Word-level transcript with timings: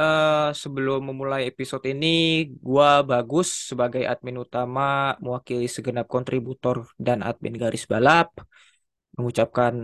Eh, 0.00 0.50
sebelum 0.62 1.00
memulai 1.08 1.42
episode 1.50 1.86
ini, 1.94 2.06
gua 2.66 2.88
Bagus 3.10 3.48
sebagai 3.70 4.02
admin 4.12 4.42
utama 4.44 5.14
mewakili 5.22 5.66
segenap 5.70 6.06
kontributor 6.14 6.76
dan 7.06 7.18
admin 7.28 7.54
garis 7.62 7.84
balap 7.92 8.28
mengucapkan 9.16 9.74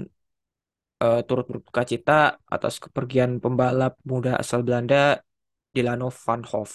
eh, 1.03 1.21
turut 1.27 1.47
berduka 1.51 1.83
cita 1.91 2.13
atas 2.55 2.75
kepergian 2.85 3.31
pembalap 3.43 3.93
muda 4.11 4.33
asal 4.43 4.61
Belanda, 4.67 5.23
Dilano 5.75 6.11
Van 6.25 6.43
Hoff. 6.51 6.73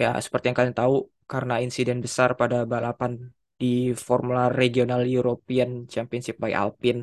Ya, 0.00 0.08
seperti 0.24 0.44
yang 0.48 0.56
kalian 0.58 0.76
tahu, 0.82 0.94
karena 1.32 1.54
insiden 1.64 1.98
besar 2.04 2.30
pada 2.40 2.56
balapan 2.72 3.12
di 3.60 3.66
Formula 4.06 4.42
Regional 4.60 5.02
European 5.16 5.70
Championship 5.92 6.36
by 6.42 6.52
Alpine 6.60 7.00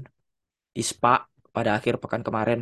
di 0.76 0.84
Spa 0.92 1.14
pada 1.56 1.70
akhir 1.78 1.94
pekan 2.04 2.22
kemarin. 2.28 2.60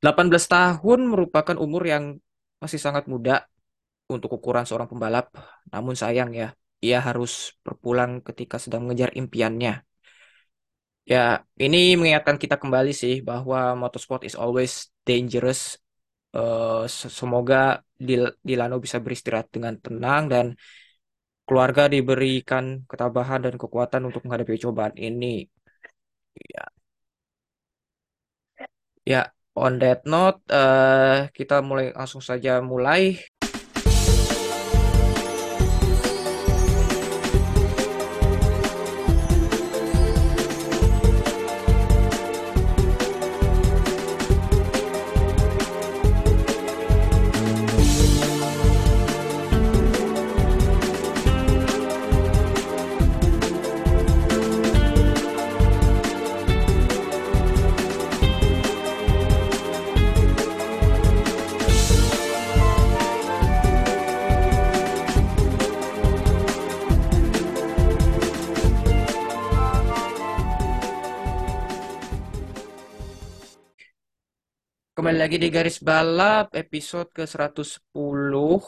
18 0.00 0.44
tahun 0.54 1.00
merupakan 1.12 1.56
umur 1.64 1.82
yang 1.92 2.04
masih 2.62 2.80
sangat 2.86 3.04
muda 3.12 3.32
untuk 4.14 4.30
ukuran 4.38 4.64
seorang 4.68 4.90
pembalap. 4.92 5.26
Namun 5.72 5.94
sayang 6.02 6.30
ya, 6.40 6.48
ia 6.86 6.98
harus 7.08 7.32
berpulang 7.66 8.12
ketika 8.28 8.56
sedang 8.64 8.82
mengejar 8.86 9.10
impiannya. 9.20 9.72
Ya, 11.12 11.18
ini 11.64 11.76
mengingatkan 11.98 12.36
kita 12.42 12.56
kembali 12.62 12.90
sih 13.00 13.14
bahwa 13.28 13.58
motorsport 13.82 14.20
is 14.28 14.36
always 14.42 14.72
dangerous. 15.08 15.60
Se- 16.98 17.10
semoga 17.20 17.56
Dil- 18.06 18.34
Dilano 18.48 18.76
bisa 18.84 18.98
beristirahat 19.04 19.48
dengan 19.54 19.74
tenang 19.84 20.22
dan 20.32 20.46
keluarga 21.46 21.82
diberikan 21.94 22.64
ketabahan 22.90 23.40
dan 23.46 23.54
kekuatan 23.62 24.02
untuk 24.08 24.20
menghadapi 24.24 24.54
cobaan 24.64 24.94
ini. 25.08 25.34
Ya, 26.54 26.64
ya, 29.04 29.32
on 29.60 29.82
that 29.82 30.06
note, 30.06 30.40
eh, 30.50 31.28
kita 31.34 31.60
mulai 31.60 31.90
langsung 31.94 32.22
saja 32.22 32.62
mulai. 32.62 33.18
Kembali 75.08 75.24
lagi 75.24 75.40
di 75.40 75.48
Garis 75.48 75.80
Balap 75.80 76.52
episode 76.52 77.08
ke-110 77.16 78.60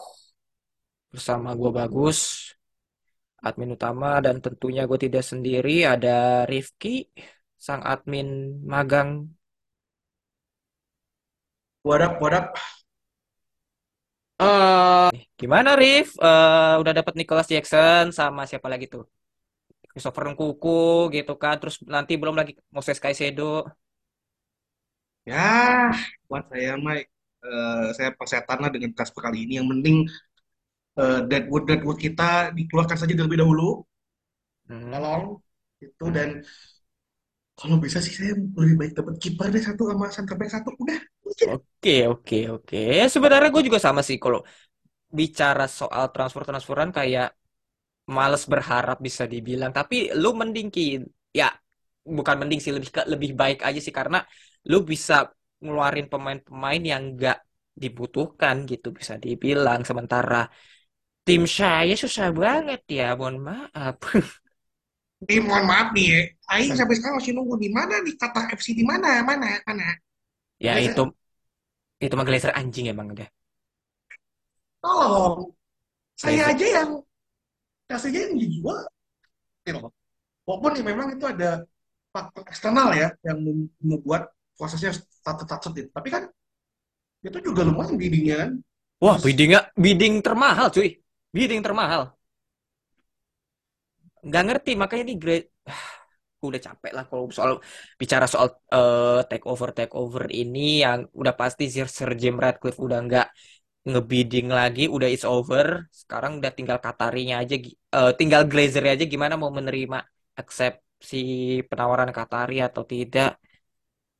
bersama 1.12 1.52
gue 1.52 1.68
Bagus, 1.68 2.20
admin 3.44 3.76
utama 3.76 4.16
dan 4.24 4.40
tentunya 4.40 4.88
gue 4.88 4.96
tidak 5.04 5.20
sendiri 5.20 5.84
ada 5.84 6.48
Rifki, 6.48 7.12
sang 7.60 7.84
admin 7.84 8.56
magang. 8.64 9.28
What 11.84 12.00
up, 12.08 12.16
what 12.24 12.32
up? 12.32 12.56
Eh, 14.40 15.12
gimana 15.36 15.76
Rif? 15.76 16.16
Eh, 16.16 16.74
udah 16.80 16.92
dapat 16.96 17.20
Nicholas 17.20 17.52
Jackson 17.52 18.16
sama 18.16 18.48
siapa 18.48 18.72
lagi 18.72 18.88
tuh? 18.88 19.04
Christopher 19.92 20.32
Nkunku 20.32 21.12
gitu 21.12 21.36
kan. 21.36 21.60
Terus 21.60 21.84
nanti 21.84 22.16
belum 22.16 22.32
lagi 22.32 22.56
Moses 22.72 22.96
Caicedo. 22.96 23.68
Ya, 25.28 25.92
buat 26.28 26.44
saya, 26.50 26.70
Mike, 26.80 27.08
eh, 27.44 27.84
saya 27.96 28.10
persetan 28.18 28.58
lah 28.62 28.70
dengan 28.74 28.90
Kasper 28.96 29.20
kali 29.26 29.38
ini. 29.44 29.52
Yang 29.60 29.68
penting 29.72 29.96
eh, 31.02 31.20
Deadwood 31.30 31.64
Deadwood 31.68 31.98
kita 32.06 32.54
dikeluarkan 32.58 32.96
saja 33.00 33.12
terlebih 33.18 33.40
dahulu, 33.42 33.68
Hmm. 34.68 34.92
tolong 34.92 35.24
itu 35.80 36.04
Hmm. 36.04 36.14
dan 36.16 36.28
kalau 37.58 37.76
bisa 37.84 37.98
sih 38.04 38.14
saya 38.18 38.32
lebih 38.60 38.76
baik 38.80 38.92
dapat 38.98 39.14
kiper 39.22 39.46
deh 39.54 39.62
satu 39.68 39.82
sama 39.90 40.06
center 40.16 40.34
back 40.40 40.50
satu 40.54 40.70
udah. 40.82 40.98
Oke, 41.52 41.90
oke, 42.12 42.36
oke. 42.54 42.76
Sebenarnya 43.14 43.48
gue 43.54 43.62
juga 43.68 43.80
sama 43.86 44.00
sih 44.08 44.16
kalau 44.24 44.40
bicara 45.18 45.64
soal 45.80 46.04
transfer-transferan 46.14 46.90
kayak 46.98 47.26
males 48.16 48.44
berharap 48.52 48.98
bisa 49.06 49.24
dibilang 49.32 49.72
tapi 49.78 49.96
lu 50.22 50.28
mending 50.40 50.68
Ki 50.74 50.82
ya 51.40 51.48
bukan 52.04 52.36
mending 52.40 52.60
sih 52.62 52.72
lebih 52.72 52.90
ke 52.90 53.00
lebih 53.08 53.30
baik 53.36 53.58
aja 53.66 53.80
sih. 53.82 53.94
Karena 53.94 54.18
lu 54.70 54.84
bisa 54.84 55.28
ngeluarin 55.60 56.08
pemain-pemain 56.08 56.82
yang 56.82 57.02
gak 57.16 57.38
dibutuhkan 57.76 58.64
gitu 58.64 58.92
bisa 58.92 59.16
dibilang. 59.16 59.80
Sementara 59.88 60.48
tim 61.24 61.44
saya 61.44 61.94
susah 61.96 62.28
banget 62.32 62.80
ya 62.88 63.14
mohon 63.16 63.38
maaf. 63.40 63.96
Nih, 65.20 65.36
mohon 65.44 65.68
maaf 65.68 65.92
nih 65.92 66.06
ya, 66.08 66.20
Aing 66.48 66.72
sampai 66.72 66.96
sekarang 66.96 67.20
masih 67.20 67.36
nunggu 67.36 67.60
di 67.60 67.68
mana 67.68 68.00
nih? 68.00 68.16
Kata 68.16 68.48
FC 68.56 68.72
di 68.72 68.80
mana? 68.88 69.20
Mana? 69.20 69.60
Mana. 69.68 69.92
ya 70.56 70.80
Glazer, 70.80 70.96
itu 70.96 71.04
itu 72.00 72.14
mah 72.16 72.24
Glazer 72.24 72.52
anjing 72.56 72.88
emang 72.88 73.12
udah 73.12 73.28
tolong. 74.80 75.52
Saya 76.16 76.52
aja 76.52 76.66
yang 76.80 76.90
kasih 77.88 78.08
aja 78.12 78.18
yang 78.28 78.34
dijual. 78.40 78.80
Loh. 79.70 79.92
Walaupun 80.48 80.72
ya 80.80 80.84
memang 80.88 81.08
itu 81.14 81.24
ada 81.28 81.68
faktor 82.14 82.42
eksternal 82.50 82.88
ya 82.94 83.08
yang 83.26 83.38
mem- 83.46 83.70
membuat 83.82 84.22
prosesnya 84.58 84.90
tatut-tatut 85.24 85.72
itu. 85.80 85.88
Tapi 85.96 86.08
kan 86.14 86.22
itu 87.26 87.38
juga 87.46 87.60
lumayan 87.68 87.96
biddingnya 88.00 88.34
kan. 88.42 88.50
wah 89.04 89.16
biddingnya 89.24 89.60
bidding 89.84 90.14
termahal 90.26 90.66
cuy 90.74 90.88
bidding 91.36 91.60
termahal 91.66 92.02
nggak 94.26 94.42
ngerti 94.46 94.70
makanya 94.80 95.02
ini 95.06 95.14
grade 95.22 95.46
Aku 96.40 96.44
udah 96.52 96.62
capek 96.68 96.92
lah 96.96 97.04
kalau 97.10 97.24
soal 97.38 97.52
bicara 98.00 98.26
soal 98.32 98.48
eh, 98.74 99.20
take 99.30 99.44
over 99.50 99.68
take 99.76 99.92
over 100.00 100.24
ini 100.40 100.60
yang 100.84 101.00
udah 101.20 101.34
pasti 101.40 101.62
Sir, 101.74 101.88
Sir 101.98 102.10
Jim 102.20 102.36
Ratcliffe 102.44 102.80
udah 102.86 102.98
nggak 103.06 103.26
ngebidding 103.90 104.48
lagi 104.58 104.82
udah 104.96 105.08
it's 105.14 105.26
over 105.36 105.66
sekarang 106.02 106.32
udah 106.40 106.52
tinggal 106.58 106.78
Qatarinya 106.84 107.34
aja 107.42 107.54
eh, 107.96 108.12
tinggal 108.20 108.42
Glazer 108.50 108.84
aja 108.94 109.04
gimana 109.12 109.34
mau 109.42 109.52
menerima 109.58 109.98
accept 110.40 110.76
si 111.10 111.16
penawaran 111.68 112.10
Qatari 112.16 112.54
atau 112.68 112.82
tidak 112.92 113.28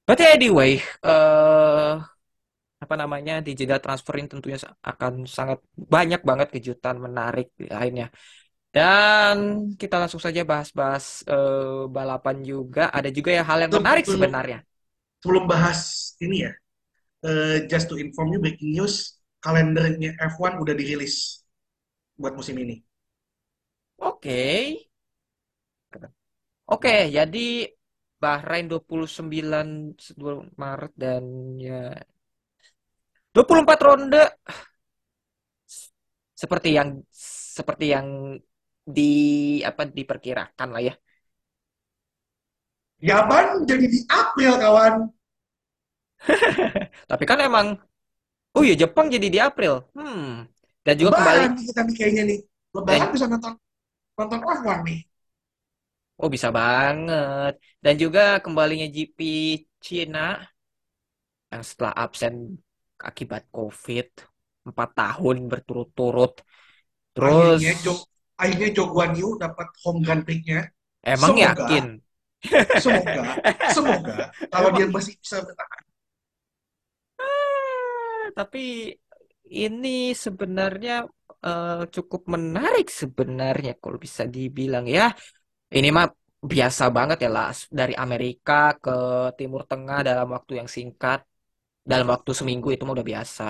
but 0.06 0.20
anyway 0.20 0.72
eh 1.06 1.92
apa 2.80 2.94
namanya 2.96 3.32
di 3.46 3.52
jeda 3.52 3.76
transfer 3.84 4.14
ini 4.16 4.28
tentunya 4.32 4.58
akan 4.90 5.28
sangat 5.28 5.58
banyak 5.76 6.20
banget 6.24 6.48
kejutan 6.54 6.96
menarik 6.96 7.52
lainnya 7.68 8.08
dan 8.70 9.36
kita 9.74 9.98
langsung 9.98 10.22
saja 10.22 10.46
bahas-bahas 10.46 11.26
eh, 11.26 11.90
balapan 11.90 12.36
juga. 12.46 12.86
Ada 12.94 13.10
juga 13.10 13.34
ya 13.34 13.42
hal 13.42 13.66
yang 13.66 13.72
menarik 13.74 14.06
sebelum 14.06 14.30
sebenarnya. 14.30 14.58
sebelum 15.20 15.44
bahas 15.50 15.80
ini 16.22 16.46
ya, 16.46 16.52
eh, 17.26 17.66
just 17.66 17.90
to 17.90 17.98
inform 17.98 18.30
you 18.30 18.38
breaking 18.38 18.70
news, 18.78 19.18
kalendernya 19.42 20.14
F1 20.22 20.62
udah 20.62 20.74
dirilis 20.78 21.42
buat 22.14 22.38
musim 22.38 22.56
ini. 22.62 22.78
Oke. 23.98 24.40
Oke, 26.70 27.10
jadi 27.10 27.66
Bahrain 28.22 28.70
29 28.70 29.90
Maret 30.54 30.92
dan 30.94 31.24
ya 31.58 31.98
24 33.34 33.80
ronde 33.82 34.22
seperti 36.36 36.68
yang 36.78 36.88
seperti 37.56 37.86
yang 37.90 38.06
di 38.86 39.12
apa 39.66 39.82
diperkirakan 39.90 40.68
lah 40.70 40.82
ya. 40.82 40.94
Yaman 43.00 43.64
jadi 43.64 43.86
di 43.90 43.98
April 44.06 44.52
kawan. 44.60 44.94
Tapi 47.10 47.24
kan 47.24 47.38
emang 47.40 47.66
oh 48.54 48.62
iya 48.62 48.76
Jepang 48.76 49.08
jadi 49.08 49.26
di 49.26 49.38
April. 49.40 49.90
Hmm. 49.96 50.46
Dan 50.84 50.94
juga 50.96 51.18
kembali 51.18 51.36
Lebaran 51.40 51.52
nih 51.56 51.64
kita 51.66 51.80
nih 51.82 51.94
kayaknya 51.96 52.22
nih. 52.30 52.38
Lebaran 52.76 53.08
bisa 53.10 53.26
nonton 53.26 53.52
nonton 54.16 54.38
F1 54.44 54.78
nih. 54.84 55.09
Oh 56.22 56.30
bisa 56.34 56.48
banget. 56.58 57.52
Dan 57.84 57.94
juga 58.02 58.20
kembalinya 58.44 58.86
GP 58.96 59.18
Cina 59.86 60.18
yang 61.50 61.62
setelah 61.66 61.94
absen 62.04 62.34
akibat 63.00 63.42
COVID 63.50 64.06
empat 64.68 64.88
tahun 65.00 65.36
berturut-turut. 65.50 66.32
Terus 67.16 67.62
Akhirnya 67.62 67.72
Jok 67.84 68.00
akhirnya 68.40 68.68
Jok 68.76 68.88
Guan 68.94 69.12
Yu 69.20 69.28
dapat 69.42 69.68
home 69.82 70.00
Grand 70.04 70.22
Prix-nya. 70.26 70.60
emang 71.04 71.32
Semoga, 71.32 71.66
yakin? 71.66 71.84
semoga, 72.84 73.22
semoga 73.74 74.16
kalau 74.48 74.68
Emang 74.68 74.74
dia 74.76 74.86
masih 74.88 75.14
bisa 75.20 75.44
bertahan. 75.44 75.82
tapi 78.38 78.58
ini 79.64 79.88
sebenarnya 80.24 80.92
eh, 81.46 81.80
cukup 81.94 82.22
menarik 82.34 82.86
sebenarnya 83.00 83.70
kalau 83.82 83.98
bisa 84.06 84.22
dibilang 84.34 84.84
ya. 84.96 85.02
Ini 85.76 85.88
mah 85.96 86.06
biasa 86.52 86.84
banget 86.96 87.18
ya 87.24 87.28
lah 87.36 87.46
dari 87.80 87.94
Amerika 88.04 88.52
ke 88.84 88.90
Timur 89.38 89.62
Tengah 89.70 89.98
dalam 90.08 90.26
waktu 90.34 90.52
yang 90.60 90.68
singkat, 90.76 91.18
dalam 91.90 92.06
waktu 92.14 92.30
seminggu 92.40 92.68
itu 92.74 92.82
mah 92.86 92.94
udah 92.96 93.08
biasa. 93.12 93.42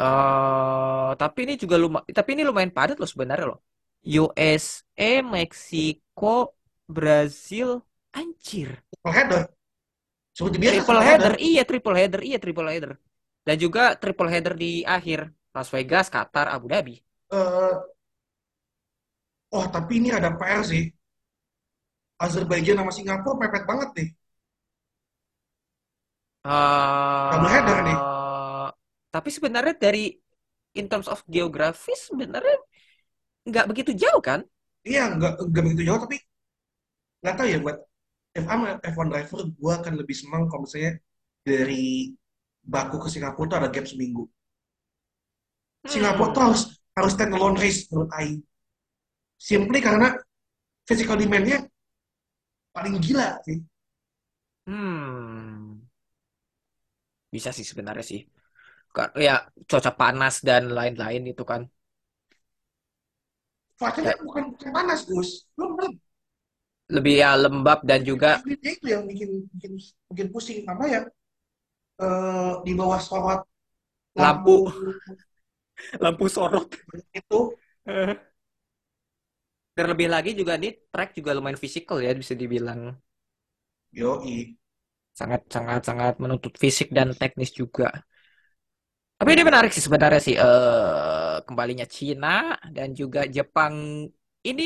eh 0.00 1.08
tapi 1.20 1.38
ini 1.44 1.54
juga 1.62 1.76
lumayan, 1.82 2.06
tapi 2.18 2.28
ini 2.34 2.42
lumayan 2.48 2.72
padat 2.76 2.96
loh 3.00 3.10
sebenarnya 3.14 3.46
loh. 3.50 3.58
USA, 4.22 5.08
Meksiko, 5.34 6.26
Brazil, 6.96 7.68
anjir. 8.18 8.68
Triple 8.90 9.12
header. 9.16 9.42
Seperti 10.36 10.58
biasa 10.64 10.82
Triple 10.86 11.00
header, 11.06 11.32
header. 11.32 11.34
iya 11.48 11.62
triple 11.70 11.96
header, 12.00 12.20
iya 12.28 12.38
triple 12.42 12.68
header. 12.72 12.92
Dan 13.46 13.56
juga 13.64 13.82
triple 14.02 14.30
header 14.32 14.54
di 14.62 14.70
akhir. 14.96 15.20
Las 15.54 15.68
Vegas, 15.74 16.06
Qatar, 16.14 16.46
Abu 16.56 16.66
Dhabi. 16.72 16.94
Eh, 17.30 17.74
oh, 19.56 19.66
tapi 19.74 19.92
ini 20.00 20.08
ada 20.18 20.30
PR 20.38 20.62
sih. 20.70 20.82
Azerbaijan 22.26 22.78
sama 22.80 22.92
Singapura 22.96 23.38
mepet 23.42 23.62
banget 23.70 23.88
nih. 23.98 24.08
Double 27.30 27.48
header 27.48 27.78
nih. 27.86 27.98
eh 27.98 28.68
tapi 29.14 29.28
sebenarnya 29.32 29.74
dari 29.84 30.12
in 30.78 30.86
terms 30.90 31.08
of 31.12 31.24
geografis 31.28 31.98
sebenarnya 32.12 32.56
nggak 33.48 33.66
begitu 33.70 33.92
jauh 34.02 34.22
kan? 34.24 34.40
Iya, 34.88 35.00
nggak 35.16 35.32
nggak 35.50 35.62
begitu 35.64 35.82
jauh, 35.88 36.00
tapi 36.04 36.16
nggak 37.20 37.34
tahu 37.38 37.48
ya 37.52 37.58
buat 37.64 37.76
F1 38.44 38.60
F1 38.92 39.08
driver, 39.12 39.40
gue 39.60 39.72
akan 39.78 39.94
lebih 40.00 40.16
senang 40.20 40.42
kalau 40.50 40.62
misalnya 40.66 40.92
dari 41.48 41.84
Baku 42.72 42.96
ke 43.04 43.08
Singapura 43.14 43.46
tuh 43.50 43.58
ada 43.60 43.68
gap 43.74 43.86
seminggu. 43.92 44.22
Singapura 45.92 46.30
tuh 46.34 46.42
Hmm. 46.42 46.46
harus 46.46 46.62
harus 46.96 47.12
standalone 47.16 47.58
race 47.62 47.80
menurut 47.90 48.10
Aing. 48.18 48.38
Simply 49.38 49.78
karena 49.80 50.08
physical 50.88 51.16
demand-nya 51.20 51.58
paling 52.74 52.96
gila 53.04 53.28
sih. 53.44 53.58
Hmm. 54.66 55.82
Bisa 57.34 57.50
sih 57.56 57.66
sebenarnya 57.70 58.04
sih. 58.10 58.20
Ya 59.26 59.34
cuaca 59.70 59.92
panas 60.00 60.34
dan 60.48 60.62
lain-lain 60.78 61.22
itu 61.32 61.42
kan. 61.50 61.62
Cuacanya 63.78 64.10
Ya, 64.10 64.14
bukan 64.24 64.44
panas, 64.74 65.00
Gus. 65.08 65.30
Belum. 65.56 65.92
lebih 66.88 67.14
ya 67.20 67.30
lembab 67.36 67.78
dan 67.84 68.00
juga 68.04 68.40
itu 68.72 68.86
yang 68.92 69.02
bikin 69.10 69.30
bikin 69.54 69.72
bikin 70.12 70.28
pusing 70.32 70.58
apa 70.68 70.84
ya? 70.88 71.00
Eh, 72.02 72.52
di 72.66 72.72
bawah 72.78 73.00
sorot 73.02 73.40
lampu 74.18 74.54
lampu 74.54 74.54
lampu 76.02 76.28
sorot. 76.28 76.68
itu, 77.14 77.38
Terlebih 79.78 80.08
lagi 80.14 80.30
juga 80.40 80.52
nih 80.62 80.72
track 80.92 81.10
juga 81.18 81.30
lumayan 81.36 81.60
fisikal 81.64 81.96
ya 82.06 82.10
bisa 82.22 82.34
dibilang. 82.42 82.80
yoi. 83.92 84.56
sangat 85.18 85.40
sangat 85.54 85.80
sangat 85.88 86.14
menuntut 86.22 86.54
fisik 86.62 86.88
dan 86.96 87.08
teknis 87.20 87.50
juga. 87.60 87.86
Tapi 89.18 89.30
ini 89.34 89.42
menarik 89.48 89.70
sih 89.74 89.82
sebenarnya 89.86 90.20
sih 90.26 90.34
eh 90.38 91.34
kembalinya 91.46 91.86
Cina 91.96 92.54
dan 92.76 92.88
juga 93.00 93.20
Jepang. 93.36 93.74
Ini 94.46 94.62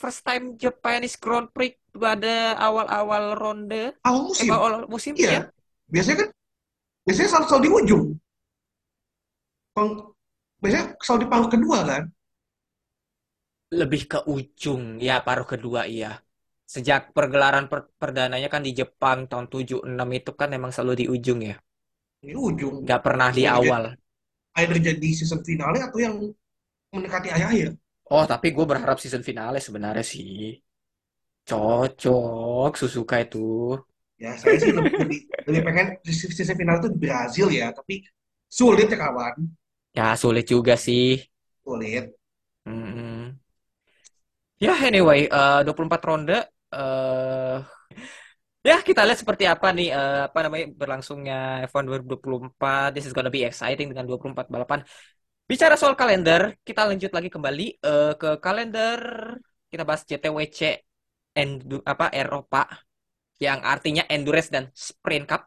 first 0.00 0.20
time 0.24 0.56
Japanese 0.56 1.16
Grand 1.20 1.48
Prix 1.52 1.76
pada 1.92 2.56
awal-awal 2.56 3.36
ronde, 3.36 3.92
Awal 4.04 4.22
eh 4.40 4.46
musim, 4.48 4.54
awal 4.56 4.88
musim 4.88 5.16
iya. 5.20 5.32
ya. 5.32 5.52
Biasanya 5.92 6.16
kan 6.26 6.28
biasanya 7.06 7.28
selalu, 7.32 7.46
selalu 7.50 7.64
di 7.66 7.70
ujung. 7.80 8.04
Peng- 9.76 10.02
biasanya 10.62 10.84
selalu 11.04 11.20
di 11.22 11.28
paruh 11.32 11.48
kedua 11.54 11.78
kan. 11.90 12.02
Lebih 13.78 14.02
ke 14.10 14.18
ujung 14.34 14.82
ya 15.06 15.14
paruh 15.26 15.46
kedua 15.52 15.80
iya. 15.94 16.08
Sejak 16.74 17.00
pergelaran 17.16 17.64
per- 17.70 17.90
perdananya 18.02 18.48
kan 18.54 18.62
di 18.66 18.70
Jepang 18.80 19.18
tahun 19.30 19.46
76 19.52 20.08
itu 20.18 20.30
kan 20.40 20.48
emang 20.56 20.70
selalu 20.74 20.94
di 21.02 21.06
ujung 21.14 21.38
ya. 21.50 21.54
Di 22.24 22.32
ujung. 22.46 22.76
Nggak 22.84 23.00
pernah 23.06 23.28
di 23.36 23.42
jadi, 23.46 23.58
awal. 23.58 23.82
either 24.60 24.78
jadi 24.88 25.08
season 25.18 25.40
finale 25.48 25.78
atau 25.86 25.98
yang 26.06 26.16
mendekati 26.94 27.28
akhir-akhir. 27.34 27.68
Oh, 28.16 28.24
tapi 28.32 28.46
gue 28.56 28.64
berharap 28.70 28.98
season 29.02 29.22
finale 29.28 29.58
sebenarnya 29.66 30.04
sih. 30.12 30.30
Cocok 31.48 32.72
Suzuka 32.80 33.16
itu. 33.24 33.38
Ya, 34.20 34.36
saya 34.36 34.56
sih 34.60 34.72
lebih, 34.76 34.92
lebih, 35.00 35.18
lebih 35.48 35.62
pengen 35.66 35.86
season 36.04 36.56
finale 36.60 36.78
itu 36.84 36.88
di 36.92 36.98
Brazil 37.08 37.46
ya, 37.48 37.66
tapi 37.72 37.94
sulit 38.52 38.86
ya 38.92 38.98
kawan. 39.00 39.34
Ya 39.98 40.06
sulit 40.20 40.44
juga 40.52 40.74
sih. 40.84 41.02
Sulit. 41.64 42.12
Mm-mm. 42.66 43.38
Ya 44.64 44.72
anyway, 44.88 45.20
eh 45.36 45.58
24 45.64 46.00
ronde. 46.08 46.36
eh 46.74 47.56
ya 48.68 48.76
kita 48.88 49.00
lihat 49.06 49.18
seperti 49.22 49.44
apa 49.48 49.66
nih 49.76 49.88
eh, 49.96 50.20
apa 50.28 50.38
namanya 50.44 50.66
berlangsungnya 50.80 51.36
F1 51.68 51.84
2024. 51.88 52.86
This 52.94 53.04
is 53.08 53.12
gonna 53.16 53.32
be 53.32 53.42
exciting 53.48 53.86
dengan 53.90 54.04
24 54.08 54.46
balapan. 54.54 54.80
Bicara 55.50 55.74
soal 55.80 55.94
kalender, 56.00 56.42
kita 56.68 56.82
lanjut 56.88 57.12
lagi 57.16 57.30
kembali 57.34 57.64
eh, 57.86 58.12
ke 58.20 58.28
kalender. 58.44 59.00
Kita 59.70 59.82
bahas 59.88 60.02
JTWC 60.08 60.60
Endu- 61.40 61.84
apa 61.92 62.06
Eropa 62.14 62.62
yang 63.40 63.60
artinya 63.64 64.04
Endurance 64.14 64.50
dan 64.54 64.64
Sprint 64.74 65.26
Cup. 65.30 65.44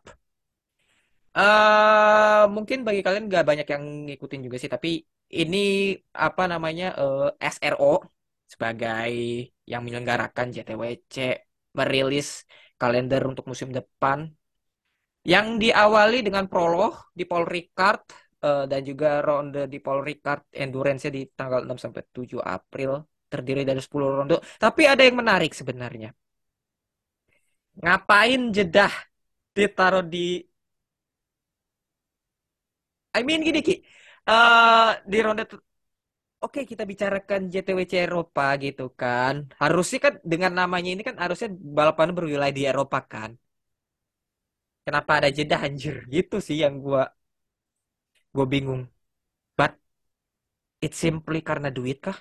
eh 1.37 2.41
mungkin 2.55 2.77
bagi 2.87 3.01
kalian 3.05 3.25
nggak 3.29 3.45
banyak 3.49 3.67
yang 3.73 3.83
ngikutin 4.05 4.41
juga 4.45 4.57
sih, 4.61 4.69
tapi 4.75 4.89
ini 5.39 5.57
apa 6.25 6.41
namanya 6.51 6.85
eh, 7.01 7.21
SRO 7.53 7.85
sebagai 8.53 9.11
yang 9.71 9.81
menyelenggarakan 9.85 10.47
JTWC 10.55 11.15
merilis 11.79 12.27
kalender 12.81 13.21
untuk 13.31 13.45
musim 13.51 13.69
depan 13.77 14.19
yang 15.33 15.47
diawali 15.63 16.17
dengan 16.27 16.45
prolog 16.51 16.93
di 17.17 17.23
Paul 17.29 17.45
Ricard 17.55 18.01
eh, 18.45 18.65
dan 18.71 18.81
juga 18.89 19.07
ronde 19.27 19.61
di 19.73 19.77
Paul 19.85 20.01
Ricard 20.07 20.41
Endurance 20.63 21.07
di 21.15 21.21
tanggal 21.39 21.61
6 21.65 21.79
sampai 21.83 22.03
7 22.15 22.39
April 22.57 22.91
terdiri 23.31 23.61
dari 23.69 23.81
10 23.81 24.07
ronde. 24.17 24.35
Tapi 24.63 24.81
ada 24.91 25.01
yang 25.07 25.17
menarik 25.21 25.51
sebenarnya. 25.59 26.09
Ngapain 27.81 28.41
jedah 28.57 28.91
ditaruh 29.57 30.03
di 30.13 30.17
I 33.17 33.21
mean 33.27 33.41
gini 33.47 33.59
Ki. 33.67 33.73
Eh 34.29 34.89
di 35.11 35.17
ronde 35.25 35.43
Oke, 36.45 36.59
kita 36.71 36.83
bicarakan 36.91 37.41
JTWC 37.53 37.93
Eropa 38.05 38.43
gitu 38.63 38.83
kan. 39.01 39.33
Harusnya 39.61 39.99
kan 40.05 40.13
dengan 40.31 40.51
namanya 40.59 40.89
ini 40.93 41.01
kan 41.07 41.15
harusnya 41.23 41.47
balapan 41.77 42.09
berwilayah 42.15 42.55
di 42.57 42.63
Eropa 42.71 42.97
kan. 43.13 43.31
Kenapa 44.85 45.11
ada 45.19 45.29
jeda 45.37 45.55
anjir? 45.67 45.95
Gitu 46.13 46.35
sih 46.47 46.57
yang 46.63 46.75
gua 46.85 47.01
gua 48.35 48.45
bingung. 48.53 48.81
But 49.57 49.71
it's 50.85 50.99
simply 51.05 51.39
karena 51.49 51.69
duit 51.77 51.97
kah? 52.05 52.17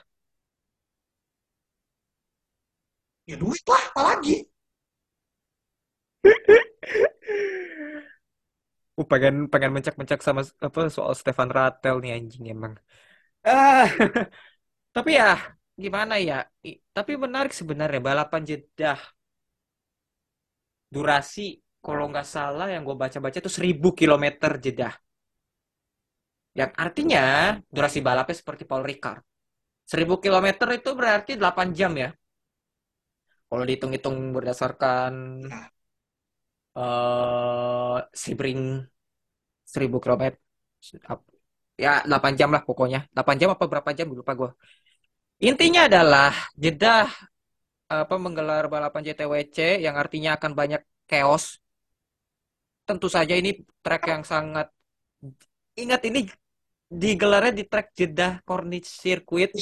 Ya 3.30 3.36
duit 3.40 3.62
lah, 3.68 3.82
apalagi. 3.90 4.46
Aku 8.92 9.02
pengen 9.12 9.34
pengen 9.52 9.70
mencak-mencak 9.76 10.20
sama 10.26 10.40
apa 10.66 10.80
soal 10.96 11.12
Stefan 11.20 11.50
Rattel 11.56 11.94
nih 12.02 12.12
anjing 12.16 12.44
emang. 12.54 12.72
Ah, 13.44 13.84
tapi 14.96 15.10
ya 15.20 15.26
gimana 15.84 16.14
ya? 16.28 16.34
Tapi 16.96 17.12
menarik 17.24 17.52
sebenarnya 17.60 18.00
balapan 18.08 18.42
Jeddah 18.48 18.98
durasi 20.94 21.46
kalau 21.86 22.04
nggak 22.10 22.26
salah 22.34 22.66
yang 22.72 22.82
gue 22.88 22.96
baca-baca 23.02 23.36
itu 23.42 23.50
1000 23.58 23.88
kilometer 24.00 24.50
Jeddah. 24.64 24.92
Yang 26.60 26.70
artinya 26.84 27.22
durasi 27.74 27.98
balapnya 28.06 28.36
seperti 28.40 28.62
Paul 28.68 28.84
Ricard. 28.88 29.20
1000 29.90 30.14
kilometer 30.24 30.68
itu 30.78 30.90
berarti 30.98 31.32
8 31.40 31.68
jam 31.78 31.92
ya. 32.02 32.08
Kalau 33.48 33.64
dihitung-hitung 33.68 34.16
berdasarkan 34.36 35.12
eh 36.78 37.96
Sebring 38.22 38.60
1000 39.72 39.96
kilometer 40.02 40.38
ya 41.84 41.92
8 42.06 42.38
jam 42.38 42.48
lah 42.54 42.62
pokoknya. 42.68 43.00
8 43.14 43.40
jam 43.40 43.50
apa 43.54 43.64
berapa 43.72 43.90
jam 43.98 44.06
lupa 44.20 44.32
gue. 44.40 44.50
Intinya 45.48 45.80
adalah 45.90 46.30
Jeddah 46.62 47.06
apa 47.92 48.14
menggelar 48.24 48.64
balapan 48.72 49.02
JTWC 49.06 49.82
yang 49.84 49.94
artinya 50.02 50.30
akan 50.38 50.52
banyak 50.60 50.82
chaos. 51.10 51.44
Tentu 52.88 53.08
saja 53.16 53.34
ini 53.40 53.50
track 53.84 54.02
yang 54.12 54.22
sangat 54.32 54.66
ingat 55.82 56.00
ini 56.08 56.20
digelarnya 57.02 57.52
di 57.58 57.64
track 57.70 57.88
Jeddah 57.98 58.32
Corniche 58.46 58.90
Circuit 59.02 59.52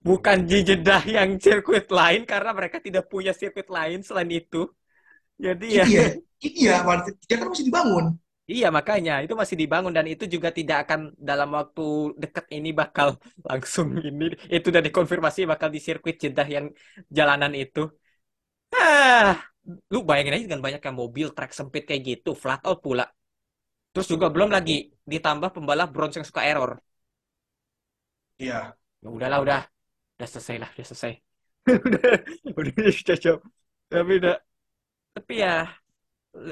bukan 0.00 0.48
di 0.48 0.58
Jeddah 0.64 1.02
yang 1.04 1.36
sirkuit 1.36 1.86
lain 1.92 2.24
karena 2.24 2.50
mereka 2.56 2.80
tidak 2.80 3.04
punya 3.12 3.32
sirkuit 3.36 3.68
lain 3.68 4.00
selain 4.00 4.30
itu. 4.32 4.64
Jadi 5.40 5.66
ya 5.72 5.84
ini 5.88 5.96
ya, 5.96 6.06
ini 6.44 6.60
ya, 6.68 6.76
dia 7.28 7.36
kan 7.40 7.48
masih 7.48 7.66
dibangun. 7.68 8.04
Iya, 8.52 8.66
makanya 8.76 9.12
itu 9.24 9.34
masih 9.40 9.56
dibangun 9.62 9.92
dan 9.96 10.06
itu 10.12 10.24
juga 10.34 10.48
tidak 10.58 10.76
akan 10.84 11.00
dalam 11.28 11.48
waktu 11.58 11.82
dekat 12.22 12.44
ini 12.56 12.68
bakal 12.80 13.08
langsung 13.48 13.88
ini. 14.08 14.24
Itu 14.54 14.66
udah 14.72 14.82
dikonfirmasi 14.86 15.40
bakal 15.52 15.68
di 15.74 15.78
sirkuit 15.86 16.16
Jeddah 16.22 16.48
yang 16.56 16.66
jalanan 17.16 17.52
itu. 17.62 17.80
Ah, 18.74 19.30
lu 19.92 19.98
bayangin 20.08 20.34
aja 20.34 20.44
dengan 20.48 20.64
banyaknya 20.66 20.92
mobil 21.02 21.26
trek 21.36 21.50
sempit 21.58 21.82
kayak 21.88 22.02
gitu, 22.10 22.30
flat 22.42 22.60
out 22.68 22.78
pula. 22.86 23.04
Terus 23.92 24.06
juga 24.12 24.26
belum 24.34 24.50
lagi 24.56 24.72
ditambah 25.12 25.50
pembalap 25.54 25.88
bronze 25.94 26.16
yang 26.18 26.26
suka 26.30 26.42
error. 26.50 26.72
Iya. 28.42 28.54
Ya 29.02 29.08
udahlah, 29.16 29.38
udah, 29.44 29.60
udah 30.16 30.28
selesai 30.32 30.56
lah, 30.62 30.68
udah 30.74 30.86
selesai. 30.90 31.12
udah, 31.86 32.12
udah 32.58 32.72
cocok. 33.08 33.38
Tapi 33.90 34.12
udah, 34.20 34.36
tapi 35.14 35.32
ya 35.42 35.50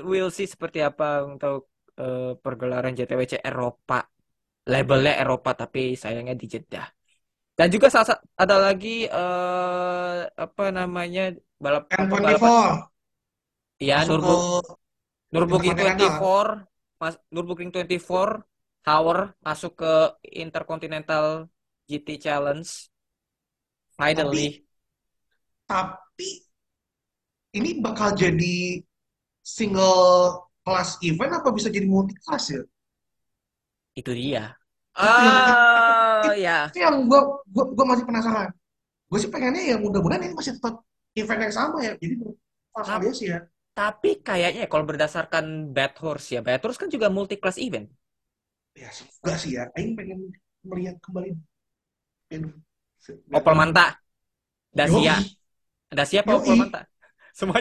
we'll 0.09 0.31
see 0.35 0.47
seperti 0.47 0.83
apa 0.83 1.25
untuk 1.25 1.71
eh, 2.01 2.33
pergelaran 2.45 2.93
JTWC 2.99 3.35
Eropa. 3.49 3.97
Labelnya 4.73 5.13
Eropa 5.23 5.51
tapi 5.61 5.81
sayangnya 6.03 6.35
di 6.43 6.47
Jeddah. 6.53 6.87
Dan 7.59 7.69
juga 7.75 7.87
salah 7.93 8.09
sa- 8.11 8.23
ada 8.43 8.57
lagi 8.67 8.89
eh, 9.09 10.19
apa 10.45 10.63
namanya 10.79 11.23
balap 11.65 11.85
apa 12.03 12.17
balapan 12.25 12.53
N24 12.53 12.89
ya 13.89 13.97
masuk 13.97 14.17
ke 14.23 14.29
Nurbu 14.29 14.33
Nürburgring 15.33 15.75
Intercontinental 15.77 16.11
kan? 16.15 16.25
24 16.25 16.49
mas 17.01 17.15
Nürburgring 17.35 17.71
24 17.75 18.29
Tower 18.87 19.19
masuk 19.47 19.73
ke 19.81 19.93
Intercontinental 20.45 21.27
GT 21.89 22.09
Challenge 22.25 22.69
Tapi 24.15 24.39
finally 24.39 24.65
tapi 25.69 26.29
ini 27.57 27.71
bakal 27.85 28.11
jadi 28.17 28.81
single 29.43 30.48
class 30.69 30.91
event 31.09 31.33
apa 31.41 31.49
bisa 31.57 31.69
jadi 31.77 31.87
multi 31.95 32.15
class 32.25 32.45
ya? 32.57 32.63
itu 33.99 34.11
dia 34.19 34.41
Itu 34.99 35.21
yang 35.27 35.37
ah 35.39 36.27
itu, 36.27 36.29
ya 36.45 36.53
itu 36.69 36.77
yang 36.85 36.95
gua, 37.11 37.21
gua 37.55 37.65
gua 37.77 37.87
masih 37.95 38.05
penasaran. 38.09 38.51
Gue 39.11 39.19
sih 39.23 39.31
pengennya 39.35 39.63
ya 39.73 39.77
mudah-mudahan 39.85 40.25
ini 40.27 40.35
masih 40.39 40.55
tetap 40.59 40.75
event 41.21 41.41
yang 41.47 41.55
sama 41.61 41.79
ya. 41.87 41.93
Jadi 42.03 42.15
pas 42.75 42.89
Tap- 42.89 42.97
alias 42.97 43.19
ya. 43.23 43.39
tapi 43.79 44.11
kayaknya 44.29 44.65
kalau 44.73 44.85
berdasarkan 44.91 45.47
Bad 45.77 45.93
Horse 46.03 46.29
ya 46.37 46.41
Bad 46.49 46.61
Horse 46.65 46.81
kan 46.83 46.91
juga 46.95 47.09
multi 47.17 47.37
class 47.43 47.59
event 47.67 47.89
Ya 48.81 48.89
semoga 48.97 49.35
sih 49.43 49.51
ya. 49.59 49.65
Aing 49.77 49.93
pengen 49.99 50.19
melihat 50.69 50.97
kembali 51.05 51.31
Opel 53.33 53.55
Manta 53.55 53.85
Yoi, 54.87 55.09
Dacia 55.09 55.25
Dacia 55.91 56.21
apa 56.25 56.33
Opel. 56.37 56.61
Manta 56.61 56.81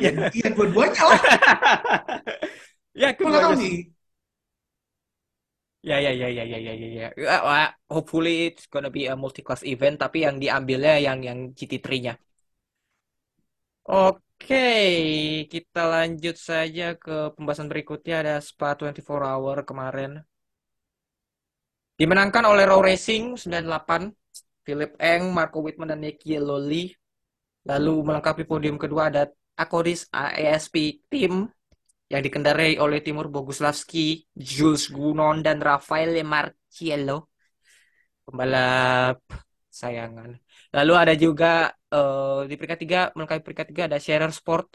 Ya, 0.04 0.10
semuanya 0.10 0.12
ya 0.34 0.48
dua-duanya 0.56 1.04
lah. 1.10 1.22
ya 3.02 3.08
Gue 3.18 3.28
nggak 3.30 3.44
tahu 3.46 3.56
nih. 3.62 3.76
Ya, 5.88 5.96
ya, 6.06 6.12
ya, 6.12 6.28
ya, 6.38 6.44
ya, 6.52 6.58
ya, 6.66 6.74
ya, 6.82 6.88
ya. 7.00 7.08
Ya, 7.16 7.38
hopefully 7.88 8.52
it's 8.52 8.66
gonna 8.68 8.92
be 8.92 9.08
a 9.08 9.16
multi-class 9.16 9.64
event, 9.64 9.96
tapi 10.04 10.18
yang 10.26 10.36
diambilnya 10.44 11.00
yang 11.00 11.20
yang 11.24 11.40
GT3-nya. 11.58 12.14
Oke, 13.88 14.56
kita 15.54 15.80
lanjut 15.94 16.36
saja 16.50 16.84
ke 17.00 17.32
pembahasan 17.36 17.72
berikutnya. 17.72 18.16
Ada 18.22 18.36
Spa 18.44 18.76
24 18.76 19.24
Hour 19.32 19.58
kemarin. 19.70 20.12
Dimenangkan 21.96 22.44
oleh 22.52 22.68
Raw 22.68 22.82
Racing 22.84 23.40
98, 23.40 24.12
Philip 24.66 24.92
Eng, 25.00 25.32
Marco 25.32 25.64
Whitman, 25.64 25.90
dan 25.96 26.04
Nicky 26.04 26.36
Loli. 26.38 26.92
Lalu 27.64 27.94
melengkapi 28.08 28.44
podium 28.44 28.76
kedua 28.76 29.08
ada 29.08 29.24
Akodis 29.56 30.06
AESP 30.12 30.76
Team 31.08 31.48
yang 32.08 32.22
dikendarai 32.24 32.80
oleh 32.80 33.00
Timur 33.04 33.28
Boguslavski, 33.28 34.24
Jules 34.32 34.88
Gunon, 34.88 35.44
dan 35.44 35.60
Rafael 35.60 36.16
Marciello, 36.24 37.28
pembalap 38.24 39.20
sayangan. 39.68 40.40
Lalu 40.72 40.94
ada 40.96 41.14
juga 41.16 41.72
eh, 41.92 42.40
di 42.50 42.54
peringkat 42.56 42.80
tiga, 42.80 43.00
melengkapi 43.16 43.42
peringkat 43.44 43.68
tiga 43.72 43.84
ada 43.92 44.00
Scherer 44.00 44.32
Sport 44.32 44.68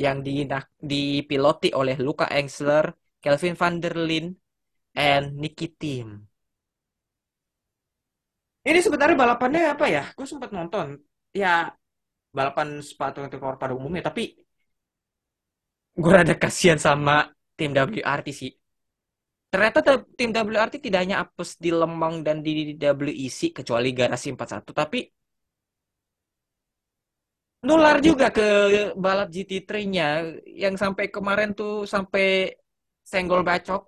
yang 0.00 0.24
di, 0.24 0.44
dipiloti 0.80 1.72
oleh 1.76 1.96
Luca 2.00 2.28
Engsler, 2.28 2.92
Kelvin 3.20 3.56
van 3.56 3.74
der 3.80 3.96
Linde, 3.96 4.36
and 4.96 5.36
Nicky 5.36 5.68
Tim. 5.76 6.08
Ini 8.60 8.80
sebenarnya 8.84 9.16
balapannya 9.16 9.72
apa 9.72 9.86
ya? 9.88 10.02
Gue 10.12 10.28
sempat 10.28 10.52
nonton. 10.52 11.00
Ya, 11.32 11.72
balapan 12.36 12.84
sepatu 12.84 13.24
pada 13.56 13.72
umumnya, 13.72 14.04
tapi 14.04 14.36
gue 15.96 16.12
rada 16.12 16.34
kasihan 16.42 16.78
sama 16.80 17.30
tim 17.58 17.70
WRT 17.76 18.28
sih. 18.40 18.50
Ternyata 19.52 19.78
te- 19.86 20.06
tim 20.18 20.30
WRT 20.30 20.74
tidak 20.78 21.00
hanya 21.04 21.16
apes 21.24 21.50
di 21.58 21.70
Lemang 21.74 22.22
dan 22.26 22.36
di 22.46 22.74
WEC 22.78 23.40
kecuali 23.58 23.88
garasi 23.98 24.26
41 24.34 24.72
tapi 24.80 24.98
nular 27.66 27.96
juga 28.00 28.26
ke 28.36 28.42
balap 29.04 29.28
GT3-nya 29.34 30.04
yang 30.62 30.74
sampai 30.82 31.04
kemarin 31.14 31.50
tuh 31.58 31.84
sampai 31.92 32.24
senggol 33.04 33.42
bacok. 33.48 33.82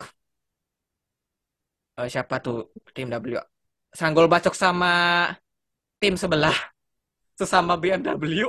Eh, 1.99 2.09
siapa 2.12 2.35
tuh 2.44 2.56
tim 2.97 3.06
W? 3.12 3.37
Senggol 3.99 4.26
bacok 4.32 4.54
sama 4.62 4.88
tim 6.00 6.14
sebelah 6.23 6.56
sesama 7.38 7.75
BMW. 7.82 8.49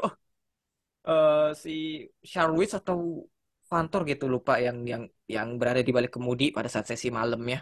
Eh, 1.08 1.50
si 1.64 1.72
Charles 2.24 2.72
atau 2.80 3.28
kantor 3.76 4.02
gitu 4.12 4.26
lupa 4.34 4.54
yang 4.66 4.78
yang 4.92 5.04
yang 5.36 5.48
berada 5.60 5.82
di 5.88 5.92
balik 5.98 6.12
kemudi 6.16 6.46
pada 6.56 6.70
saat 6.74 6.86
sesi 6.92 7.08
malam 7.20 7.42
ya. 7.54 7.60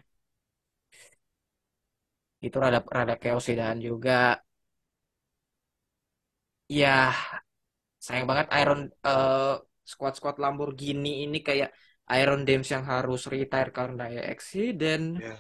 Itu 2.45 2.55
rada 2.63 2.79
rada 2.97 3.15
chaos 3.21 3.43
sih 3.47 3.55
dan 3.61 3.77
juga 3.87 4.11
ya 6.79 6.87
sayang 8.05 8.25
banget 8.29 8.47
Iron 8.61 8.79
eh, 8.87 9.09
uh, 9.09 9.53
squad 9.91 10.13
squad 10.17 10.35
Lamborghini 10.43 11.09
ini 11.25 11.37
kayak 11.47 11.69
Iron 12.19 12.41
Dames 12.47 12.69
yang 12.73 12.83
harus 12.93 13.21
retire 13.31 13.71
karena 13.71 14.03
ya 14.15 14.23
accident. 14.33 15.05
Ya. 15.21 15.35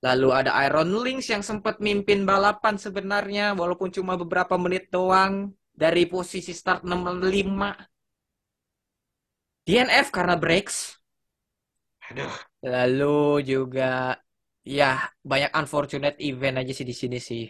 Lalu 0.00 0.28
ada 0.32 0.50
Iron 0.64 0.90
Links 1.04 1.28
yang 1.28 1.44
sempat 1.44 1.76
mimpin 1.78 2.24
balapan 2.24 2.80
sebenarnya, 2.80 3.52
walaupun 3.52 3.92
cuma 3.92 4.16
beberapa 4.16 4.56
menit 4.56 4.88
doang 4.88 5.52
dari 5.76 6.08
posisi 6.08 6.56
start 6.56 6.88
65 6.88 7.99
DNF 9.70 10.10
karena 10.10 10.34
breaks. 10.34 10.98
Aduh. 12.10 12.34
Lalu 12.66 13.46
juga 13.46 14.18
ya 14.66 14.98
banyak 15.22 15.50
unfortunate 15.54 16.18
event 16.18 16.58
aja 16.58 16.72
sih 16.74 16.86
di 16.90 16.94
sini 16.94 17.18
sih. 17.22 17.46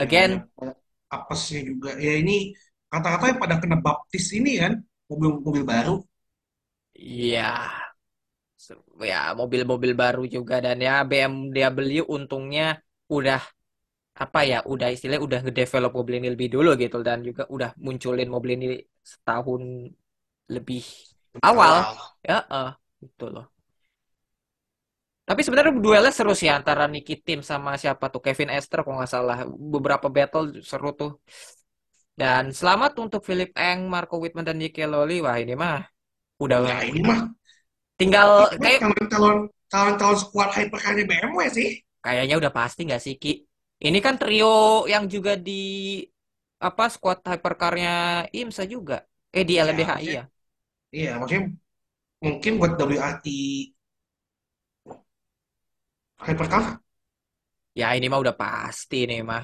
Again. 0.00 0.40
Iya, 0.40 0.72
iya. 0.72 0.72
Apa 1.06 1.34
sih 1.38 1.60
juga 1.62 1.94
ya 2.00 2.12
ini 2.18 2.56
kata-kata 2.88 3.24
yang 3.30 3.40
pada 3.44 3.56
kena 3.62 3.76
baptis 3.84 4.26
ini 4.32 4.58
kan 4.58 4.72
mobil-mobil 5.06 5.62
baru. 5.62 5.94
Iya. 6.96 7.76
Ya 9.04 9.36
mobil-mobil 9.36 9.92
baru 9.92 10.24
juga 10.24 10.64
dan 10.64 10.80
ya 10.80 11.04
BMW 11.04 12.00
untungnya 12.16 12.80
udah 13.12 13.38
apa 14.16 14.40
ya 14.48 14.56
udah 14.64 14.88
istilahnya 14.94 15.22
udah 15.28 15.40
ngedevelop 15.44 15.92
mobil 15.92 16.14
ini 16.18 16.28
lebih 16.34 16.48
dulu 16.56 16.72
gitu 16.80 17.04
dan 17.04 17.20
juga 17.20 17.44
udah 17.54 17.76
munculin 17.76 18.28
mobil 18.32 18.50
ini 18.56 18.66
setahun 19.04 19.62
lebih 20.48 20.82
awal 21.42 21.76
ya 22.28 22.36
eh, 22.50 22.70
gitu 23.02 23.24
loh. 23.34 23.46
Tapi 25.26 25.40
sebenarnya 25.42 25.74
duelnya 25.74 26.12
seru 26.14 26.32
sih 26.38 26.46
antara 26.46 26.86
Nicky 26.86 27.18
Tim 27.18 27.40
sama 27.42 27.74
siapa 27.82 28.04
tuh 28.14 28.22
Kevin 28.22 28.50
Esther 28.54 28.86
kalau 28.86 28.96
nggak 29.02 29.10
salah. 29.10 29.36
Beberapa 29.74 30.06
battle 30.06 30.62
seru 30.62 30.94
tuh. 30.94 31.10
Dan 32.16 32.48
selamat 32.48 32.96
untuk 32.96 33.20
Philip 33.28 33.52
Eng, 33.52 33.92
Marco 33.92 34.16
Whitman 34.22 34.46
dan 34.48 34.56
Nicky 34.56 34.86
Loli. 34.88 35.20
Wah 35.20 35.36
ini 35.36 35.52
mah 35.52 35.84
udah 36.40 36.58
Ya 36.68 36.76
ini 36.88 37.00
mah 37.00 37.20
tinggal 38.00 38.28
ini 38.54 38.60
kayak 38.64 38.80
calon-calon 38.80 39.36
calon-calon 39.72 40.16
squad 40.22 40.50
hypercar-nya 40.56 41.04
BMW 41.08 41.48
sih. 41.52 41.68
kayaknya 42.04 42.34
udah 42.40 42.52
pasti 42.58 42.80
nggak 42.88 43.02
sih 43.04 43.14
Ki? 43.22 43.32
Ini 43.86 43.98
kan 44.04 44.14
trio 44.20 44.88
yang 44.92 45.04
juga 45.14 45.32
di 45.36 45.52
apa 46.68 46.84
squad 46.94 47.18
hypercar-nya 47.30 47.92
IMSA 48.38 48.64
juga. 48.74 48.94
Eh 49.36 49.44
di 49.48 49.52
Ya, 49.56 49.62
LMDHI 49.64 50.08
maksudnya, 50.08 50.12
ya. 50.18 50.22
Iya, 50.94 51.08
maksudnya 51.18 51.44
mungkin 52.24 52.52
buat 52.60 52.72
WRT 52.80 53.26
hypercar. 56.26 56.80
Ya 57.80 57.86
ini 57.96 58.06
mah 58.10 58.20
udah 58.24 58.34
pasti 58.42 58.96
nih 59.10 59.20
mah. 59.30 59.42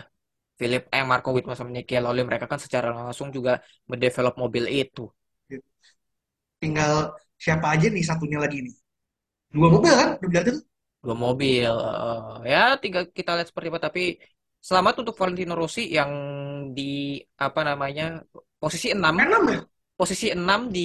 Philip 0.61 0.83
Eng, 0.95 1.07
Marco 1.11 1.29
Whitman 1.35 1.57
sama 1.59 1.71
Nicky 1.77 1.95
mereka 2.31 2.47
kan 2.53 2.61
secara 2.67 2.89
langsung 2.97 3.29
juga 3.37 3.53
mendevelop 3.91 4.35
mobil 4.43 4.65
itu. 4.81 5.03
Tinggal 6.63 6.93
siapa 7.43 7.67
aja 7.75 7.87
nih 7.91 8.05
satunya 8.07 8.39
lagi 8.45 8.59
nih. 8.65 8.75
Dua 9.55 9.69
mobil 9.75 9.93
kan 10.01 10.09
WRT 10.23 10.49
tuh. 10.59 10.65
dua 11.05 11.17
mobil 11.25 11.67
Eh, 11.67 12.51
ya 12.53 12.59
tinggal 12.83 13.03
kita 13.19 13.31
lihat 13.37 13.49
seperti 13.51 13.69
apa 13.73 13.81
tapi 13.89 14.03
selamat 14.69 14.95
untuk 15.03 15.15
Valentino 15.21 15.55
Rossi 15.61 15.83
yang 15.99 16.11
di 16.77 17.19
apa 17.47 17.61
namanya 17.69 18.03
posisi 18.63 18.87
6 18.97 19.15
Enam 19.23 19.43
ya? 19.55 19.59
Posisi 20.03 20.27
6 20.41 20.61
di 20.77 20.81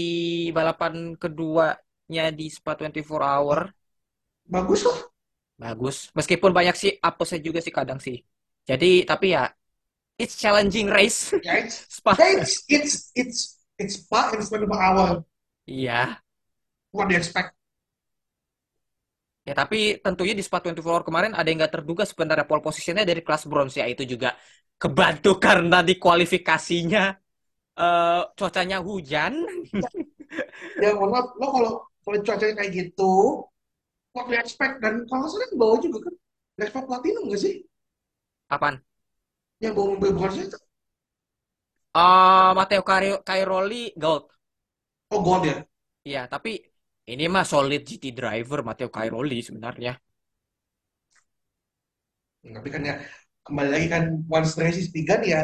balapan 0.57 0.93
keduanya 1.21 2.25
di 2.39 2.45
Spa 2.57 2.71
24 2.79 3.21
Hour 3.33 3.59
bagus 4.47 4.81
lah 4.87 4.99
Bagus. 5.57 6.13
Meskipun 6.13 6.51
banyak 6.53 6.75
sih 6.77 6.91
apesnya 7.01 7.39
juga 7.41 7.59
sih 7.65 7.73
kadang 7.73 7.97
sih. 7.97 8.21
Jadi 8.69 8.87
tapi 9.09 9.33
ya 9.33 9.49
it's 10.21 10.35
challenging 10.37 10.87
race. 10.91 11.33
ya 11.41 11.53
it's 11.61 11.85
Spa. 11.97 12.13
ya 12.19 12.25
it's 12.37 12.53
it's 12.69 12.93
it's 13.15 13.39
it's 13.81 13.95
Spa 14.01 14.33
in 14.33 14.41
24 14.41 14.81
hour 14.81 15.09
Iya. 15.67 16.21
what 16.91 17.07
do 17.07 17.13
you 17.13 17.19
expect 17.19 17.55
Ya 19.47 19.53
tapi 19.55 19.77
tentunya 20.03 20.33
di 20.35 20.43
Spa 20.47 20.59
24 20.59 20.91
Hour 20.93 21.03
kemarin 21.07 21.31
ada 21.31 21.47
yang 21.47 21.57
nggak 21.63 21.73
terduga 21.79 22.03
sebenarnya 22.11 22.43
pole 22.49 22.59
positionnya 22.67 23.05
dari 23.07 23.21
kelas 23.25 23.43
bronze 23.47 23.75
ya 23.79 23.85
itu 23.87 24.03
juga 24.03 24.35
kebantu 24.81 25.39
karena 25.45 25.79
di 25.87 25.93
kualifikasinya 26.03 27.01
eh, 27.77 28.21
cuacanya 28.37 28.77
hujan. 28.87 29.33
ya 30.83 30.89
mohon 30.97 31.09
maaf 31.13 31.27
lo 31.41 31.47
kalau 31.55 31.71
kalau 32.03 32.17
cuacanya 32.25 32.53
kayak 32.59 32.71
gitu 32.79 33.11
you 34.29 34.35
expect 34.43 34.75
dan 34.83 34.93
kalau 35.07 35.23
nggak 35.23 35.31
salah 35.33 35.47
bawa 35.61 35.75
juga 35.85 35.97
kan 36.05 36.13
Vespa 36.57 36.79
Platinum 36.87 37.23
nggak 37.29 37.41
sih 37.45 37.53
Apaan? 38.49 38.83
yang 39.63 39.73
bawa 39.77 39.87
mobil 39.93 40.11
bronze 40.17 40.39
itu 40.49 40.57
Eh 42.01 42.51
Matteo 42.57 42.81
Cairoli 43.27 43.81
gold. 44.03 44.23
oh 45.11 45.21
gold 45.23 45.45
ya 45.45 45.67
Iya, 46.07 46.19
tapi 46.33 46.49
ini 47.11 47.23
mah 47.33 47.45
solid 47.51 47.81
GT 47.89 48.03
driver 48.19 48.59
Matteo 48.67 48.89
Cairoli 48.95 49.35
sebenarnya. 49.47 49.91
tapi 52.55 52.69
kan 52.73 52.81
ya 52.89 52.95
kembali 53.45 53.69
lagi 53.73 53.87
kan 53.93 54.03
once 54.31 54.51
race 54.61 54.79
is 54.83 54.89
begun 54.95 55.21
ya 55.33 55.39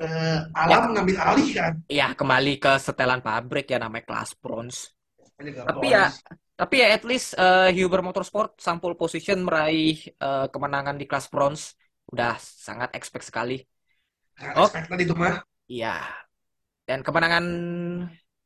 eh, 0.00 0.38
Ya, 0.40 0.64
alam 0.64 0.92
ngambil 0.94 1.16
alih 1.20 1.48
kan 1.58 1.72
ya 1.88 2.06
kembali 2.16 2.52
ke 2.62 2.72
setelan 2.80 3.20
pabrik 3.20 3.66
ya 3.68 3.78
namanya 3.82 4.04
kelas 4.08 4.30
bronze. 4.40 4.96
Tapi 5.38 5.86
ya, 5.92 6.08
tapi 6.56 6.74
ya 6.80 6.86
at 6.96 7.04
least 7.04 7.34
eh, 7.36 7.68
Huber 7.76 8.00
Motorsport 8.06 8.56
sang 8.56 8.78
pole 8.80 8.96
position 8.96 9.44
meraih 9.44 9.98
eh, 10.08 10.46
kemenangan 10.52 10.96
di 10.96 11.04
kelas 11.04 11.26
bronze 11.28 11.76
udah 12.12 12.36
sangat 12.38 12.94
expect 12.96 13.28
sekali. 13.28 13.60
Oh, 14.56 14.66
expect 14.66 14.88
tadi 14.88 15.02
itu 15.04 15.14
mah 15.14 15.44
iya. 15.68 16.00
Dan 16.88 17.00
kemenangan 17.06 17.44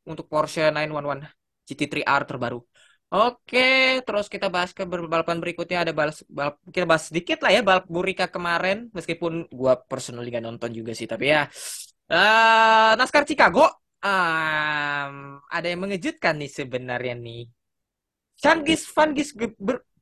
untuk 0.06 0.26
Porsche 0.30 0.70
911 0.70 1.26
GT3R 1.66 2.22
terbaru. 2.28 2.58
Oke, 3.06 4.02
terus 4.02 4.26
kita 4.26 4.50
bahas 4.50 4.74
ke 4.74 4.82
balapan 4.82 5.38
berikutnya. 5.38 5.86
Ada 5.86 5.92
balas, 5.94 6.26
balap, 6.26 6.58
kita 6.74 6.84
bahas 6.90 7.06
sedikit 7.06 7.38
lah 7.46 7.54
ya 7.54 7.62
balap 7.62 7.86
Burika 7.86 8.26
kemarin. 8.26 8.90
Meskipun 8.90 9.46
gua 9.54 9.78
personally 9.78 10.28
gak 10.34 10.42
nonton 10.42 10.74
juga 10.74 10.90
sih 10.90 11.06
tapi 11.06 11.30
ya. 11.30 11.46
Eh 12.10 12.90
NASCAR 12.98 13.22
Chicago. 13.22 13.70
Em, 14.02 15.14
ada 15.50 15.66
yang 15.66 15.80
mengejutkan 15.86 16.34
nih 16.38 16.50
sebenarnya 16.50 17.14
nih. 17.14 17.46
Sean 18.36 18.60
Gis 18.66 18.84
Van 18.92 19.10
Gisber, 19.16 19.50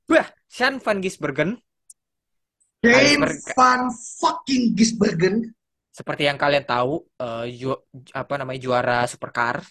bah, 0.08 0.28
Sean 0.50 0.80
Van 0.82 0.98
Gisbergen. 1.04 1.60
Berg- 2.82 3.40
Van 3.56 3.88
fucking 4.20 4.76
Gisbergen. 4.76 5.54
Seperti 5.94 6.26
yang 6.28 6.36
kalian 6.40 6.66
tahu 6.66 7.04
eh, 7.20 7.44
ju- 7.54 7.84
apa 8.12 8.34
namanya 8.40 8.60
juara 8.60 8.98
supercar 9.06 9.62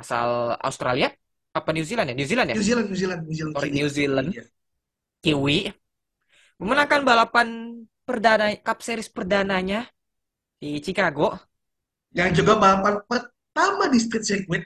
asal 0.00 0.56
Australia 0.58 1.12
apa 1.58 1.70
New 1.74 1.84
Zealand 1.88 2.08
ya? 2.10 2.14
New 2.18 2.28
Zealand 2.30 2.50
ya? 2.54 2.58
New 2.58 2.62
Zealand 2.62 2.88
New 2.90 2.96
Zealand 2.96 3.22
New 3.28 3.34
Zealand. 3.36 3.56
Sorry 3.56 3.70
Kiwi. 3.70 3.78
New 3.78 3.88
Zealand. 3.96 4.30
Iya. 4.30 4.42
Kiwi. 5.24 5.72
Memenangkan 6.60 7.00
balapan 7.08 7.48
perdana 8.06 8.46
Cup 8.66 8.78
Series 8.86 9.10
perdananya 9.10 9.88
di 10.62 10.80
Chicago. 10.84 11.36
Yang 12.18 12.30
juga 12.40 12.52
balapan 12.62 12.94
pertama 13.10 13.84
di 13.92 13.98
street 14.04 14.24
circuit 14.30 14.62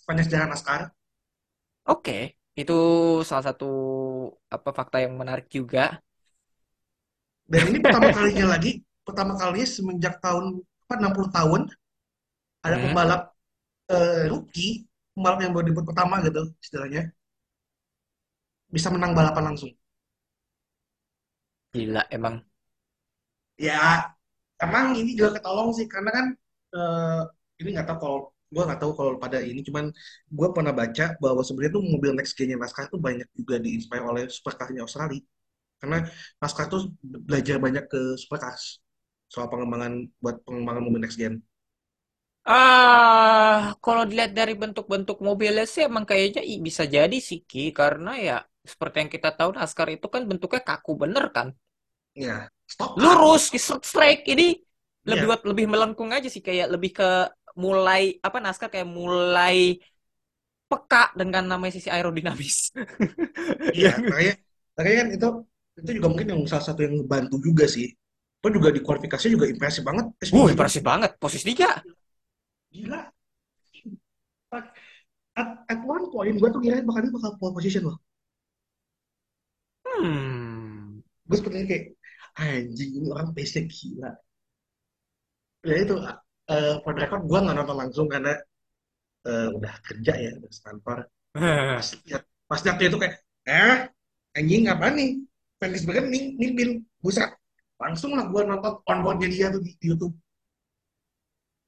sepanjang 0.00 0.26
sejarah 0.26 0.46
NASCAR. 0.50 0.80
Oke 1.90 2.12
itu 2.58 2.72
salah 3.28 3.44
satu 3.48 3.64
apa 4.54 4.68
fakta 4.78 4.96
yang 5.04 5.14
menarik 5.20 5.46
juga. 5.56 5.80
Dan 7.44 7.62
ini 7.72 7.78
pertama 7.84 8.08
kalinya 8.08 8.46
lagi 8.56 8.80
pertama 9.04 9.32
kalinya 9.36 9.68
semenjak 9.68 10.14
tahun 10.24 10.64
apa 10.88 10.92
60 11.00 11.28
tahun 11.32 11.60
ada 12.64 12.76
Hmm, 12.76 12.80
pembalap 12.80 13.22
eh, 13.92 14.24
rookie 14.32 14.86
pembalap 15.14 15.38
yang 15.42 15.52
baru 15.54 15.64
debut 15.70 15.86
pertama 15.90 16.14
gitu 16.26 16.42
istilahnya. 16.64 17.02
Bisa 18.74 18.88
menang 18.94 19.12
balapan 19.16 19.44
langsung. 19.54 19.70
Gila 21.74 22.02
emang. 22.10 22.36
Ya 23.58 24.10
emang 24.62 24.86
ini 25.00 25.14
juga 25.18 25.38
ketolong 25.38 25.70
sih 25.78 25.86
karena 25.90 26.10
kan 26.16 26.26
eh, 26.76 27.20
ini 27.62 27.68
nggak 27.74 27.86
tahu 27.90 27.98
kalau 28.02 28.18
gue 28.54 28.62
nggak 28.68 28.80
tahu 28.82 28.92
kalau 28.98 29.12
pada 29.18 29.38
ini 29.42 29.60
cuman 29.66 29.90
gue 30.38 30.48
pernah 30.54 30.72
baca 30.80 31.04
bahwa 31.22 31.42
sebenarnya 31.46 31.72
tuh 31.78 31.84
mobil 31.86 32.12
next 32.18 32.34
gen-nya 32.38 32.56
NASCAR 32.62 32.86
tuh 32.94 33.00
banyak 33.02 33.26
juga 33.38 33.56
diinspire 33.64 34.04
oleh 34.06 34.24
supercar-nya 34.30 34.82
Australia. 34.86 35.22
Karena 35.80 35.98
NASCAR 36.42 36.66
tuh 36.72 36.82
belajar 37.02 37.56
banyak 37.62 37.84
ke 37.92 38.00
supercars 38.22 38.78
soal 39.32 39.46
pengembangan 39.52 40.06
buat 40.22 40.36
pengembangan 40.46 40.82
mobil 40.86 41.00
next 41.02 41.18
gen 41.18 41.42
ah 42.50 43.72
kalau 43.84 44.02
dilihat 44.08 44.32
dari 44.38 44.52
bentuk-bentuk 44.62 45.16
mobilnya 45.28 45.64
sih 45.72 45.82
emang 45.88 46.04
kayaknya 46.10 46.42
i- 46.52 46.62
bisa 46.68 46.82
jadi 46.96 47.16
sih 47.28 47.38
Ki 47.50 47.60
karena 47.80 48.10
ya 48.26 48.34
seperti 48.72 48.96
yang 49.02 49.10
kita 49.14 49.28
tahu 49.38 49.50
NASCAR 49.56 49.88
itu 49.96 50.06
kan 50.14 50.22
bentuknya 50.30 50.60
kaku 50.68 50.90
bener 51.02 51.24
kan 51.36 51.48
ya 52.14 52.48
stock 52.66 52.98
car 53.00 53.18
lurus 53.18 53.50
straight 53.82 54.22
ini 54.32 54.44
lebih 55.04 55.24
Iya, 55.24 55.24
buat 55.28 55.42
lebih 55.50 55.66
melengkung 55.72 56.10
aja 56.16 56.28
sih 56.32 56.40
kayak 56.40 56.66
lebih 56.74 56.90
ke 56.98 57.04
mulai 57.60 58.02
apa 58.26 58.38
NASCAR 58.40 58.68
kayak 58.72 58.88
mulai 58.88 59.56
peka 60.70 61.02
dengan 61.20 61.44
namanya 61.50 61.72
sisi 61.76 61.88
aerodinamis. 61.92 62.72
iya, 63.76 63.90
makanya, 64.08 64.32
makanya 64.76 64.96
kan 65.02 65.08
itu 65.16 65.28
itu 65.80 65.90
juga 65.98 66.06
mungkin 66.12 66.26
yang 66.32 66.40
salah 66.50 66.64
satu 66.68 66.80
yang 66.86 66.94
membantu 67.02 67.36
juga 67.42 67.64
sih. 67.66 67.86
Itu 68.40 68.48
juga 68.56 68.68
di 68.76 68.80
kualifikasi 68.84 69.26
juga 69.34 69.46
impresif 69.48 69.82
banget 69.88 70.06
SPG-nya. 70.20 70.52
impresif 70.52 70.82
banget. 70.90 71.10
Posisi 71.22 71.44
tiga. 71.52 71.70
Gila. 72.74 73.00
At, 74.50 74.66
at, 75.70 75.80
one 75.86 76.10
point 76.10 76.34
gue 76.38 76.50
tuh 76.50 76.62
kira 76.62 76.82
bakal 76.82 77.00
dia 77.06 77.14
bakal 77.14 77.32
pole 77.38 77.54
position 77.54 77.90
loh. 77.90 77.98
Hmm. 79.86 80.98
Gue 81.26 81.36
sepertinya 81.38 81.66
kayak 81.70 81.84
anjing 82.38 82.90
ini 82.98 83.08
orang 83.14 83.30
pace-nya 83.34 83.62
gila. 83.70 84.10
Ya 85.64 85.74
itu 85.80 85.94
eh 86.50 86.74
for 86.82 86.92
the 86.92 87.00
record 87.02 87.22
gue 87.30 87.38
nggak 87.40 87.56
nonton 87.56 87.76
langsung 87.78 88.06
karena 88.10 88.36
eh, 89.26 89.48
udah 89.54 89.74
kerja 89.86 90.12
ya, 90.18 90.30
udah 90.38 90.50
kantor. 90.66 90.98
Pas 91.78 91.88
lihat 92.06 92.22
pas 92.44 92.60
lihat 92.60 92.76
itu 92.78 92.98
kayak 93.00 93.16
eh 93.48 93.78
anjing 94.38 94.66
apa 94.70 94.86
nih? 94.92 95.10
Felix 95.58 95.82
Bergen 95.86 96.06
nih 96.12 96.24
nimpin 96.38 96.68
buset. 97.02 97.30
Langsung 97.78 98.14
lah 98.14 98.26
gue 98.30 98.42
nonton 98.44 98.72
onboardnya 98.86 99.28
dia 99.30 99.46
tuh 99.54 99.62
di, 99.62 99.72
YouTube. 99.82 100.14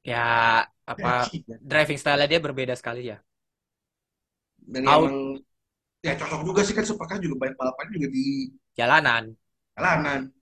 Ya, 0.07 0.63
apa 0.93 1.11
driving 1.71 1.99
style 2.03 2.23
dia 2.31 2.41
berbeda 2.47 2.75
sekali 2.81 3.03
ya. 3.11 3.17
Dan 4.73 4.85
Out 4.87 5.03
emang 5.03 5.17
ya 6.07 6.13
cocok 6.21 6.41
juga 6.49 6.61
sih 6.67 6.75
kan 6.77 6.85
supercar 6.87 7.19
juga 7.25 7.37
banyak 7.43 7.57
balapan 7.61 7.87
juga 7.95 8.09
di 8.17 8.25
jalanan. 8.77 9.37
jalanan. 9.77 10.33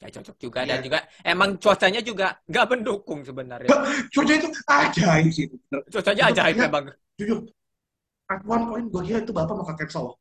Ya 0.00 0.08
cocok 0.08 0.36
juga 0.40 0.60
dan 0.64 0.80
Iya. 0.80 0.84
juga 0.86 0.98
emang 1.20 1.50
cuacanya 1.60 2.00
juga 2.00 2.26
nggak 2.48 2.66
mendukung 2.72 3.20
sebenarnya. 3.20 3.68
Cuaca 4.12 4.32
itu 4.40 4.48
ajaib 4.64 5.28
sih. 5.28 5.46
Cuacanya 5.92 6.24
Itu 6.24 6.32
ajaib 6.32 6.56
memang. 6.56 6.84
jujur 7.20 7.38
at 8.32 8.40
one 8.48 8.64
point 8.70 8.86
gue 8.92 9.02
kira 9.08 9.18
itu 9.24 9.32
bapak 9.36 9.54
bakal 9.60 9.74
cancel 9.80 10.02
loh. 10.12 10.16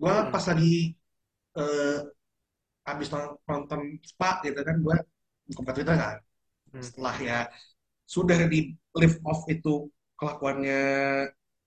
Gue 0.00 0.12
Hmm. 0.12 0.30
pas 0.34 0.44
lagi 0.50 0.94
eh, 1.58 1.96
habis 2.88 3.08
nonton, 3.12 3.36
nonton 3.50 3.80
Spa 4.10 4.28
gitu 4.46 4.60
kan 4.68 4.76
gue 4.84 4.96
buka 5.58 5.72
Twitter 5.76 5.96
kan. 6.02 6.16
Hmm. 6.72 6.82
Setelah 6.86 7.16
ya 7.28 7.38
sudah 8.06 8.38
di 8.52 8.58
lift 9.00 9.18
off 9.26 9.40
itu 9.52 9.90
kelakuannya 10.18 10.78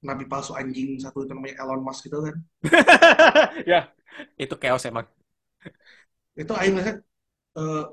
nabi 0.08 0.23
palsu 0.32 0.52
anjing 0.60 0.89
satu 1.04 1.17
itu 1.28 1.32
namanya 1.36 1.56
Elon 1.63 1.82
Musk 1.86 2.02
gitu 2.08 2.17
kan. 2.25 2.36
Ya, 3.69 3.80
itu 4.39 4.56
chaos 4.62 4.84
emang. 4.89 5.08
Itu 6.41 6.52
akhirnya 6.60 6.84
kan 6.88 6.95
eh 7.60 7.84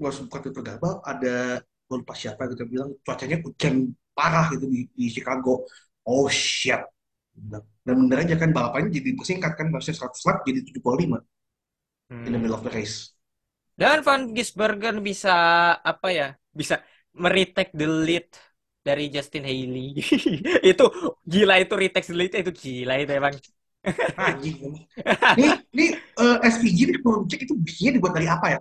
gue 0.00 0.10
buka 0.28 0.38
Twitter 0.44 0.62
gabal 0.68 0.94
ada 1.12 1.34
gue 1.88 1.96
lupa 2.02 2.14
siapa 2.22 2.42
gitu 2.52 2.62
bilang 2.72 2.90
cuacanya 3.06 3.36
hujan 3.46 3.74
parah 4.16 4.46
gitu 4.54 4.66
di, 4.74 4.80
di 4.98 5.06
Chicago. 5.14 5.52
Oh 6.08 6.26
shit. 6.30 6.82
Dan 7.86 7.96
bener 8.08 8.18
aja 8.24 8.34
kan 8.42 8.50
balapannya 8.56 8.90
jadi 8.98 9.10
bersingkat 9.18 9.52
kan 9.58 9.66
harusnya 9.74 9.94
100 10.00 10.22
lap 10.28 10.38
jadi 10.48 10.60
75 10.64 11.20
in 12.26 12.32
the 12.32 12.38
middle 12.40 12.54
Hmm. 12.54 12.60
of 12.60 12.64
the 12.64 12.72
race. 12.72 13.14
Dan 13.80 13.98
Van 14.06 14.22
Gisbergen 14.36 14.96
bisa 15.08 15.30
apa 15.82 16.08
ya? 16.14 16.26
Bisa 16.54 16.74
meretake 17.14 17.72
the 17.74 17.86
lead 17.86 18.28
dari 18.84 19.08
Justin 19.08 19.46
Haley. 19.48 19.96
itu 20.70 20.84
gila 21.24 21.54
itu 21.62 21.74
retake 21.74 22.08
the 22.10 22.16
lead 22.16 22.32
itu 22.34 22.52
gila 22.52 22.94
itu 23.00 23.12
emang. 23.14 23.34
Emang. 23.84 24.38
Nih, 25.36 25.50
nih 25.72 25.90
eh, 25.96 26.36
nih 26.40 27.00
perlu 27.00 27.24
cek 27.28 27.40
itu 27.44 27.54
bikinnya 27.56 27.92
dibuat 27.96 28.12
dari 28.16 28.28
apa 28.28 28.46
ya? 28.56 28.60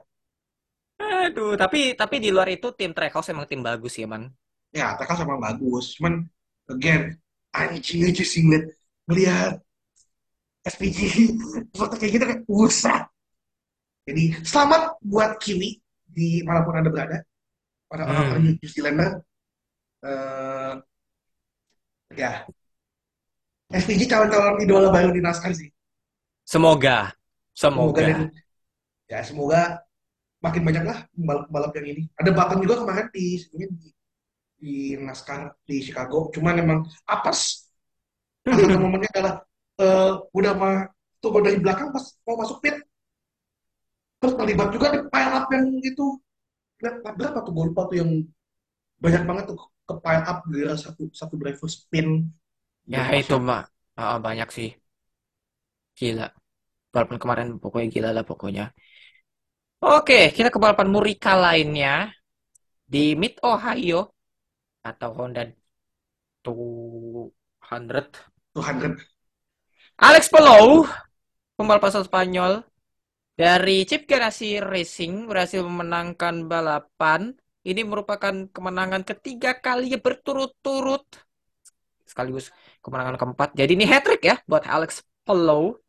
Aduh, 1.00 1.56
tapi 1.56 1.96
tapi 1.96 2.20
di 2.20 2.30
luar 2.32 2.52
itu 2.52 2.72
tim 2.76 2.92
Trackhouse 2.92 3.32
emang 3.32 3.48
tim 3.48 3.64
bagus 3.64 3.96
sih 3.96 4.04
emang. 4.04 4.28
Ya, 4.76 4.96
mereka 5.00 5.16
sama 5.16 5.40
bagus. 5.40 5.96
Cuman 5.96 6.28
again, 6.68 7.16
anjing 7.54 8.04
aja 8.10 8.24
sih 8.26 8.42
ngeliat 8.44 8.66
ngeliat 9.08 9.54
SPG 10.64 11.00
foto 11.76 11.96
kayak 12.00 12.12
gitu 12.20 12.26
kan 12.26 12.40
usah 12.48 12.98
jadi 14.04 14.36
selamat 14.44 15.00
buat 15.00 15.40
Kiwi 15.40 15.80
di 16.12 16.44
mana 16.44 16.64
pun 16.68 16.76
anda 16.76 16.92
berada 16.92 17.24
Hmm. 17.94 18.10
orang-orang 18.10 18.42
New 18.58 18.70
Zealander 18.70 19.12
eh 20.04 20.74
ya. 22.18 22.32
SPG 23.74 24.06
calon-calon 24.06 24.62
idola 24.62 24.94
baru 24.94 25.10
di 25.10 25.22
NASCAR 25.22 25.50
sih. 25.58 25.70
Semoga, 26.46 27.10
semoga 27.56 28.02
dan 28.04 28.30
semoga. 28.30 28.42
ya 29.10 29.20
semoga 29.26 29.62
makin 30.44 30.62
banyak 30.62 30.84
lah 30.84 30.98
pembalap-pembalap 31.16 31.72
yang 31.82 31.88
ini. 31.98 32.04
Ada 32.20 32.30
bahkan 32.36 32.58
juga 32.62 32.84
kemarin 32.84 33.08
di 33.16 33.40
di, 33.40 33.90
di 34.60 34.76
NASCAR 35.00 35.56
di 35.66 35.82
Chicago. 35.82 36.30
Cuman 36.30 36.60
emang 36.60 36.80
apes 37.08 37.72
satu 38.44 38.78
momennya 38.84 39.10
adalah 39.16 39.36
eh, 39.80 40.12
udah 40.36 40.54
mah 40.54 40.76
tunggu 41.24 41.40
dari 41.40 41.58
belakang 41.64 41.90
pas 41.96 42.04
mau 42.28 42.36
masuk 42.36 42.60
pit. 42.60 42.76
Terus 44.20 44.34
terlibat 44.36 44.70
juga 44.76 44.88
di 44.92 45.00
pile 45.08 45.32
up 45.34 45.48
yang 45.52 45.66
itu 45.80 46.06
berapa, 46.84 47.08
berapa 47.16 47.38
tuh 47.40 47.52
gue 47.56 47.66
lupa 47.72 47.82
tuh 47.88 47.98
yang 48.04 48.12
banyak 49.00 49.24
banget 49.24 49.44
tuh 49.56 49.60
ke 49.88 49.94
pile 50.04 50.24
up 50.28 50.44
gara 50.52 50.76
satu 50.76 51.08
satu 51.16 51.40
driver 51.40 51.68
spin. 51.72 52.28
Ya 52.84 53.08
itu 53.16 53.40
mah 53.40 53.64
ah, 53.96 54.20
banyak 54.20 54.52
sih, 54.52 54.70
gila. 55.96 56.28
Walaupun 56.92 57.18
kemarin 57.18 57.48
pokoknya 57.58 57.88
gila 57.88 58.10
lah 58.12 58.28
pokoknya. 58.28 58.76
Oke, 59.84 60.32
kita 60.36 60.52
ke 60.52 60.60
balapan 60.60 60.92
Murika 60.92 61.36
lainnya. 61.40 62.12
Di 62.84 63.16
Mid 63.16 63.40
Ohio 63.42 64.12
atau 64.84 65.10
Honda 65.16 65.48
200. 66.44 68.12
Tuhan 68.54 68.76
kan 68.78 68.94
Alex 69.98 70.30
Palou, 70.30 70.86
pembalap 71.56 71.90
asal 71.90 72.06
Spanyol 72.06 72.62
dari 73.34 73.82
Chip 73.90 74.06
Ganassi 74.06 74.62
Racing 74.62 75.26
berhasil 75.30 75.62
memenangkan 75.66 76.46
balapan. 76.46 77.34
Ini 77.64 77.82
merupakan 77.88 78.36
kemenangan 78.52 79.08
ketiga 79.08 79.56
kalinya 79.56 79.96
berturut-turut 79.96 81.08
sekaligus 82.04 82.52
kemenangan 82.84 83.16
keempat. 83.16 83.50
Jadi 83.56 83.72
ini 83.80 83.86
hat 83.88 84.04
trick 84.06 84.22
ya 84.22 84.36
buat 84.46 84.68
Alex 84.68 85.02
Palou. 85.24 85.80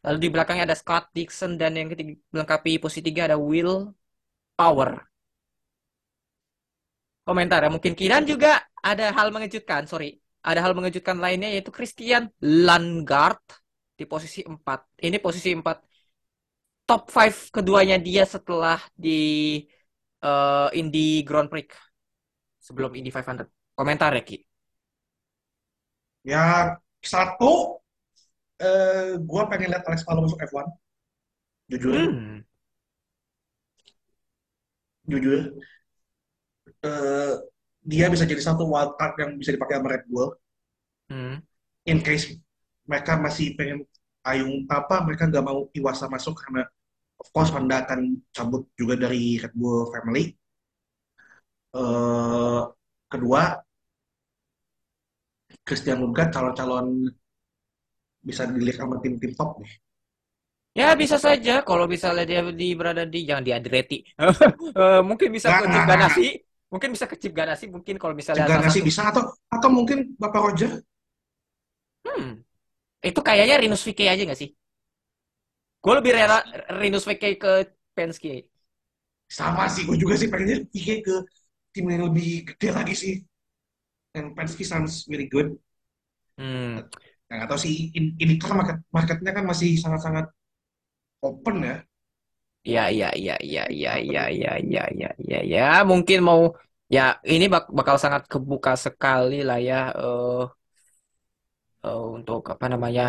Lalu 0.00 0.16
di 0.16 0.28
belakangnya 0.32 0.64
ada 0.72 0.78
Scott 0.78 1.12
Dixon 1.12 1.60
dan 1.60 1.76
yang 1.76 1.92
ketiga 1.92 2.16
melengkapi 2.32 2.80
posisi 2.80 3.04
tiga 3.04 3.28
ada 3.28 3.36
Will 3.36 3.92
Power. 4.56 4.96
Komentar 7.26 7.60
ya 7.66 7.70
mungkin 7.74 7.92
Kidan 7.92 8.24
juga 8.24 8.64
ada 8.80 9.12
hal 9.12 9.28
mengejutkan, 9.28 9.84
sorry. 9.84 10.16
Ada 10.40 10.64
hal 10.64 10.72
mengejutkan 10.72 11.20
lainnya 11.20 11.52
yaitu 11.52 11.68
Christian 11.68 12.32
Landgaard 12.40 13.44
di 13.92 14.08
posisi 14.08 14.40
4. 14.40 14.56
Ini 15.04 15.20
posisi 15.20 15.52
4 15.52 15.89
top 16.90 17.02
5 17.14 17.54
keduanya 17.54 17.96
dia 18.06 18.22
setelah 18.34 18.78
di 19.04 19.10
eh, 20.24 20.68
Indy 20.80 21.22
Grand 21.28 21.48
Prix 21.52 21.68
sebelum 22.66 22.90
Indy 22.98 23.10
500. 23.14 23.46
Komentar 23.78 24.10
ya 24.18 24.22
Ki. 24.28 24.36
ya 26.30 26.76
satu 27.12 27.80
eh, 28.60 29.16
gue 29.28 29.42
pengen 29.50 29.68
lihat 29.72 29.84
Alex 29.88 30.00
Palou 30.06 30.24
masuk 30.24 30.40
F1 30.44 30.66
jujur 31.72 31.94
Hmm. 31.94 32.40
jujur 35.08 35.40
eh, 36.84 37.32
dia 37.90 38.06
bisa 38.12 38.24
jadi 38.28 38.42
satu 38.44 38.62
wildcard 38.72 39.14
yang 39.22 39.30
bisa 39.40 39.50
dipakai 39.56 39.80
sama 39.80 39.88
Red 39.96 40.04
Bull 40.10 40.28
Hmm. 41.10 41.42
in 41.90 41.98
case 42.06 42.24
mereka 42.88 43.12
masih 43.24 43.46
pengen 43.58 43.78
ayung 44.30 44.64
apa 44.68 45.00
mereka 45.06 45.28
nggak 45.30 45.44
mau 45.48 45.68
Iwasa 45.72 46.06
masuk 46.14 46.34
karena 46.40 46.62
of 47.22 47.28
course 47.34 47.50
Honda 47.54 47.76
akan 47.84 48.00
cabut 48.34 48.62
juga 48.80 48.94
dari 49.04 49.38
Red 49.42 49.54
Bull 49.60 49.88
family 49.94 50.24
eh 51.78 52.60
kedua 53.10 53.42
Christian 55.66 55.98
Lundgaard 56.02 56.30
calon-calon 56.36 56.86
bisa 58.26 58.42
dilihat 58.48 58.78
sama 58.80 58.96
tim-tim 59.02 59.32
top 59.38 59.50
nih 59.60 59.72
Ya 60.70 60.94
bisa 60.94 61.18
saja 61.18 61.66
kalau 61.66 61.90
misalnya 61.90 62.22
dia 62.30 62.40
di 62.54 62.68
berada 62.78 63.02
di 63.02 63.26
jangan 63.28 63.42
di 63.42 63.52
Andretti. 63.58 63.98
Eh, 64.80 65.00
mungkin 65.02 65.28
bisa 65.34 65.50
nggak 65.50 65.62
ke 65.66 65.66
nggak 65.66 65.86
Ganassi. 65.90 66.26
Mungkin 66.70 66.88
bisa 66.94 67.06
ke 67.10 67.16
Chip 67.18 67.34
Ganassi 67.34 67.66
mungkin 67.66 67.98
kalau 67.98 68.14
misalnya 68.14 68.46
Cegah 68.46 68.54
salah 68.54 68.70
nasi 68.70 68.78
satu. 68.78 68.86
bisa 68.88 69.02
atau 69.10 69.22
atau 69.50 69.68
mungkin 69.76 69.98
Bapak 70.14 70.40
Roger 70.46 70.70
Hmm. 72.06 72.30
Itu 73.10 73.20
kayaknya 73.28 73.56
Rinus 73.62 73.82
VK 73.86 74.00
aja 74.12 74.22
nggak 74.26 74.40
sih? 74.42 74.50
Gue 75.84 75.94
lebih 75.98 76.12
rela 76.16 76.38
Rinus 76.80 77.04
VK 77.08 77.24
ke 77.42 77.50
Penske. 77.96 78.32
sama 79.38 79.64
sih 79.74 79.82
gue 79.88 79.96
juga 80.02 80.14
sih 80.20 80.28
pengennya 80.32 80.58
Pique 80.72 80.94
ke 81.06 81.14
tim 81.72 81.86
yang 81.92 82.02
lebih 82.10 82.28
gede 82.48 82.68
lagi 82.76 82.94
sih 83.02 83.14
and 84.14 84.34
Penske 84.36 84.64
sounds 84.66 85.06
really 85.10 85.26
good 85.30 85.56
Hmm. 86.38 86.82
Nah, 87.28 87.34
nggak 87.36 87.48
tahu 87.50 87.60
sih 87.64 87.74
in- 87.98 88.16
ini 88.22 88.34
kan 88.42 88.50
market 88.58 88.76
marketnya 88.96 89.30
kan 89.36 89.44
masih 89.50 89.70
sangat-sangat 89.82 90.26
open 91.28 91.56
ya. 91.68 91.76
Ya, 92.74 92.80
ya, 92.98 93.08
ya, 93.26 93.34
ya, 93.40 93.62
ya, 93.82 93.92
ya, 94.12 94.22
ya, 94.42 94.52
ya, 94.72 94.82
ya, 95.00 95.08
ya, 95.30 95.38
ya. 95.52 95.60
Mungkin 95.90 96.18
mau 96.28 96.40
ya 96.94 97.00
ini 97.32 97.44
bak- 97.52 97.72
bakal 97.78 97.96
sangat 98.02 98.22
kebuka 98.32 98.70
sekali 98.84 99.34
lah 99.48 99.58
ya 99.68 99.74
eh 100.00 100.40
eh, 101.86 102.00
untuk 102.16 102.40
apa 102.52 102.66
namanya 102.72 103.02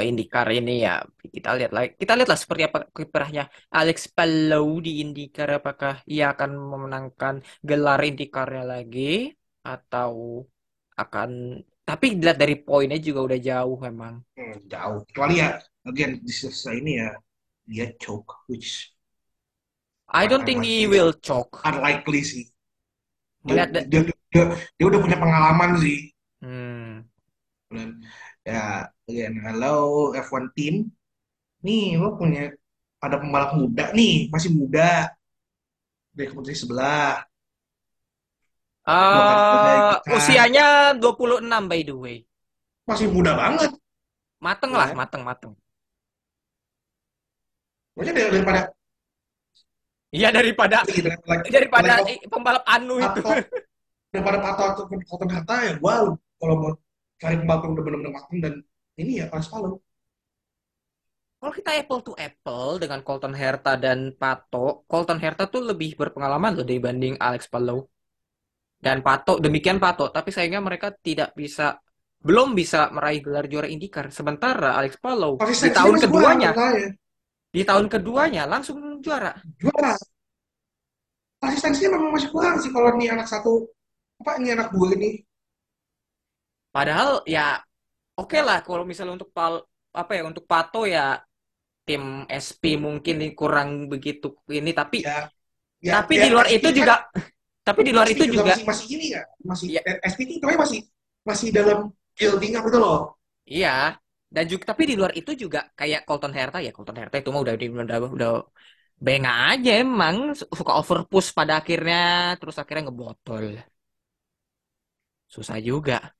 eh, 0.00 0.08
IndyCar 0.08 0.48
ini 0.58 0.74
ya 0.86 1.02
kita 1.34 1.50
lihat 1.58 1.70
lah 1.74 1.82
kita 2.00 2.12
lihatlah 2.18 2.38
seperti 2.42 2.62
apa 2.68 2.78
kiprahnya 2.96 3.42
Alex 3.70 3.98
Palou 4.16 4.80
di 4.84 5.02
IndyCar 5.02 5.60
apakah 5.60 5.94
ia 6.08 6.34
akan 6.34 6.50
memenangkan 6.56 7.34
gelar 7.68 8.00
IndyCar-nya 8.02 8.64
lagi 8.74 9.32
atau 9.64 10.44
akan 10.94 11.30
tapi 11.84 12.16
dilihat 12.16 12.40
dari 12.40 12.56
poinnya 12.56 12.96
juga 12.96 13.20
udah 13.28 13.38
jauh 13.38 13.76
memang. 13.76 14.14
Hmm, 14.40 14.56
jauh. 14.64 15.04
Kecuali 15.04 15.44
ya, 15.44 15.60
again, 15.84 16.16
di 16.24 16.32
sisa 16.32 16.72
ini 16.72 16.96
ya, 16.96 17.12
dia 17.68 17.92
choke, 18.00 18.48
which 18.48 18.88
I 20.08 20.24
don't 20.24 20.48
think 20.48 20.64
he 20.64 20.88
will 20.88 21.12
choke. 21.20 21.60
unlikely 21.68 22.24
sih. 22.24 22.44
Dia, 23.44 23.68
dia, 23.68 23.84
dia, 24.08 24.44
dia 24.80 24.84
udah 24.88 25.00
punya 25.04 25.20
pengalaman 25.20 25.76
sih. 25.76 26.08
hmm. 26.40 27.04
Dan, 27.68 28.00
ya, 28.44 28.92
again, 29.08 29.40
hello 29.40 30.12
F1 30.12 30.52
team. 30.52 30.92
Nih, 31.64 31.96
lo 31.96 32.14
punya, 32.20 32.52
ada 33.00 33.16
pembalap 33.16 33.56
muda 33.56 33.90
nih, 33.96 34.28
masih 34.28 34.52
muda. 34.52 35.10
Dari 36.14 36.28
kompetisi 36.30 36.68
sebelah. 36.68 37.24
IndyCar. 38.84 40.12
usianya 40.12 40.66
26 41.00 41.40
by 41.64 41.80
the 41.82 41.94
way. 41.96 42.16
Masih 42.84 43.08
muda 43.08 43.32
banget. 43.32 43.72
Mateng 44.44 44.76
Ya 44.76 44.78
lah, 44.84 44.88
mateng, 44.92 45.24
mateng. 45.24 45.52
Maksudnya 47.96 48.14
dari- 48.14 48.32
daripada, 48.36 48.60
Iya 50.14 50.30
daripada 50.30 50.78
daripada, 51.50 52.06
pembalap 52.30 52.62
anu 52.70 53.02
itu. 53.02 53.20
Daripada 54.14 54.38
Pato 54.38 54.62
atau 54.62 54.84
Colton 54.86 55.26
Herta 55.26 55.56
ya 55.66 55.72
gue 55.74 55.94
kalau 56.38 56.54
mau 56.54 56.72
cari 57.20 57.34
pembalap 57.38 57.62
yang 57.64 57.72
udah 57.74 57.84
benar-benar 57.84 58.12
matang 58.14 58.38
dan 58.42 58.54
ini 59.00 59.12
ya 59.22 59.26
Alex 59.30 59.46
Palou. 59.50 59.78
Kalau 61.44 61.52
kita 61.52 61.70
apple 61.76 62.00
to 62.00 62.12
apple 62.16 62.80
dengan 62.80 63.04
Colton 63.04 63.36
Herta 63.36 63.76
dan 63.76 64.16
Pato, 64.16 64.88
Colton 64.88 65.20
Herta 65.20 65.44
tuh 65.44 65.60
lebih 65.60 65.92
berpengalaman 65.92 66.56
loh 66.56 66.64
dibanding 66.64 67.20
Alex 67.20 67.52
Palou. 67.52 67.84
Dan 68.80 69.04
Pato, 69.04 69.36
demikian 69.36 69.76
Pato, 69.76 70.08
tapi 70.08 70.32
sayangnya 70.32 70.64
mereka 70.64 70.88
tidak 70.92 71.36
bisa 71.36 71.76
belum 72.24 72.56
bisa 72.56 72.88
meraih 72.88 73.20
gelar 73.20 73.44
juara 73.44 73.68
IndyCar. 73.68 74.08
Sementara 74.08 74.80
Alex 74.80 74.96
Palou 74.96 75.36
di 75.36 75.68
tahun 75.68 76.00
keduanya, 76.00 76.50
masalahnya. 76.56 76.90
di 77.52 77.62
tahun 77.62 77.86
keduanya 77.92 78.42
langsung 78.48 78.80
juara. 79.04 79.36
Juara. 79.60 79.92
Konsistensinya 81.44 82.00
memang 82.00 82.16
masih 82.16 82.32
kurang 82.32 82.56
sih 82.56 82.72
kalau 82.72 82.88
ini 82.96 83.12
anak 83.12 83.28
satu 83.28 83.68
apa 84.24 84.40
ini 84.40 84.56
anak 84.56 84.72
dua 84.72 84.96
ini. 84.96 85.20
Padahal 86.74 87.10
ya 87.34 87.40
oke 88.20 88.38
lah 88.46 88.58
kalau 88.66 88.84
misalnya 88.90 89.14
untuk 89.18 89.30
pal 89.36 89.54
apa 90.00 90.12
ya 90.18 90.22
untuk 90.30 90.44
Pato 90.50 90.78
ya 90.94 91.00
tim 91.86 92.04
SP 92.30 92.62
mungkin 92.86 93.16
kurang 93.40 93.70
begitu 93.92 94.26
ini 94.58 94.70
tapi 94.80 94.96
Ya, 95.04 95.28
ya, 95.84 95.94
tapi 95.94 96.14
ya 96.16 96.22
di 96.22 96.28
luar 96.32 96.46
SP 96.46 96.64
itu 96.64 96.68
kan 96.80 96.88
juga 96.88 96.94
tapi 97.66 97.80
di 97.86 97.92
luar 97.96 98.08
SP 98.08 98.16
itu 98.16 98.24
juga 98.28 98.40
juga 98.40 98.54
masih 98.54 98.64
masih 98.70 98.86
ini 98.96 99.06
ya, 99.14 99.22
masih 99.44 99.68
ya. 99.76 99.80
SP 100.02 100.20
itu 100.28 100.44
masih 100.64 100.80
masih 101.28 101.48
dalam 101.56 101.78
building 102.16 102.52
up 102.58 102.64
itu 102.70 102.78
loh. 102.80 102.98
iya 103.52 103.68
dan 104.34 104.44
juga 104.50 104.64
tapi 104.70 104.82
di 104.90 104.94
luar 104.98 105.12
itu 105.20 105.30
juga 105.42 105.58
kayak 105.78 106.00
Colton 106.06 106.32
Herta 106.36 106.58
ya 106.66 106.70
Colton 106.76 106.96
Herta 107.00 107.16
itu 107.20 107.28
mah 107.34 107.40
udah 107.44 107.54
udah 107.86 107.98
udah 108.16 108.30
benga 109.06 109.32
aja 109.50 109.70
emang 109.82 110.16
suka 110.58 110.72
overpush 110.80 111.28
pada 111.38 111.52
akhirnya 111.60 111.96
terus 112.40 112.56
akhirnya 112.60 112.82
ngebotol. 112.86 113.44
Susah 115.34 115.58
juga 115.68 116.14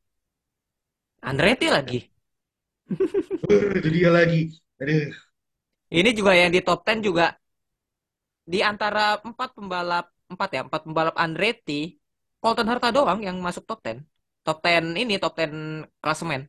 Andretti 1.30 1.66
lagi 1.76 1.98
itu 3.78 3.88
dia 3.96 4.08
lagi. 4.12 4.40
Aduh, 4.80 5.14
Ini 5.98 6.10
juga 6.18 6.32
yang 6.40 6.50
di 6.54 6.60
top 6.66 6.80
10 6.84 6.98
juga 7.06 7.26
di 8.52 8.58
antara 8.70 9.00
empat 9.28 9.48
pembalap 9.56 10.04
empat 10.32 10.48
ya 10.56 10.60
empat 10.66 10.80
pembalap 10.86 11.14
Andretti, 11.24 11.74
Colton 12.42 12.68
Herta 12.70 12.88
doang 12.96 13.18
yang 13.26 13.36
masuk 13.46 13.64
top 13.68 13.80
10. 13.84 13.98
Top 14.44 14.56
10 14.64 14.84
ini 15.02 15.14
top 15.22 15.32
10 15.38 15.52
klasemen 16.02 16.40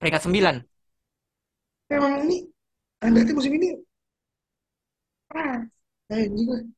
peringkat 0.00 0.22
9. 0.26 0.56
emang 1.94 2.14
ini 2.24 2.36
Andretti 3.04 3.32
musim 3.36 3.52
ini 3.58 3.68
ah. 5.34 5.73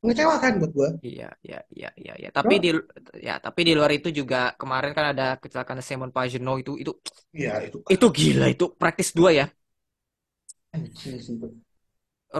Mengecewakan 0.02 0.52
buat 0.62 0.72
gua. 0.72 0.88
Iya, 1.02 1.28
iya, 1.42 1.58
iya, 1.74 1.90
iya, 1.98 2.12
iya. 2.20 2.28
Tapi 2.30 2.54
Cuma, 2.56 2.62
di 2.64 2.70
ya, 3.26 3.34
tapi 3.42 3.60
di 3.66 3.72
luar 3.74 3.90
itu 3.92 4.08
juga 4.14 4.54
kemarin 4.60 4.92
kan 4.96 5.06
ada 5.12 5.26
kecelakaan 5.42 5.82
Simon 5.82 6.10
Pagenaud 6.14 6.62
itu 6.62 6.72
itu 6.82 6.92
ya 7.34 7.60
itu 7.66 7.78
itu 7.90 8.06
gila 8.18 8.46
itu 8.54 8.64
praktis 8.80 9.10
dua 9.12 9.30
ya. 9.34 9.46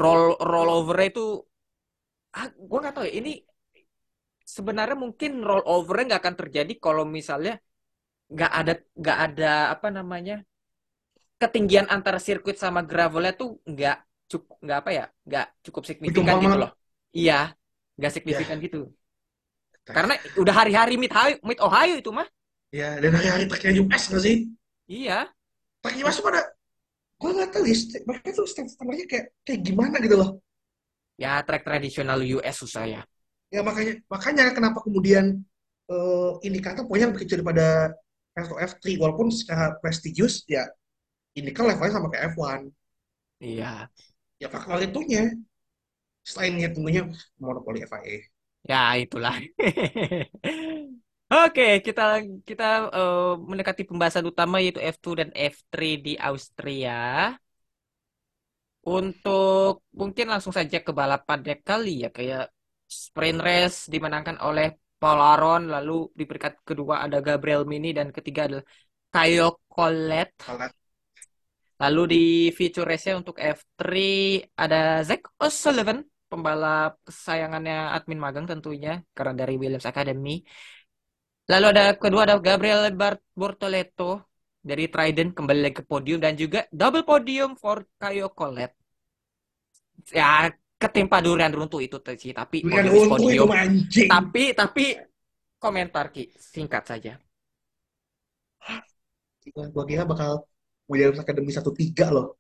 Roll 0.03 0.25
rollover 0.51 0.99
itu 1.11 1.25
ah, 2.39 2.47
gua 2.69 2.79
nggak 2.83 2.95
tahu 2.97 3.05
ya. 3.09 3.13
Ini 3.21 3.33
sebenarnya 4.55 4.97
mungkin 5.05 5.31
rollover 5.49 5.97
nggak 6.07 6.21
akan 6.23 6.37
terjadi 6.41 6.73
kalau 6.85 7.05
misalnya 7.17 7.53
nggak 8.35 8.53
ada 8.61 8.73
nggak 9.01 9.19
ada 9.27 9.51
apa 9.75 9.89
namanya 9.99 10.35
ketinggian 11.41 11.87
antara 11.95 12.19
sirkuit 12.27 12.57
sama 12.65 12.81
gravelnya 12.91 13.33
tuh 13.41 13.49
nggak 13.71 13.97
cukup 14.27 14.57
nggak 14.63 14.79
apa 14.83 14.91
ya 14.91 15.05
nggak 15.27 15.47
cukup 15.71 15.83
signifikan 15.87 16.35
gitu 16.43 16.57
loh. 16.59 16.71
Iya, 17.17 17.55
nggak 17.97 18.13
signifikan 18.13 18.57
gitu. 18.61 18.91
Karena 19.87 20.19
udah 20.35 20.55
hari-hari 20.55 20.99
mid 20.99 21.15
Ohio, 21.15 21.37
mid 21.47 21.61
Ohio 21.63 21.95
itu 21.99 22.11
mah. 22.11 22.27
ya 22.75 22.99
dan 22.99 23.15
hari-hari 23.15 23.45
terakhir 23.47 23.73
US 23.87 24.03
nggak 24.11 24.23
sih? 24.27 24.37
Iya. 24.91 25.31
Terakhir 25.81 26.03
US 26.05 26.19
pada 26.21 26.41
gue 27.17 27.31
nggak 27.33 27.51
tahu 27.55 27.65
ya, 27.65 27.77
mereka 28.05 28.29
tuh 28.37 28.45
stand 28.45 28.69
standarnya 28.69 29.07
kayak 29.09 29.27
kayak 29.47 29.61
gimana 29.65 29.97
gitu 30.03 30.17
loh. 30.21 30.31
Ya, 31.17 31.41
track 31.41 31.65
tradisional 31.65 32.21
US 32.37 32.57
susah 32.61 32.85
ya. 32.85 33.03
Ya 33.49 33.63
makanya 33.63 34.03
makanya 34.11 34.45
kenapa 34.53 34.83
kemudian 34.83 35.41
eh, 35.89 36.33
ini 36.45 36.59
kata 36.61 36.85
pokoknya 36.85 37.15
lebih 37.15 37.25
kecil 37.25 37.41
daripada 37.41 37.95
F2 38.37 38.55
F3 38.59 38.85
walaupun 39.01 39.33
secara 39.33 39.79
prestigious 39.81 40.45
ya 40.45 40.67
ini 41.39 41.55
kan 41.57 41.65
levelnya 41.71 41.95
sama 41.97 42.13
kayak 42.13 42.37
F1. 42.37 42.69
Iya. 43.41 43.89
Ya 44.43 44.49
faktor 44.53 44.79
itunya 44.85 45.23
selainnya 46.31 46.69
tentunya 46.75 47.03
monopoli 47.39 47.79
FIA. 47.87 48.19
Ya, 48.71 48.99
itulah. 48.99 49.35
Oke, 51.33 51.63
kita 51.87 52.03
kita 52.49 52.65
eh, 52.95 53.33
mendekati 53.49 53.83
pembahasan 53.89 54.27
utama 54.31 54.63
yaitu 54.63 54.79
F2 54.83 55.15
dan 55.21 55.31
F3 55.35 55.99
di 56.07 56.13
Austria. 56.19 56.95
Untuk 58.87 59.83
mungkin 59.91 60.27
langsung 60.31 60.55
saja 60.55 60.79
ke 60.87 60.93
balapannya 60.95 61.59
kali 61.69 62.07
ya, 62.07 62.09
kayak 62.15 62.55
sprint 62.87 63.39
race 63.43 63.79
dimenangkan 63.91 64.39
oleh 64.39 64.79
Paul 65.03 65.19
Aron, 65.19 65.63
lalu 65.75 65.93
di 66.19 66.23
peringkat 66.29 66.63
kedua 66.63 67.03
ada 67.05 67.19
Gabriel 67.19 67.67
Mini 67.67 67.91
dan 67.91 68.15
ketiga 68.15 68.47
adalah 68.47 68.65
Caio 69.11 69.59
Collet. 69.67 70.31
Kalau 70.39 70.71
Lalu 71.77 72.03
di 72.09 72.25
feature 72.57 72.89
race-nya 72.89 73.21
untuk 73.21 73.37
F3 73.37 73.85
ada 74.57 75.05
Zach 75.05 75.23
O'Sullivan, 75.37 76.01
pembalap 76.31 76.97
kesayangannya 77.05 77.93
admin 77.93 78.17
magang 78.17 78.49
tentunya, 78.49 79.05
karena 79.13 79.45
dari 79.45 79.55
Williams 79.61 79.85
Academy. 79.85 80.41
Lalu 81.47 81.67
ada 81.77 81.85
kedua 81.95 82.27
ada 82.27 82.41
Gabriel 82.41 82.91
Bart 82.97 83.21
Bortoleto 83.37 84.25
dari 84.59 84.91
Trident 84.91 85.31
kembali 85.31 85.61
lagi 85.63 85.77
ke 85.79 85.85
podium 85.87 86.19
dan 86.19 86.35
juga 86.35 86.67
double 86.75 87.07
podium 87.07 87.55
for 87.55 87.87
Caio 88.01 88.33
Collet. 88.35 88.75
Ya 90.11 90.51
ketimpa 90.77 91.23
durian 91.23 91.55
runtuh 91.55 91.79
itu 91.79 92.01
sih, 92.19 92.33
tapi 92.35 92.67
dengan 92.67 92.89
podium 92.91 93.05
itu 93.05 93.13
podium. 93.13 93.49
mancing. 93.49 94.09
Tapi 94.11 94.43
tapi 94.57 94.85
komentar 95.61 96.11
Ki, 96.11 96.33
singkat 96.35 96.85
saja. 96.89 97.15
Gue 99.47 99.85
kira 99.87 100.03
bakal 100.03 100.43
Williams 100.91 101.19
Academy 101.23 101.51
satu 101.55 101.71
tiga 101.75 102.11
loh. 102.15 102.39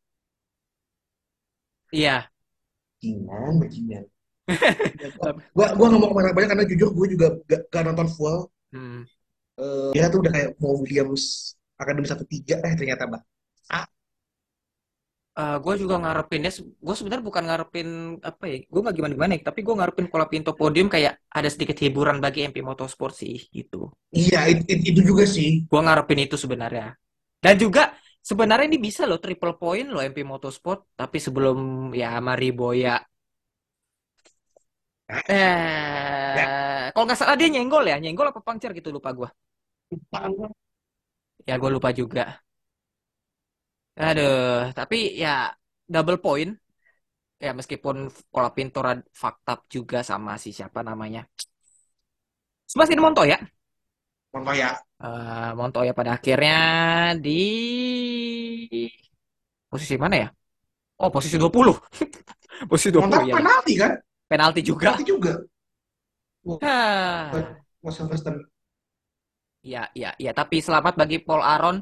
Iya. 1.93 2.31
Bajingan, 2.97 3.53
bajingan. 3.63 4.05
Gua 5.57 5.67
gua 5.75 5.87
nggak 5.91 6.01
mau 6.01 6.11
ke 6.11 6.17
mana 6.17 6.31
banyak 6.31 6.51
karena 6.55 6.65
jujur 6.71 6.91
gue 6.95 7.07
juga 7.19 7.27
gak, 7.51 7.61
gak 7.67 7.83
nonton 7.83 8.09
full. 8.15 8.47
Hmm. 8.71 9.03
Eh, 9.59 9.91
dia 9.97 10.07
tuh 10.13 10.23
udah 10.23 10.33
kayak 10.33 10.51
mau 10.63 10.79
Williams 10.79 11.57
Academy 11.81 12.07
satu 12.07 12.25
tiga 12.29 12.63
eh 12.63 12.75
ternyata 12.79 13.05
bah. 13.11 13.23
Ah, 15.37 15.61
gue 15.61 15.75
juga 15.77 16.01
ngarepinnya, 16.01 16.49
gue 16.81 16.95
sebenarnya 16.97 17.21
bukan 17.29 17.45
ngarepin 17.45 17.89
apa 18.25 18.45
ya, 18.49 18.57
gue 18.73 18.81
nggak 18.81 18.97
gimana 18.97 19.13
gimana, 19.13 19.33
tapi 19.45 19.61
gue 19.61 19.75
ngarepin 19.77 20.07
kalau 20.09 20.27
Pinto 20.33 20.57
podium 20.57 20.89
kayak 20.89 21.21
ada 21.29 21.49
sedikit 21.53 21.77
hiburan 21.77 22.25
bagi 22.25 22.49
MP 22.49 22.65
Motorsport 22.65 23.13
sih 23.13 23.37
gitu. 23.53 23.93
iya 24.17 24.49
it- 24.49 24.65
it- 24.65 24.97
itu 24.97 25.01
juga 25.05 25.29
sih. 25.29 25.69
Gue 25.69 25.81
ngarepin 25.85 26.25
itu 26.25 26.41
sebenarnya. 26.41 26.97
Dan 27.37 27.55
juga 27.61 27.93
sebenarnya 28.29 28.67
ini 28.71 28.79
bisa 28.87 29.03
loh 29.09 29.19
triple 29.25 29.53
point 29.61 29.87
loh 29.93 30.01
MP 30.11 30.19
Motorsport, 30.33 30.79
tapi 31.01 31.17
sebelum 31.27 31.57
ya 32.01 32.09
Mari 32.29 32.47
Boya, 32.59 32.91
ya, 36.37 36.43
eh 36.43 36.87
kalau 36.93 37.05
nggak 37.07 37.19
salah 37.21 37.35
dia 37.41 37.49
nyenggol 37.53 37.83
ya, 37.91 37.95
nyenggol 38.03 38.27
apa 38.31 38.41
puncture 38.47 38.73
gitu 38.79 38.89
lupa 38.97 39.11
gue. 39.19 39.29
Ya 41.49 41.55
gue 41.61 41.71
lupa 41.77 41.91
juga. 42.01 42.23
Aduh, 44.07 44.33
tapi 44.79 44.97
ya 45.23 45.29
double 45.93 46.19
point. 46.25 46.51
Ya 47.45 47.51
meskipun 47.59 47.97
rad- 48.87 49.09
fucked 49.21 49.47
up 49.53 49.61
juga 49.77 49.99
sama 50.11 50.33
si 50.43 50.49
siapa 50.59 50.81
namanya. 50.91 51.21
Sebastian 52.67 53.01
Montoya. 53.03 53.39
Montoya. 54.37 54.71
Eh 55.01 55.51
Montoya 55.57 55.93
pada 55.97 56.21
akhirnya 56.21 56.59
di 57.17 57.41
posisi 59.73 59.97
mana 59.97 60.17
ya? 60.25 60.29
Oh, 61.01 61.09
posisi 61.13 61.37
20. 61.37 61.77
Posisi 62.71 62.89
20 62.89 63.05
Montoya 63.05 63.25
ya. 63.29 63.35
penalti 63.37 63.73
kan? 63.77 63.93
Penalti 64.29 64.61
juga. 64.65 64.85
Penalti 64.93 65.05
juga. 65.05 65.33
Buat 66.47 67.95
Sylvester. 67.95 68.35
Ya, 69.61 69.91
ya, 69.93 70.17
ya. 70.17 70.33
Tapi 70.33 70.63
selamat 70.63 70.95
bagi 70.97 71.19
Paul 71.21 71.43
Aron 71.45 71.77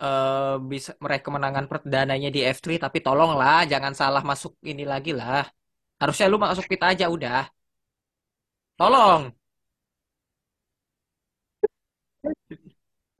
eh 0.00 0.56
bisa 0.64 0.96
meraih 1.00 1.20
kemenangan 1.24 1.64
perdananya 1.68 2.28
di 2.28 2.40
F3. 2.44 2.76
Tapi 2.76 2.98
tolonglah, 3.00 3.64
jangan 3.64 3.92
salah 3.96 4.20
masuk 4.20 4.56
ini 4.64 4.84
lagi 4.84 5.12
lah. 5.16 5.44
Harusnya 6.00 6.26
lu 6.32 6.36
masuk 6.40 6.64
pit 6.68 6.80
aja 6.84 7.06
udah. 7.08 7.48
Tolong. 8.76 9.39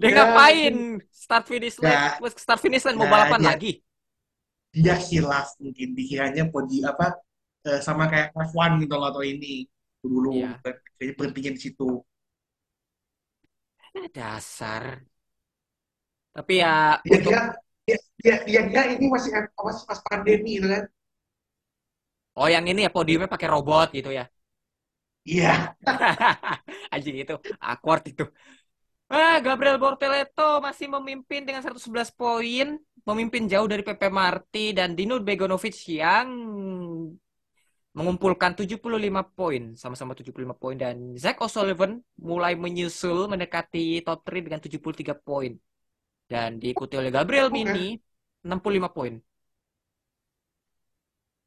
Dia 0.00 0.10
Ya, 0.10 0.16
ngapain? 0.16 0.74
Start 1.12 1.44
finish 1.50 1.76
line, 1.84 2.02
ya, 2.02 2.20
start 2.44 2.60
finish 2.64 2.84
line 2.86 2.98
mau 2.98 3.06
ya 3.06 3.14
balapan 3.14 3.40
dia 3.40 3.50
lagi. 3.50 3.72
dia 4.74 4.94
hilaf 5.08 5.48
mungkin 5.62 5.88
dikiranya 5.98 6.44
podi 6.52 6.76
apa 6.90 7.06
eh, 7.68 7.80
sama 7.86 8.04
kayak 8.10 8.28
F1 8.48 8.70
gitu 8.82 8.94
loh 9.00 9.08
atau 9.10 9.22
ini 9.32 9.66
dulu 10.02 10.30
Iya. 10.30 10.62
kayaknya 10.96 11.14
berhentinya 11.18 11.52
di 11.56 11.60
situ. 11.66 11.88
Dasar. 14.14 15.04
Tapi 16.34 16.52
ya 16.62 16.70
Dia 17.04 17.18
untuk 17.18 17.24
kira 17.24 17.42
dia 18.26 18.36
dia, 18.48 18.60
dia 18.70 18.82
ini 18.94 19.06
masih 19.14 19.30
masih 19.66 19.84
pas 19.88 20.00
pandemi 20.08 20.50
gitu 20.60 20.68
kan. 20.74 20.84
oh 22.38 22.48
yang 22.54 22.64
ini 22.70 22.80
ya 22.86 22.90
podiumnya 22.96 23.28
pakai 23.34 23.48
robot 23.54 23.86
gitu 23.98 24.10
ya. 24.18 24.22
Iya, 25.28 25.76
Anjing 26.94 27.16
itu 27.22 27.34
awkward 27.68 28.02
itu. 28.10 28.22
Ah, 29.10 29.36
Gabriel 29.42 29.78
Bortoleto 29.82 30.62
masih 30.66 30.86
memimpin 30.86 31.42
dengan 31.42 31.60
111 31.66 32.14
poin, 32.14 32.78
memimpin 33.08 33.42
jauh 33.50 33.66
dari 33.66 33.82
PP 33.82 34.02
Marti 34.06 34.70
dan 34.70 34.94
Dino 34.94 35.18
Begonovic 35.18 35.74
yang 35.90 36.28
mengumpulkan 37.90 38.54
75 38.54 39.26
poin, 39.34 39.74
sama-sama 39.74 40.14
75 40.14 40.54
poin 40.54 40.76
dan 40.78 41.18
Zach 41.18 41.42
O'Sullivan 41.42 41.98
mulai 42.22 42.54
menyusul 42.54 43.26
mendekati 43.26 43.98
top 44.06 44.22
3 44.22 44.46
dengan 44.46 44.60
73 44.62 45.14
poin 45.18 45.52
dan 46.30 46.62
diikuti 46.62 46.94
oleh 46.94 47.10
Gabriel 47.10 47.50
oke. 47.50 47.54
Mini 47.58 47.98
65 48.46 48.90
poin. 48.94 49.14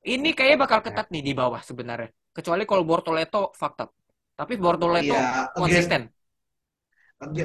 Ini 0.03 0.29
kayaknya 0.35 0.59
bakal 0.67 0.79
ketat 0.83 1.07
nih 1.15 1.23
di 1.23 1.31
bawah 1.31 1.63
sebenarnya. 1.63 2.11
Kecuali 2.35 2.67
kalau 2.67 2.83
Bortoleto 2.83 3.55
fucked 3.55 3.79
up. 3.87 3.89
Tapi 4.35 4.53
Bortoleto 4.59 5.15
Iya, 5.15 5.47
again, 5.55 5.55
konsisten. 5.55 6.01
again, 6.03 6.22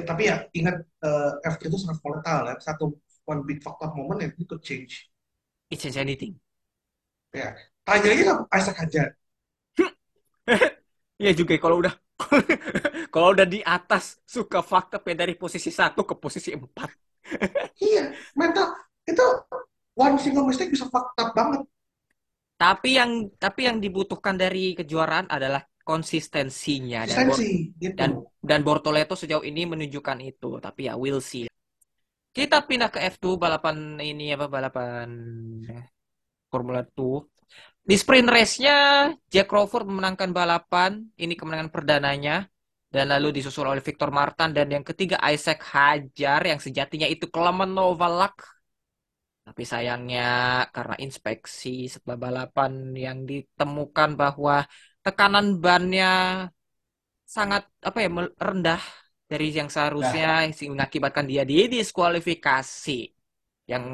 tapi 0.05 0.21
ya 0.29 0.35
ingat 0.55 0.75
eh, 1.05 1.31
F3 1.45 1.69
itu 1.71 1.77
sangat 1.79 1.97
volatile 2.03 2.45
ya. 2.51 2.55
Satu 2.59 2.85
one 3.29 3.41
big 3.45 3.59
factor 3.61 3.89
moment 3.93 4.19
yang 4.23 4.31
itu 4.33 4.43
could 4.49 4.63
change. 4.65 5.07
It's 5.69 5.83
change 5.83 5.97
anything. 5.97 6.39
Ya, 7.33 7.53
tanya 7.85 8.09
aja 8.13 8.23
sama 8.25 8.43
Isaac 8.57 8.77
Hajar. 8.81 9.07
Iya 11.19 11.31
juga 11.35 11.51
ya, 11.55 11.59
kalau 11.59 11.83
udah 11.83 11.93
kalau 13.13 13.27
udah 13.35 13.43
di 13.43 13.59
atas 13.59 14.23
suka 14.23 14.63
fucked 14.63 14.95
up 14.95 15.03
ya 15.03 15.15
dari 15.19 15.35
posisi 15.35 15.69
satu 15.69 16.07
ke 16.07 16.15
posisi 16.15 16.55
empat. 16.55 16.89
Iya, 17.79 18.11
mental 18.35 18.75
itu 19.07 19.25
one 19.95 20.15
single 20.19 20.47
mistake 20.47 20.71
bisa 20.71 20.87
fucked 20.87 21.15
up 21.19 21.31
banget. 21.35 21.63
Tapi 22.59 22.89
yang 22.99 23.11
tapi 23.39 23.67
yang 23.67 23.77
dibutuhkan 23.79 24.35
dari 24.35 24.75
kejuaraan 24.75 25.31
adalah 25.31 25.63
konsistensinya 25.89 27.09
dan 27.09 27.33
Konsistensi 27.33 27.73
gitu. 27.81 27.97
dan 27.97 28.09
dan 28.37 28.59
Bortoleto 28.61 29.17
sejauh 29.17 29.41
ini 29.41 29.65
menunjukkan 29.65 30.21
itu. 30.21 30.61
Tapi 30.61 30.85
ya 30.85 30.93
we'll 30.93 31.17
see. 31.17 31.49
Kita 32.29 32.61
pindah 32.61 32.93
ke 32.93 33.01
F2 33.17 33.41
balapan 33.41 33.97
ini 33.97 34.37
apa 34.37 34.45
balapan 34.45 35.09
Formula 36.53 36.85
2. 36.85 37.25
Di 37.89 37.97
sprint 37.97 38.29
race-nya 38.29 39.09
Jack 39.33 39.49
Crawford 39.49 39.89
memenangkan 39.89 40.29
balapan, 40.29 41.09
ini 41.17 41.33
kemenangan 41.33 41.73
perdananya 41.73 42.45
dan 42.93 43.09
lalu 43.09 43.41
disusul 43.41 43.65
oleh 43.65 43.81
Victor 43.81 44.13
Martin 44.13 44.53
dan 44.53 44.69
yang 44.69 44.85
ketiga 44.85 45.17
Isaac 45.25 45.65
Hajar 45.73 46.41
yang 46.45 46.61
sejatinya 46.61 47.09
itu 47.09 47.25
Clement 47.33 47.73
Novalak. 47.73 48.37
Tapi 49.41 49.65
sayangnya 49.65 50.29
karena 50.69 50.93
inspeksi 51.01 51.89
setelah 51.89 52.17
balapan 52.29 52.93
yang 52.93 53.25
ditemukan 53.25 54.13
bahwa 54.13 54.61
tekanan 55.09 55.57
bannya 55.63 56.07
sangat 57.35 57.65
apa 57.87 57.97
ya 58.03 58.09
rendah 58.47 58.81
dari 59.29 59.53
yang 59.53 59.69
seharusnya 59.69 60.49
sehingga 60.53 60.73
mengakibatkan 60.85 61.25
dia 61.29 61.43
didiskualifikasi 61.45 62.99
yang 63.69 63.85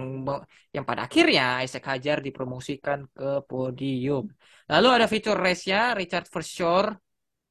yang 0.71 0.85
pada 0.87 1.03
akhirnya 1.07 1.59
Isaac 1.59 1.83
Hajar 1.91 2.17
dipromosikan 2.23 2.99
ke 3.11 3.43
podium. 3.43 4.31
Lalu 4.71 4.87
ada 4.95 5.05
fitur 5.11 5.35
race-nya 5.35 5.91
Richard 5.99 6.31
Verschoor 6.31 6.95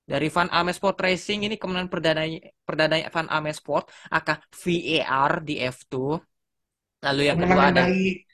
dari 0.04 0.28
Van 0.32 0.48
Amersfoort 0.48 0.96
Racing 1.00 1.48
ini 1.48 1.56
kemenangan 1.60 1.92
perdana 1.92 2.24
perdana 2.64 2.96
Van 3.12 3.28
Amersfoort 3.28 3.92
aka 4.08 4.40
VAR 4.52 5.32
di 5.44 5.60
F2. 5.60 5.94
Lalu 7.04 7.20
yang 7.28 7.36
kedua 7.36 7.62
ada 7.68 7.82
dari 7.84 8.24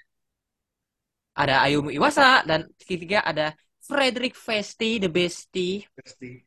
ada 1.35 1.55
Ayumi 1.67 1.99
Iwasa 1.99 2.47
dan 2.47 2.71
ketiga 2.79 3.27
ada 3.27 3.55
Frederick 3.91 4.39
Vesti 4.39 5.03
the 5.03 5.11
Bestie. 5.11 5.83
pasti. 5.99 6.47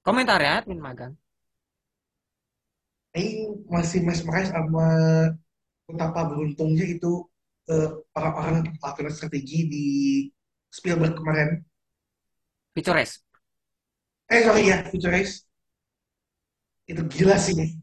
Komentarnya 0.00 0.64
Admin 0.64 0.80
Magang. 0.80 1.12
Ini 3.12 3.52
masih 3.68 4.00
mesmerize 4.00 4.48
sama 4.48 4.88
betapa 5.84 6.32
beruntungnya 6.32 6.88
itu 6.88 7.28
eh, 7.68 7.88
orang-orang 8.16 8.72
lakukan 8.80 9.12
strategi 9.12 9.68
di 9.68 9.86
Spielberg 10.72 11.20
kemarin. 11.20 11.60
Race. 12.74 13.20
Eh 14.32 14.40
sorry 14.42 14.72
ya, 14.72 14.88
Race. 14.88 15.44
Itu 16.88 17.04
gila 17.06 17.36
sih. 17.36 17.76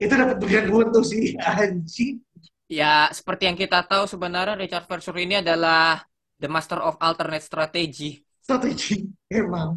Itu 0.00 0.12
dapat 0.16 0.36
bagian 0.40 0.68
untung 0.72 1.04
sih, 1.04 1.34
anjing. 1.44 2.20
Ya, 2.70 3.10
seperti 3.10 3.50
yang 3.50 3.58
kita 3.58 3.82
tahu 3.82 4.06
sebenarnya 4.06 4.54
Richard 4.54 4.86
Verschoor 4.86 5.18
ini 5.18 5.42
adalah 5.42 6.06
the 6.40 6.48
master 6.48 6.80
of 6.80 6.96
alternate 6.98 7.44
strategy. 7.44 8.24
Strategi, 8.40 9.04
emang. 9.28 9.76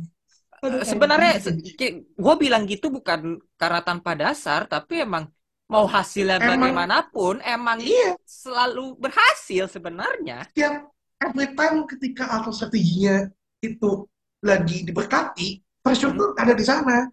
Aduh, 0.64 0.80
Sebenarnya 0.88 1.44
anjing. 1.44 2.08
gue 2.16 2.36
bilang 2.40 2.64
gitu 2.64 2.88
bukan 2.88 3.36
karena 3.60 3.84
tanpa 3.84 4.16
dasar, 4.16 4.64
tapi 4.66 5.04
emang 5.04 5.28
mau 5.68 5.84
hasilnya 5.84 6.40
Emang- 6.40 6.72
bagaimanapun, 6.72 7.44
emang 7.44 7.84
Iya, 7.84 8.16
selalu 8.24 8.96
berhasil 8.96 9.68
sebenarnya. 9.68 10.48
setiap 10.50 10.88
every 11.20 11.52
time 11.52 11.84
ketika 11.84 12.32
alter 12.32 12.56
strateginya 12.56 13.28
itu 13.60 14.08
lagi 14.44 14.88
diberkati, 14.88 15.60
pressure 15.84 16.12
Hmm. 16.16 16.20
tuh 16.20 16.30
ada 16.40 16.54
di 16.56 16.64
sana. 16.64 17.08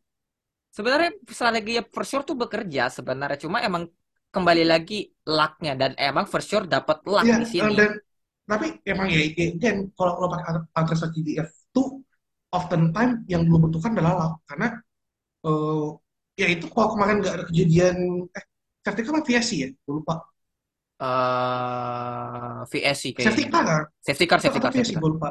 Sebenarnya 0.70 1.10
strategi 1.26 1.82
Verschoor 1.82 2.22
tuh 2.22 2.38
bekerja 2.38 2.86
sebenarnya, 2.86 3.38
cuma 3.42 3.58
emang 3.58 3.90
kembali 4.30 4.62
lagi 4.62 5.10
lucknya 5.26 5.74
dan 5.74 5.98
emang 5.98 6.30
Verschoor 6.30 6.70
dapat 6.70 7.02
luck 7.02 7.26
Iya, 7.26 7.42
di 7.42 7.46
sini. 7.50 7.74
dan 7.74 7.98
tapi 8.50 8.66
emang 8.92 9.06
ya, 9.14 9.18
ya 9.38 9.44
again, 9.54 9.76
kalau 9.96 10.12
kalau 10.18 10.28
pakai 10.76 10.94
strategi 10.98 11.22
di 11.28 11.32
F2, 11.38 11.86
often 12.58 12.82
time 12.96 13.12
yang 13.32 13.42
belum 13.46 13.60
membutuhkan 13.68 13.92
adalah. 13.96 14.30
Karena 14.48 14.66
eh 15.46 15.86
ya 16.40 16.46
itu 16.54 16.66
kalau 16.74 16.88
kemarin 16.94 17.16
nggak 17.22 17.34
ada 17.38 17.44
kejadian, 17.50 17.96
eh, 18.38 18.44
safety 18.84 19.02
car 19.06 19.12
apa 19.16 19.22
VSC 19.28 19.52
ya? 19.64 19.68
Gue 19.86 19.94
lupa. 20.02 20.14
eh 21.00 22.64
VSC 22.70 23.12
Safety 23.22 23.44
kayaknya. 23.44 23.50
car 23.52 23.64
kan? 23.70 23.82
Safety 24.06 24.26
car, 24.30 24.40
safety 24.40 24.60
car, 24.60 24.72
VSC, 24.72 24.92
safety 24.92 24.96
gue 25.00 25.10
lupa. 25.14 25.30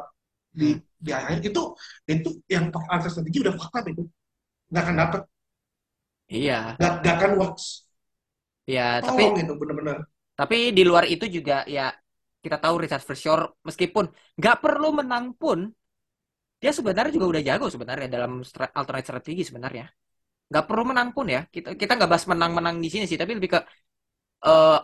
Di, 0.50 0.68
Hmm. 0.68 0.80
di 1.04 1.10
akhir 1.14 1.38
itu, 1.48 1.62
itu 2.10 2.30
yang 2.50 2.64
pakai 2.74 3.08
strategi 3.10 3.38
udah 3.44 3.54
fakta 3.60 3.78
itu. 3.92 4.02
Nggak 4.70 4.82
akan 4.86 4.96
dapet, 5.02 5.22
Iya, 6.28 6.78
nggak, 6.78 6.92
nggak 7.00 7.14
akan 7.16 7.30
works. 7.40 7.66
ya, 8.74 9.02
tapi 9.06 9.22
Tolong 9.22 9.34
itu 9.42 9.52
bener-bener. 9.60 9.98
tapi 10.38 10.56
di 10.76 10.82
luar 10.88 11.04
itu 11.14 11.26
juga 11.36 11.54
ya 11.76 11.82
kita 12.40 12.56
tahu 12.56 12.74
Richard 12.82 13.04
Verschoor 13.04 13.40
meskipun 13.68 14.04
nggak 14.40 14.56
perlu 14.64 14.88
menang 14.98 15.36
pun 15.36 15.68
dia 16.60 16.72
sebenarnya 16.76 17.12
juga 17.16 17.26
udah 17.32 17.42
jago 17.48 17.66
sebenarnya 17.72 18.08
dalam 18.16 18.44
alternate 18.76 19.06
strategi 19.08 19.42
sebenarnya. 19.48 19.88
Nggak 20.52 20.64
perlu 20.68 20.84
menang 20.92 21.08
pun 21.16 21.26
ya. 21.32 21.40
Kita 21.48 21.72
kita 21.72 21.92
nggak 21.96 22.10
bahas 22.12 22.26
menang-menang 22.28 22.76
di 22.84 22.88
sini 22.92 23.04
sih, 23.08 23.16
tapi 23.16 23.32
lebih 23.32 23.56
ke 23.56 23.60
eh, 24.44 24.78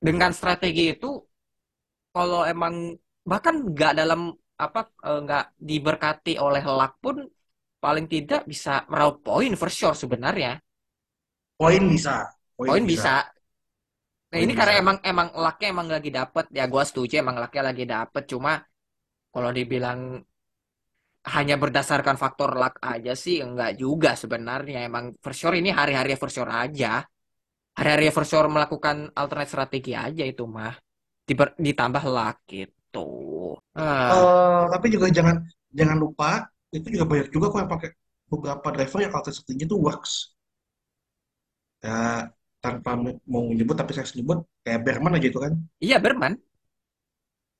dengan 0.00 0.30
strategi 0.36 0.92
itu 0.92 1.08
kalau 2.12 2.44
emang 2.44 2.92
bahkan 3.24 3.64
nggak 3.64 3.92
dalam 3.96 4.28
apa 4.60 4.80
eh, 5.08 5.18
nggak 5.24 5.44
diberkati 5.56 6.32
oleh 6.36 6.62
luck 6.68 6.92
pun 7.00 7.16
paling 7.80 8.06
tidak 8.12 8.44
bisa 8.44 8.84
meraup 8.92 9.24
poin 9.24 9.56
for 9.56 9.72
sure 9.72 9.96
sebenarnya. 9.96 10.60
Poin 11.56 11.80
bisa. 11.88 12.28
Poin 12.60 12.84
bisa. 12.84 13.24
Nah, 14.30 14.38
ini 14.44 14.52
karena 14.58 14.74
emang 14.82 14.96
emang 15.10 15.28
lucknya 15.42 15.66
emang 15.74 15.88
lagi 15.94 16.10
dapet. 16.18 16.44
Ya 16.58 16.64
gua 16.72 16.82
setuju 16.88 17.14
emang 17.22 17.36
lucknya 17.42 17.62
lagi 17.70 17.84
dapet. 17.94 18.22
Cuma 18.32 18.52
kalau 19.34 19.50
dibilang 19.58 20.00
hanya 21.36 21.54
berdasarkan 21.62 22.16
faktor 22.22 22.56
luck 22.60 22.74
aja 22.80 23.12
sih 23.24 23.36
enggak 23.44 23.70
juga 23.82 24.10
sebenarnya. 24.22 24.78
Emang 24.88 25.04
for 25.22 25.32
sure 25.36 25.54
ini 25.60 25.68
hari-hari 25.80 26.16
for 26.20 26.30
sure 26.32 26.48
aja. 26.48 27.04
Hari-hari 27.78 28.08
for 28.16 28.24
sure 28.30 28.48
melakukan 28.54 28.96
alternate 29.20 29.50
strategi 29.52 29.92
aja 30.06 30.24
itu 30.32 30.44
mah. 30.56 30.74
Diber- 31.28 31.56
ditambah 31.66 32.04
luck 32.14 32.36
gitu. 32.50 33.08
Ah, 33.76 34.12
Eh, 34.12 34.62
tapi 34.72 34.86
juga 34.94 35.06
jangan 35.16 35.36
jangan 35.78 35.96
lupa 36.04 36.28
itu 36.76 36.86
juga 36.94 37.04
banyak 37.10 37.26
juga 37.34 37.46
kok 37.52 37.60
yang 37.62 37.72
pakai 37.74 37.90
beberapa 38.30 38.68
driver 38.74 38.98
yang 39.04 39.12
alter 39.16 39.32
strategi 39.34 39.62
itu 39.66 39.76
works. 39.86 40.12
Ya 41.82 42.32
tanpa 42.60 42.92
mau 43.24 43.42
menyebut 43.48 43.72
tapi 43.72 43.96
saya 43.96 44.04
sebut 44.04 44.44
kayak 44.60 44.84
Berman 44.84 45.16
aja 45.16 45.26
itu 45.32 45.40
kan. 45.40 45.52
Iya 45.80 45.96
Berman. 45.96 46.36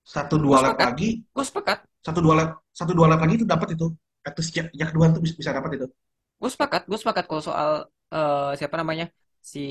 Satu 0.04 0.36
dua 0.36 0.60
lap 0.60 0.76
lagi. 0.76 1.24
Gue 1.32 1.44
sepakat. 1.44 1.88
Satu 2.04 2.20
dua 2.20 2.34
lap 2.36 2.50
satu 2.70 2.92
dua 2.92 3.06
lap 3.08 3.20
lagi 3.24 3.40
itu 3.40 3.46
dapat 3.48 3.74
itu. 3.74 3.92
Atau 4.20 4.40
sejak 4.44 4.68
sejak 4.76 4.88
kedua 4.92 5.08
tuh 5.16 5.20
bisa, 5.24 5.34
bisa 5.40 5.50
dapat 5.56 5.80
itu. 5.80 5.86
Gue 6.40 6.50
sepakat 6.52 6.84
gue 6.84 6.98
sepakat 7.00 7.24
kalau 7.24 7.42
soal 7.42 7.70
eh, 8.12 8.52
siapa 8.60 8.76
namanya 8.76 9.08
si 9.40 9.64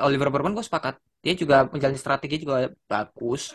Oliver 0.00 0.32
Berman 0.32 0.56
gue 0.56 0.64
sepakat. 0.64 0.96
Dia 1.22 1.36
juga 1.36 1.68
menjalani 1.68 2.00
strategi 2.00 2.36
juga 2.42 2.72
bagus. 2.88 3.52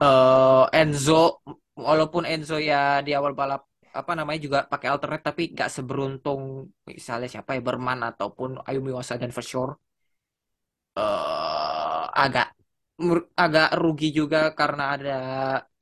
Eh 0.00 0.64
Enzo 0.72 1.44
walaupun 1.76 2.24
Enzo 2.24 2.56
ya 2.56 3.04
di 3.04 3.12
awal 3.12 3.36
balap 3.36 3.68
apa 3.96 4.12
namanya 4.12 4.40
juga 4.44 4.58
pakai 4.68 4.92
alternate 4.92 5.24
tapi 5.24 5.42
nggak 5.56 5.72
seberuntung 5.72 6.68
misalnya 6.84 7.28
siapa 7.32 7.56
ya 7.56 7.64
Berman 7.64 8.04
ataupun 8.04 8.60
Ayumi 8.68 8.92
Wasa 8.92 9.16
dan 9.16 9.32
Verschoor 9.32 9.80
eh 10.98 12.02
agak 12.24 12.46
agak 13.44 13.68
rugi 13.80 14.08
juga 14.18 14.38
karena 14.58 14.82
ada 14.94 15.12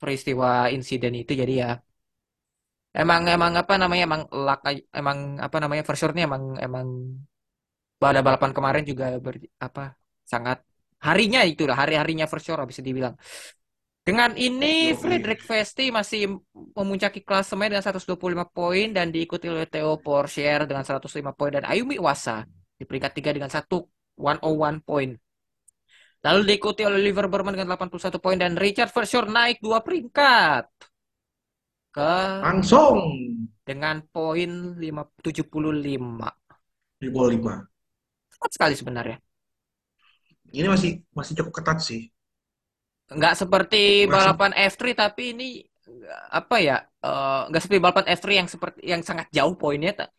peristiwa 0.01 0.49
insiden 0.75 1.15
itu. 1.23 1.33
Jadi 1.41 1.53
ya 1.63 1.71
emang 3.03 3.23
emang 3.35 3.53
apa 3.63 3.75
namanya 3.83 4.03
emang 4.09 4.23
luck 4.47 4.61
emang 5.01 5.19
apa 5.47 5.57
namanya 5.63 5.83
Verschoor 5.89 6.13
ini 6.15 6.23
emang 6.31 6.43
emang 6.67 6.87
pada 8.03 8.21
balapan 8.27 8.51
kemarin 8.57 8.85
juga 8.91 9.05
ber, 9.25 9.37
apa 9.67 9.95
sangat 10.33 10.59
harinya 11.07 11.41
itulah 11.47 11.77
hari-harinya 11.81 12.27
Verschoor 12.33 12.59
bisa 12.71 12.83
dibilang. 12.83 13.15
Dengan 14.05 14.37
ini. 14.37 14.93
Frederick 14.93 15.41
Vesti 15.49 15.89
masih 15.89 16.37
memuncaki 16.77 17.25
klasemen 17.25 17.73
dengan 17.73 17.81
125 17.81 18.21
poin 18.53 18.93
dan 18.93 19.09
diikuti 19.09 19.49
oleh 19.49 19.65
Theo 19.65 19.97
Pourchaire 19.97 20.69
dengan 20.69 20.85
105 20.85 21.33
poin 21.33 21.57
dan 21.57 21.65
Ayumi 21.65 21.97
Iwasa 21.97 22.45
di 22.77 22.85
peringkat 22.85 23.13
3 23.17 23.33
dengan 23.33 23.49
1 23.49 23.65
101 24.17 24.81
poin. 24.85 25.11
Lalu 26.25 26.41
diikuti 26.49 26.81
oleh 26.89 26.99
Oliver 27.05 27.29
Berman 27.29 27.53
dengan 27.53 27.77
81 27.77 28.17
poin 28.23 28.39
dan 28.41 28.57
Richard 28.57 28.89
Verschoor 28.89 29.29
naik 29.29 29.61
dua 29.61 29.85
peringkat 29.85 30.65
ke 31.95 32.13
langsung 32.43 32.97
dengan 33.63 34.01
poin 34.09 34.75
5 34.81 35.05
75. 35.23 36.29
di 36.99 37.09
bawah 37.13 37.61
Cepat 38.33 38.51
sekali 38.51 38.75
sebenarnya. 38.75 39.19
ini 40.55 40.67
masih 40.71 40.91
masih 41.13 41.33
cukup 41.39 41.53
ketat 41.61 41.79
sih 41.83 42.09
Nggak 43.05 43.35
seperti 43.37 44.09
Masih- 44.09 44.11
balapan 44.11 44.53
F3 44.57 44.97
tapi 44.97 45.37
ini 45.37 45.61
apa 46.33 46.57
ya? 46.57 46.77
eh, 47.05 47.41
nggak 47.53 47.61
seperti 47.61 47.81
balapan 47.85 48.07
F3 48.09 48.33
yang 48.41 48.49
seperti 48.49 48.81
yang 48.81 49.03
sangat 49.05 49.29
jauh 49.29 49.53
poinnya. 49.61 49.93
ta- 49.93 50.11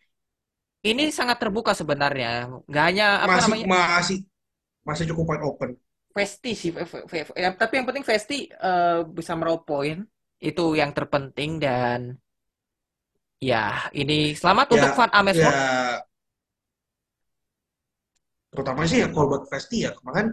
Ini 0.89 1.03
sangat 1.17 1.37
terbuka 1.41 1.71
sebenarnya. 1.79 2.27
Nggak 2.69 2.83
hanya 2.89 3.05
apa 3.25 3.35
masih 3.35 3.43
namanya? 3.43 3.67
masih 3.71 4.17
masih 4.87 5.05
cukup 5.11 5.25
wide 5.31 5.45
open 5.49 5.71
Vesti 6.15 6.51
sih, 6.61 6.71
ya, 7.43 7.49
tapi 7.61 7.73
yang 7.77 7.87
penting 7.87 8.05
Vesti 8.09 8.35
eh, 8.67 8.99
bisa 9.17 9.33
meraup 9.39 9.61
poin 9.69 9.97
itu 10.49 10.63
yang 10.79 10.91
terpenting 10.97 11.51
dan 11.63 11.99
ya 13.49 13.57
ini 13.99 14.13
selamat 14.39 14.67
untuk 14.75 14.89
Ya, 14.89 14.95
Van 14.97 15.11
ya 15.31 15.51
Amersfoort. 15.51 15.57
terutama 18.51 18.81
sih 18.89 18.97
ya 19.03 19.07
kalau 19.13 19.27
buat 19.31 19.43
Vesti 19.51 19.77
ya 19.85 19.91
kemarin 19.99 20.27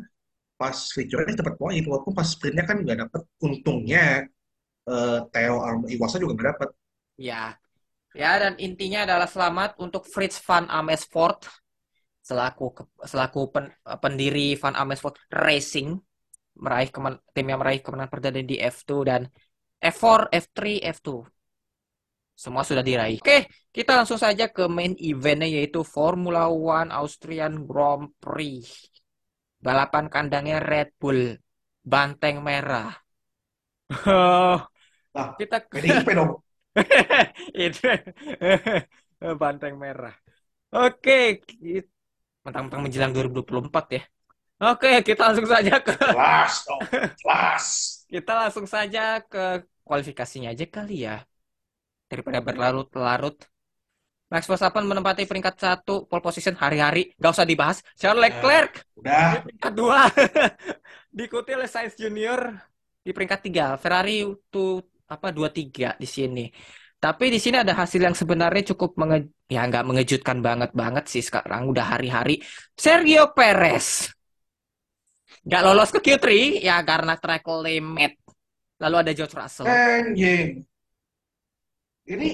pas 0.60 0.76
feature-nya 0.94 1.34
dapat 1.42 1.54
poin 1.62 1.82
walaupun 1.90 2.14
pas 2.18 2.28
sprintnya 2.34 2.64
kan 2.70 2.76
nggak 2.84 2.98
dapet 3.08 3.22
untungnya 3.46 4.02
eh, 4.92 5.18
Theo 5.32 5.56
Arm 5.68 5.80
Iwasa 5.94 6.16
juga 6.22 6.32
nggak 6.36 6.48
dapet 6.54 6.70
Ya, 7.16 7.60
ya 8.12 8.36
dan 8.36 8.54
intinya 8.60 9.08
adalah 9.08 9.28
selamat 9.28 9.80
untuk 9.80 10.04
Fritz 10.04 10.36
Van 10.44 10.68
Amersfoort 10.68 11.48
selaku 12.22 12.70
selaku 13.02 13.40
pen- 13.50 13.74
pendiri 13.98 14.54
Van 14.60 14.76
Amersfoort 14.78 15.18
Racing 15.32 15.96
meraih 16.52 16.92
kemen, 16.92 17.16
tim 17.32 17.46
yang 17.48 17.60
meraih 17.60 17.80
kemenangan 17.80 18.12
perdana 18.12 18.40
di 18.44 18.56
F2 18.60 19.02
dan 19.08 19.22
F4, 19.82 20.30
F3, 20.30 20.78
F2 20.78 21.24
semua 22.32 22.62
sudah 22.66 22.82
diraih. 22.82 23.18
Oke, 23.22 23.46
kita 23.70 24.02
langsung 24.02 24.18
saja 24.18 24.50
ke 24.50 24.66
main 24.66 24.96
eventnya 24.98 25.46
yaitu 25.46 25.86
Formula 25.86 26.48
One 26.50 26.90
Austrian 26.90 27.64
Grand 27.68 28.10
Prix. 28.18 28.66
Balapan 29.62 30.10
kandangnya 30.10 30.58
Red 30.58 30.98
Bull, 30.98 31.38
Banteng 31.86 32.42
Merah. 32.42 32.90
lah 35.12 35.28
kita 35.38 35.62
PDIP 35.70 36.08
dong 36.18 36.40
itu 37.64 37.86
Banteng 39.40 39.74
Merah. 39.78 40.14
Oke, 40.72 41.44
mentang-mentang 42.42 42.80
menjelang 42.82 43.12
2024 43.12 43.96
ya. 43.96 44.02
Oke, 44.62 45.02
kita 45.02 45.30
langsung 45.30 45.46
saja 45.50 45.82
ke 45.82 45.90
kelas 45.98 46.54
dong 46.70 46.82
kelas 47.22 47.66
kita 48.06 48.32
langsung 48.46 48.66
saja 48.68 49.18
ke 49.24 49.66
kualifikasinya 49.82 50.54
aja 50.54 50.66
kali 50.68 51.08
ya. 51.08 51.24
Daripada 52.06 52.44
berlarut-larut. 52.44 53.40
Max 54.28 54.48
Verstappen 54.48 54.88
menempati 54.88 55.28
peringkat 55.28 55.60
satu 55.60 56.08
pole 56.08 56.24
position 56.24 56.56
hari-hari, 56.56 57.12
nggak 57.20 57.32
usah 57.36 57.44
dibahas. 57.44 57.84
Charles 58.00 58.20
Leclerc 58.20 58.80
di 58.80 59.04
udah 59.04 59.44
peringkat 59.44 59.72
dua, 59.76 60.08
diikuti 61.12 61.52
oleh 61.52 61.68
Sainz 61.68 61.96
Junior 62.00 62.48
di 63.04 63.12
peringkat 63.12 63.40
tiga. 63.44 63.76
Ferrari 63.76 64.24
tuh 64.48 64.80
apa 65.14 65.28
dua 65.36 65.48
tiga 65.58 65.88
di 66.02 66.08
sini. 66.16 66.44
Tapi 67.02 67.24
di 67.34 67.38
sini 67.44 67.56
ada 67.58 67.74
hasil 67.80 68.00
yang 68.06 68.16
sebenarnya 68.20 68.62
cukup 68.74 68.90
menge 69.00 69.18
ya 69.50 69.60
nggak 69.68 69.84
mengejutkan 69.88 70.38
banget 70.46 70.70
banget 70.80 71.04
sih 71.12 71.22
sekarang 71.28 71.62
udah 71.72 71.86
hari-hari. 71.98 72.34
Sergio 72.84 73.24
Perez 73.36 73.86
nggak 75.46 75.62
lolos 75.66 75.90
ke 75.94 76.00
Q3 76.06 76.26
ya 76.62 76.76
karena 76.86 77.14
track 77.22 77.42
limit. 77.66 78.12
Lalu 78.82 78.96
ada 79.02 79.12
George 79.14 79.34
Russell. 79.38 79.66
anjing 79.66 80.66
ini 82.12 82.28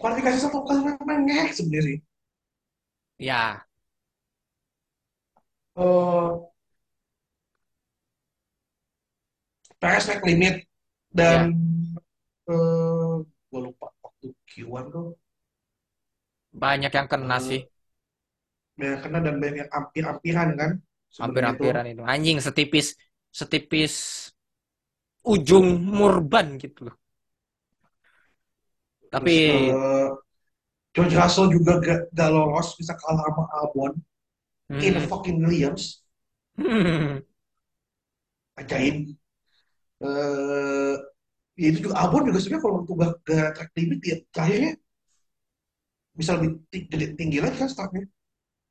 kualifikasi 0.00 0.38
satu 0.44 0.58
kali 0.66 0.80
memang 0.88 1.20
ngeh 1.28 1.48
sebenarnya 1.58 1.98
Ya, 3.20 3.68
eh 5.76 6.49
PS 9.80 10.04
naik 10.08 10.22
limit 10.28 10.54
dan 11.18 11.40
eh 12.52 13.14
gue 13.50 13.60
lupa 13.66 13.86
waktu 14.04 14.26
Q1 14.50 14.86
tuh. 14.94 15.06
Banyak 16.62 16.92
yang 16.96 17.08
kena 17.12 17.36
eh 17.36 17.48
sih. 17.48 17.60
banyak 18.78 19.00
kena 19.04 19.18
dan 19.26 19.34
banyak 19.42 19.56
yang 19.62 19.70
ampir-ampiran 19.78 20.48
kan 20.60 20.70
sebenarnya 21.16 21.50
itu. 21.54 21.64
Hampir-hampiran 21.64 21.84
itu. 21.92 22.02
Anjing 22.14 22.38
setipis 22.46 22.86
setipis 23.38 23.94
ujung 25.32 25.68
murban 25.96 26.46
gitu 26.62 26.80
loh. 26.88 26.96
terus 29.10 29.36
Tapi 29.36 29.36
eh 29.50 30.08
George 30.94 31.16
Russell 31.20 31.48
juga 31.56 31.72
gak, 31.86 32.00
gak 32.18 32.30
lolos 32.34 32.68
bisa 32.80 32.94
kalah 33.00 33.24
sama 33.30 33.44
Albon 33.62 33.92
in 34.86 34.94
hmm, 34.94 35.10
fucking 35.10 35.38
Williams 35.44 35.84
ajaib 38.60 38.96
eh 40.04 40.94
ya 41.60 41.66
itu 41.70 41.78
juga 41.86 41.96
Albon 42.02 42.22
juga 42.28 42.38
sebenarnya 42.40 42.64
kalau 42.64 42.76
untuk 42.82 42.94
gak 43.02 43.12
track 43.56 43.70
limit 43.78 43.98
dia 44.04 44.16
terakhirnya 44.34 44.72
bisa 46.18 46.32
lebih 46.36 46.50
ti- 46.70 46.86
gede 46.92 47.06
tinggi 47.18 47.38
lagi 47.42 47.56
kan 47.62 47.68
startnya 47.74 48.02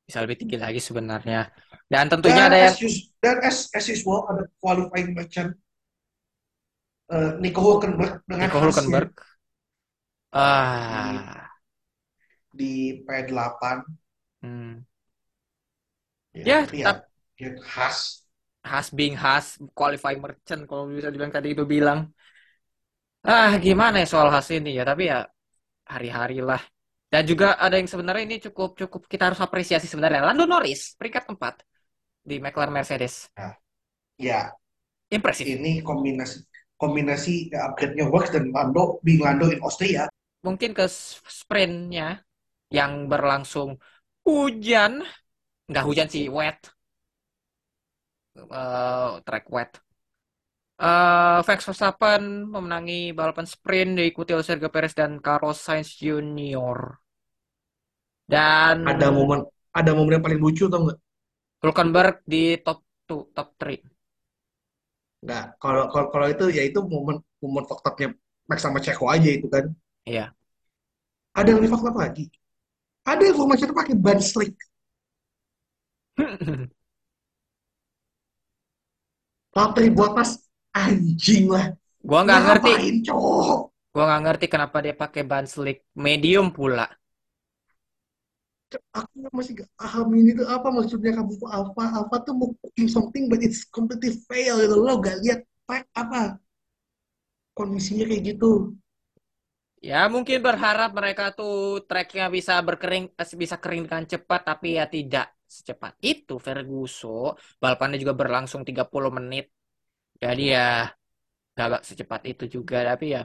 bisa 0.06 0.18
lebih 0.24 0.36
tinggi 0.40 0.56
lagi 0.64 0.80
sebenarnya. 0.88 1.38
Dan 1.92 2.04
tentunya 2.12 2.42
dan 2.42 2.50
ada 2.50 2.58
yang 2.66 2.74
as 2.74 2.80
us- 2.82 3.10
dan 3.22 3.40
as, 3.44 3.68
as 3.76 3.86
usual 3.88 4.24
ada 4.30 4.44
qualifying 4.60 5.12
merchant 5.16 5.56
eh, 7.10 7.32
Nico 7.40 7.60
Hulkenberg 7.62 8.22
dengan 8.28 8.50
Nico 8.50 8.58
Hulkenberg. 8.60 9.12
di 10.88 10.96
Ah, 11.12 11.50
di 12.58 12.72
P8 13.04 13.76
hmm. 14.42 14.84
ya 16.38 16.48
Ya, 16.48 16.58
tapi 16.58 16.76
ya 16.82 16.84
tap 16.84 16.96
dia 17.36 17.50
khas 18.64 18.88
has 18.90 18.96
being 18.98 19.16
has 19.16 19.46
qualifying 19.78 20.20
merchant 20.24 20.62
kalau 20.68 20.84
bisa 20.88 21.08
dibilang 21.12 21.32
tadi 21.32 21.48
itu 21.54 21.64
bilang. 21.64 21.98
Ah, 23.24 23.52
gimana 23.64 23.96
ya 24.02 24.06
soal 24.12 24.28
has 24.34 24.48
ini 24.56 24.70
ya, 24.78 24.82
tapi 24.90 25.02
ya 25.12 25.18
hari-hari 25.92 26.40
lah. 26.50 26.60
Dan 27.12 27.22
juga 27.30 27.46
ada 27.64 27.74
yang 27.80 27.88
sebenarnya 27.92 28.24
ini 28.28 28.36
cukup 28.46 28.68
cukup 28.80 29.02
kita 29.12 29.22
harus 29.32 29.40
apresiasi 29.42 29.86
sebenarnya. 29.90 30.22
Lando 30.28 30.44
Norris 30.46 30.94
peringkat 30.98 31.22
keempat 31.28 31.54
di 32.28 32.36
McLaren 32.42 32.74
Mercedes. 32.74 33.14
nah 33.38 33.52
ya 34.18 34.40
Impresif. 35.10 35.46
ini 35.46 35.72
kombinasi 35.88 36.38
kombinasi 36.80 37.34
ya, 37.52 37.58
upgrade-nya 37.70 38.06
works 38.12 38.30
dan 38.34 38.44
Lando 38.56 39.00
being 39.04 39.20
Lando 39.26 39.46
in 39.52 39.60
Austria 39.66 40.04
Mungkin 40.46 40.70
ke 40.72 40.84
sprintnya 41.40 42.24
yang 42.72 42.92
berlangsung 43.12 43.76
hujan, 44.24 45.04
nggak 45.68 45.84
hujan 45.88 46.08
sih, 46.08 46.24
wet, 46.32 46.58
eh, 48.36 49.10
track 49.26 49.44
wet. 49.54 49.70
Eh, 50.88 51.38
Max 51.48 51.60
Verstappen 51.68 52.22
memenangi 52.54 53.00
balapan 53.18 53.46
sprint 53.54 53.90
diikuti 53.98 54.30
oleh 54.34 54.46
Sergio 54.48 54.70
Perez 54.74 54.92
dan 55.00 55.12
Carlos 55.26 55.58
Sainz 55.66 55.90
Junior. 56.02 56.78
Dan 58.30 58.76
ada 58.90 59.08
momen 59.12 59.40
ada 59.74 59.90
momen 59.96 60.12
yang 60.18 60.24
paling 60.24 60.40
lucu 60.40 60.64
tau 60.70 60.80
nggak 60.86 60.98
Hulkenberg 61.62 62.16
di 62.32 62.42
top 62.64 62.78
2, 63.08 63.22
top 63.36 63.48
3. 63.60 63.80
nggak 65.24 65.44
kalau 65.62 65.82
kalau 65.92 66.06
kalau 66.12 66.26
itu 66.34 66.44
ya 66.56 66.62
itu 66.68 66.78
momen 66.92 67.16
momen 67.42 67.64
up-nya 67.88 68.08
Max 68.48 68.58
sama 68.64 68.78
Checo 68.84 69.04
aja 69.14 69.28
itu 69.36 69.46
kan 69.54 69.64
Iya. 70.06 70.34
ada 71.38 71.46
yang 71.50 71.58
lebih 71.62 71.74
up 71.74 71.96
lagi 71.96 72.24
ada 73.06 73.22
yang 73.26 73.36
formasi 73.40 73.62
itu 73.68 73.74
pakai 73.76 73.94
ban 73.98 74.20
slick 74.22 74.54
Valtteri 79.50 79.90
Bottas 79.90 80.46
anjing 80.70 81.50
lah. 81.50 81.74
Gua 82.00 82.22
nggak 82.22 82.42
ngerti, 82.46 82.72
cowok? 83.10 83.74
Gua 83.90 84.04
nggak 84.06 84.22
ngerti 84.24 84.46
kenapa 84.46 84.76
dia 84.78 84.94
pakai 84.94 85.22
ban 85.26 85.44
slick. 85.44 85.84
Medium 85.98 86.54
pula. 86.54 86.86
aku 88.94 89.26
masih 89.34 89.66
gak 89.66 89.70
paham 89.74 90.14
ini 90.14 90.30
tuh 90.30 90.46
apa 90.46 90.70
maksudnya. 90.70 91.10
Kamu 91.18 91.34
apa? 91.50 92.06
Apa 92.06 92.22
tuh 92.22 92.38
mau 92.38 92.54
cooking 92.62 92.86
something 92.86 93.26
but 93.26 93.42
it's 93.42 93.66
completely 93.66 94.14
fail 94.30 94.62
gitu. 94.62 94.78
Lo 94.78 95.02
gak 95.02 95.18
lihat 95.26 95.42
apa? 95.90 96.38
Kondisinya 97.50 98.06
kayak 98.06 98.22
gitu. 98.30 98.78
Ya 99.82 100.06
mungkin 100.06 100.38
berharap 100.38 100.94
mereka 100.94 101.34
tuh 101.34 101.82
tracknya 101.88 102.30
bisa 102.30 102.54
berkering, 102.62 103.10
eh, 103.10 103.28
bisa 103.34 103.56
kering 103.58 103.88
dengan 103.88 104.04
cepat, 104.06 104.40
tapi 104.44 104.78
ya 104.78 104.86
tidak 104.86 105.34
secepat 105.56 105.92
itu 106.10 106.34
Ferguson. 106.46 107.34
Balapannya 107.62 107.96
juga 108.02 108.14
berlangsung 108.20 108.62
30 108.68 109.10
menit. 109.18 109.44
Jadi 110.22 110.42
ya 110.54 110.60
gak 111.58 111.82
secepat 111.88 112.20
itu 112.30 112.44
juga, 112.56 112.76
tapi 112.90 113.04
ya 113.14 113.20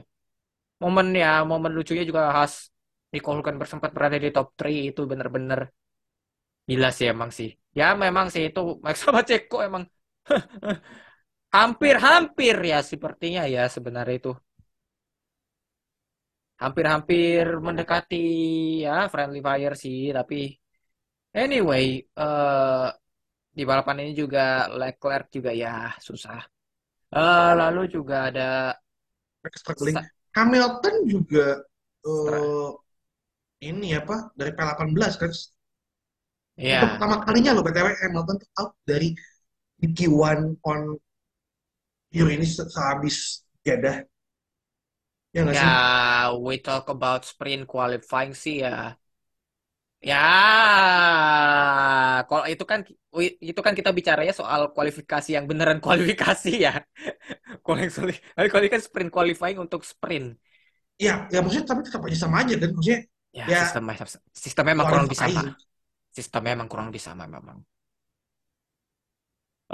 momen 0.82 1.06
ya 1.22 1.28
momen 1.50 1.72
lucunya 1.76 2.04
juga 2.10 2.22
khas 2.36 2.54
Nico 3.12 3.28
Hulkenberg 3.34 3.70
sempat 3.74 3.90
berada 3.96 4.16
di 4.24 4.28
top 4.36 4.46
3 4.58 4.82
itu 4.90 5.00
bener-bener 5.10 5.60
gila 6.68 6.88
sih 6.96 7.06
emang 7.12 7.30
sih. 7.38 7.48
Ya 7.78 7.84
memang 8.04 8.26
sih 8.32 8.42
itu 8.48 8.60
Max 8.84 8.96
sama 9.04 9.20
Ceko 9.28 9.56
emang 9.68 9.82
hampir-hampir 11.56 12.54
ya 12.70 12.78
sepertinya 12.90 13.42
ya 13.54 13.62
sebenarnya 13.76 14.14
itu. 14.20 14.30
Hampir-hampir 16.62 17.42
mendekati 17.66 18.16
ya 18.84 18.92
friendly 19.12 19.40
fire 19.46 19.74
sih, 19.82 19.98
tapi 20.16 20.36
anyway 21.42 21.84
eh 22.20 22.86
di 23.58 23.62
balapan 23.70 23.96
ini 24.04 24.12
juga 24.22 24.40
Leclerc 24.80 25.26
juga 25.36 25.50
ya 25.64 25.70
susah. 26.06 26.38
Eh, 27.16 27.50
lalu 27.60 27.80
juga 27.96 28.16
ada 28.30 28.42
struggling 29.60 29.98
Hamilton 30.36 30.94
juga 31.08 31.46
eh, 32.06 32.70
ini 33.70 33.88
apa 34.00 34.16
dari 34.38 34.50
P18 34.56 35.12
kan? 35.20 35.32
Itu 36.74 36.84
ya 36.84 36.86
pertama 36.92 37.16
kalinya 37.26 37.50
loh 37.54 37.62
BTW 37.66 37.88
Hamilton 38.02 38.36
tuh 38.42 38.50
out 38.60 38.70
dari 38.90 39.08
di 39.80 39.88
Q1 39.96 40.40
on 40.70 40.80
Euro 42.10 42.30
ini 42.34 42.46
se- 42.46 42.68
sehabis 42.74 43.46
Jeddah 43.64 44.02
ya 45.32 45.44
Ya, 45.52 46.34
we 46.46 46.58
talk 46.58 46.88
about 46.94 47.20
sprint 47.30 47.62
qualifying 47.72 48.32
sih 48.42 48.54
ya. 48.64 48.96
Ya, 50.06 50.16
kalau 52.28 52.44
itu 52.52 52.64
kan 52.70 52.80
itu 53.48 53.60
kan 53.66 53.74
kita 53.78 53.90
bicaranya 53.98 54.32
soal 54.40 54.60
kualifikasi 54.74 55.28
yang 55.36 55.44
beneran 55.50 55.78
kualifikasi 55.84 56.50
ya. 56.66 56.70
Kualifikasi, 57.66 58.14
kualifikasi 58.36 58.68
kan 58.74 58.82
sprint 58.86 59.10
qualifying 59.16 59.58
untuk 59.64 59.80
sprint. 59.92 60.26
ya 60.96 61.28
ya 61.32 61.38
maksudnya 61.44 61.66
tapi 61.70 61.80
tetap 61.86 62.00
aja 62.08 62.18
sama 62.24 62.36
aja 62.44 62.54
kan 62.62 62.70
maksudnya 62.76 63.00
Ya, 63.32 63.52
ya 63.52 63.60
sistemnya 63.60 63.94
sistemnya 64.32 64.72
emang 64.76 64.88
kurang 64.90 65.04
lebih 65.06 65.18
sama. 65.24 65.42
Sistemnya 66.16 66.52
emang 66.56 66.68
kurang 66.72 66.88
lebih 66.90 67.02
sama 67.08 67.24
memang. 67.36 67.58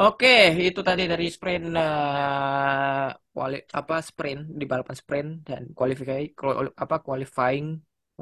Oke, 0.01 0.27
itu 0.67 0.81
tadi 0.89 1.03
dari 1.13 1.25
sprint 1.35 1.65
eh, 1.81 3.07
kuali 3.35 3.57
apa 3.79 3.95
sprint 4.09 4.41
di 4.61 4.65
balapan 4.71 4.97
sprint 5.01 5.29
dan 5.49 5.63
kualifikasi 5.77 6.25
kual- 6.39 6.75
apa 6.85 6.97
qualifying 7.07 7.67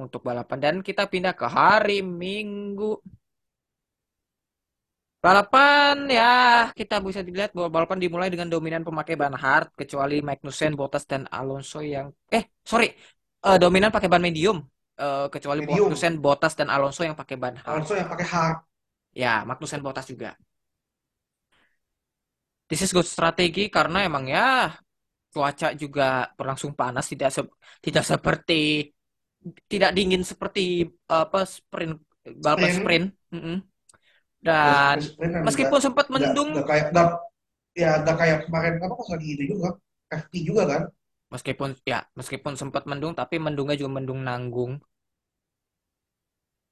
untuk 0.07 0.21
balapan 0.29 0.59
dan 0.65 0.75
kita 0.89 1.03
pindah 1.13 1.35
ke 1.41 1.47
hari 1.59 1.97
Minggu. 2.23 2.85
Balapan 5.25 5.97
ya 6.09 6.25
kita 6.79 6.95
bisa 7.05 7.21
dilihat 7.21 7.53
bahwa 7.53 7.69
balapan 7.77 7.99
dimulai 8.01 8.29
dengan 8.33 8.49
dominan 8.49 8.81
pemakai 8.89 9.21
ban 9.21 9.37
hard 9.37 9.69
kecuali 9.77 10.25
Magnussen, 10.29 10.73
Bottas 10.81 11.05
dan 11.05 11.29
Alonso 11.29 11.79
yang 11.85 12.09
eh 12.33 12.45
sorry 12.65 12.89
eh, 13.45 13.57
dominan 13.61 13.93
pakai 13.95 14.09
ban 14.13 14.23
medium 14.29 14.57
Eh, 15.01 15.27
kecuali 15.33 15.61
medium 15.61 15.93
Magnussen, 15.93 16.21
Bottas 16.25 16.53
dan 16.59 16.69
Alonso 16.69 17.01
yang 17.09 17.17
pakai 17.21 17.37
ban 17.43 17.57
hard. 17.57 17.85
Alonso 17.85 17.95
yang 18.01 18.09
pakai 18.13 18.27
hard 18.33 18.57
Ya, 19.23 19.33
Magnussen, 19.49 19.83
Bottas 19.85 20.07
juga. 20.13 20.31
This 22.71 22.81
is 22.87 22.91
good 22.97 23.09
strategi 23.15 23.61
karena 23.77 23.99
emang 24.09 24.25
ya 24.35 24.71
cuaca 25.35 25.69
juga 25.83 26.03
berlangsung 26.39 26.73
panas 26.81 27.05
tidak 27.13 27.31
se- 27.37 27.53
tidak 27.85 28.05
seperti 28.13 28.55
tidak 29.73 29.91
dingin 29.97 30.23
seperti 30.23 30.85
apa 31.09 31.49
sprint 31.49 31.97
balapan 32.45 32.71
sprint. 32.71 32.77
sprint. 32.77 33.07
Mm-mm. 33.33 33.57
ya 34.41 34.49
dan 34.49 34.97
seperti 35.01 35.05
sprint 35.13 35.35
meskipun 35.47 35.81
sempat 35.81 36.07
mendung 36.13 36.49
nggak 36.53 36.67
kayak 36.69 36.87
nggak 36.93 37.09
ya 37.77 37.91
nggak 38.03 38.17
kayak 38.21 38.39
kemarin 38.49 38.75
apa 38.83 38.95
pas 38.99 39.09
lagi 39.17 39.29
itu 39.37 39.45
juga. 39.57 39.69
FP 40.11 40.33
juga 40.43 40.63
kan? 40.67 40.83
Meskipun 41.31 41.69
ya 41.87 42.03
meskipun 42.19 42.59
sempat 42.59 42.83
mendung 42.91 43.15
tapi 43.15 43.39
mendungnya 43.39 43.79
juga 43.79 44.03
mendung 44.03 44.21
nanggung. 44.27 44.83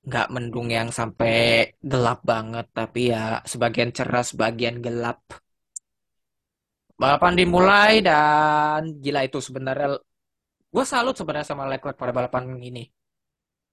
Nggak 0.03 0.29
mendung 0.35 0.69
yang 0.73 0.89
sampai 0.91 1.71
gelap 1.79 2.19
banget 2.27 2.67
tapi 2.75 3.15
ya 3.15 3.39
sebagian 3.47 3.95
cerah 3.95 4.25
sebagian 4.27 4.83
gelap. 4.83 5.23
Balapan 6.99 7.35
dimulai 7.39 8.03
dan 8.03 8.99
gila 8.99 9.23
itu 9.23 9.39
sebenarnya 9.39 10.03
gue 10.75 10.85
salut 10.93 11.15
sebenarnya 11.19 11.49
sama 11.51 11.65
Leclerc 11.71 11.97
pada 12.01 12.13
balapan 12.17 12.45
ini. 12.71 12.83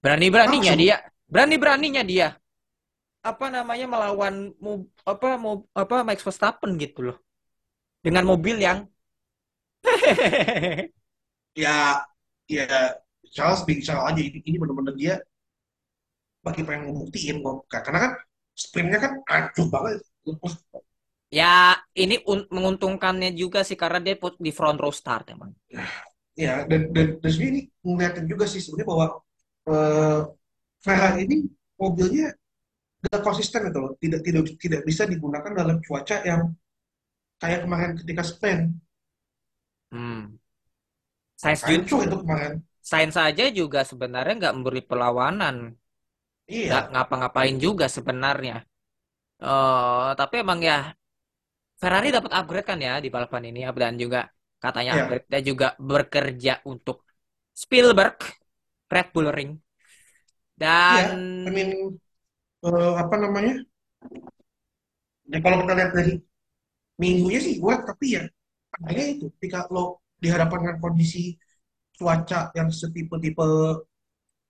Berani-beraninya 0.04 0.74
langsung. 0.74 0.80
dia. 0.82 0.96
Berani-beraninya 1.34 2.04
dia. 2.12 2.28
Apa 3.30 3.46
namanya 3.56 3.86
melawan 3.94 4.36
mo- 4.64 4.88
apa 5.12 5.28
mo- 5.44 5.66
apa 5.82 5.96
Max 6.08 6.20
Verstappen 6.28 6.72
gitu 6.84 7.00
loh. 7.08 7.18
Dengan 8.06 8.24
mobil 8.32 8.58
yang 8.68 8.80
ya 11.56 12.02
ya 12.48 12.66
Charles 13.36 13.62
big 13.68 13.80
Charles 13.86 14.06
aja. 14.14 14.22
Ini, 14.22 14.40
ini 14.46 14.58
benar-benar 14.62 14.96
dia 14.96 15.16
bagi 16.46 16.62
pengen 16.68 16.82
ngebuktiin 16.94 17.38
kok 17.46 17.58
karena 17.74 17.98
kan 18.04 18.12
sprintnya 18.64 19.00
kan 19.04 19.12
acuh 19.36 19.68
banget. 19.74 19.98
Ya 21.40 21.76
ini 22.04 22.16
un- 22.32 22.48
menguntungkannya 22.56 23.30
juga 23.42 23.60
sih 23.68 23.78
karena 23.82 24.00
dia 24.06 24.16
put 24.24 24.34
di 24.46 24.52
front 24.58 24.78
row 24.84 24.94
start 25.00 25.26
emang 25.36 25.52
ya 26.36 26.68
dan 26.70 26.82
dan 26.96 27.08
dan 27.22 27.30
sebenarnya 27.32 27.54
ini 27.56 27.62
ngeliatin 27.86 28.26
juga 28.32 28.46
sih 28.52 28.62
sebenarnya 28.64 28.90
bahwa 28.92 29.08
eh, 29.72 30.20
Ferrari 30.86 31.20
ini 31.28 31.38
mobilnya 31.82 32.28
gak 33.06 33.22
konsisten 33.28 33.62
gitu 33.70 33.80
loh. 33.84 33.92
Tidak 34.04 34.22
tidak 34.28 34.44
tidak 34.64 34.82
bisa 34.90 35.04
digunakan 35.10 35.52
dalam 35.54 35.78
cuaca 35.86 36.18
yang 36.30 36.42
kayak 37.42 37.60
kemarin 37.66 37.92
ketika 38.00 38.24
sprint. 38.26 38.64
Hmm. 39.92 40.38
Sainz 41.42 41.62
ju- 41.68 41.80
hancur 41.80 42.00
itu 42.08 42.16
kemarin. 42.24 42.54
Sainz 42.90 43.14
saja 43.20 43.46
juga 43.60 43.80
sebenarnya 43.92 44.34
nggak 44.40 44.56
memberi 44.58 44.82
perlawanan. 44.90 45.56
Nggak 46.66 46.84
iya 46.84 46.90
ngapa-ngapain 46.92 47.56
juga 47.66 47.86
sebenarnya. 47.96 48.56
Eh, 49.44 50.10
tapi 50.20 50.36
emang 50.44 50.60
ya 50.70 50.78
Ferrari 51.82 52.08
dapat 52.16 52.32
upgrade 52.40 52.68
kan 52.70 52.80
ya 52.88 52.94
di 53.04 53.10
balapan 53.16 53.44
ini 53.52 53.60
dan 53.82 53.94
juga 54.04 54.20
katanya 54.66 54.92
ya 54.98 55.04
upgrade-nya 55.06 55.40
juga 55.50 55.68
bekerja 55.78 56.54
untuk 56.72 56.98
Spielberg 57.56 58.16
Red 58.92 59.08
Bull 59.14 59.30
Ring. 59.32 59.52
Dan 60.56 61.06
iya 61.06 61.48
I 61.48 61.52
mean 61.56 61.70
eh, 62.66 62.94
apa 63.02 63.16
namanya? 63.20 63.54
Ya 65.32 65.38
kalau 65.42 65.58
kita 65.62 65.74
lihat 65.78 65.92
dari 65.98 66.14
minggunya 67.02 67.40
sih 67.44 67.60
gue 67.60 67.74
tapi 67.84 68.06
ya 68.16 68.24
adanya 68.76 69.06
itu 69.20 69.26
ketika 69.36 69.68
lo 69.72 70.00
dihadapkan 70.24 70.60
dengan 70.64 70.78
kondisi 70.80 71.36
cuaca 71.96 72.52
yang 72.56 72.70
setipe-tipe 72.72 73.48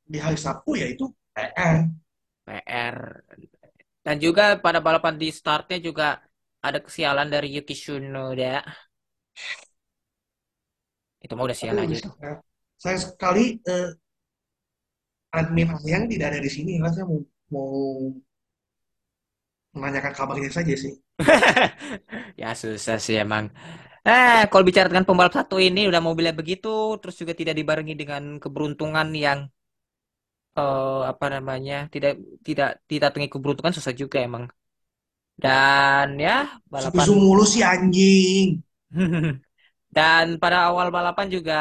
di 0.05 0.17
hari 0.21 0.37
Sabtu 0.37 0.77
ya 0.77 0.85
itu 0.89 1.09
PR 1.33 1.89
PR 2.45 2.97
dan 4.05 4.15
juga 4.21 4.43
pada 4.61 4.79
balapan 4.85 5.17
di 5.17 5.33
startnya 5.33 5.81
juga 5.81 6.21
ada 6.61 6.77
kesialan 6.81 7.29
dari 7.29 7.57
Yuki 7.57 7.73
Tsunoda 7.73 8.61
itu 11.25 11.33
mah 11.33 11.45
udah 11.49 11.57
sial 11.57 11.77
aduh 11.77 11.81
aja. 11.81 11.97
itu 11.97 12.09
saya, 12.21 12.35
saya 12.77 12.97
sekali 13.01 13.57
eh, 13.65 13.89
admin 15.39 15.69
yang 15.83 16.03
tidak 16.11 16.27
ada 16.31 16.39
di 16.45 16.51
sini. 16.55 16.71
Lah 16.83 16.91
saya 16.95 17.05
mau 17.09 17.19
mau 17.53 17.69
menanyakan 19.75 20.13
kabarnya 20.15 20.51
saja 20.57 20.73
sih. 20.83 20.93
Ya 22.41 22.51
susah 22.61 22.97
sih 23.05 23.15
emang. 23.23 23.45
Eh 24.07 24.41
kalau 24.51 24.63
bicara 24.67 24.87
dengan 24.91 25.07
pembalap 25.07 25.33
satu 25.39 25.55
ini 25.67 25.87
udah 25.89 26.01
mobilnya 26.03 26.35
begitu 26.35 26.67
terus 27.01 27.15
juga 27.21 27.33
tidak 27.39 27.55
dibarengi 27.59 27.95
dengan 28.01 28.23
keberuntungan 28.43 29.07
yang 29.25 29.39
eh, 30.59 31.01
apa 31.11 31.25
namanya 31.35 31.75
tidak 31.93 32.11
tidak 32.47 32.69
tidak 32.91 33.09
tinggi 33.13 33.29
keberuntungan 33.33 33.73
susah 33.77 33.93
juga 34.01 34.17
emang. 34.27 34.45
Dan 35.35 36.15
ya 36.15 36.47
balapan 36.71 37.05
susu 37.07 37.13
mulu 37.19 37.43
sih 37.43 37.63
anjing 37.73 38.63
dan 39.95 40.25
pada 40.43 40.57
awal 40.69 40.87
balapan 40.95 41.27
juga 41.35 41.53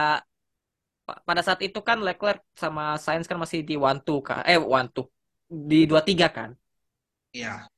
pa- 1.06 1.20
pada 1.28 1.40
saat 1.46 1.60
itu 1.66 1.78
kan 1.88 1.98
Leclerc 2.06 2.40
sama 2.62 2.82
Sainz 3.04 3.26
kan 3.30 3.38
masih 3.44 3.60
di 3.68 3.74
one 3.88 4.00
two 4.06 4.18
kan 4.28 4.40
eh 4.50 4.58
one 4.58 4.88
two. 4.94 5.06
Di 5.70 5.86
dua 5.90 6.00
tiga 6.08 6.26
kan? 6.36 6.50
Ya 7.32 7.68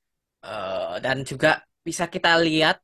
Eh, 0.46 0.94
dan 1.04 1.16
juga 1.30 1.48
bisa 1.86 2.04
kita 2.14 2.38
lihat 2.46 2.76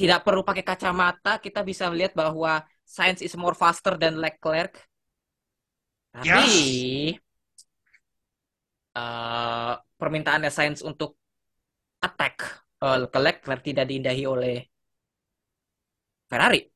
tidak 0.00 0.20
perlu 0.26 0.42
pakai 0.48 0.64
kacamata 0.70 1.30
kita 1.44 1.60
bisa 1.70 1.84
melihat 1.92 2.12
bahwa 2.22 2.52
Sainz 2.94 3.20
is 3.26 3.34
more 3.36 3.56
faster 3.62 3.94
than 4.00 4.14
Leclerc. 4.24 4.72
Tapi 6.14 6.30
yes. 6.30 7.20
eh, 8.96 9.72
permintaannya 10.00 10.50
Sainz 10.56 10.80
untuk 10.90 11.10
attack 12.06 12.34
eh, 12.84 12.98
ke 13.12 13.18
Leclerc 13.26 13.60
tidak 13.68 13.84
diindahi 13.90 14.24
oleh 14.34 14.54
Ferrari 16.30 16.73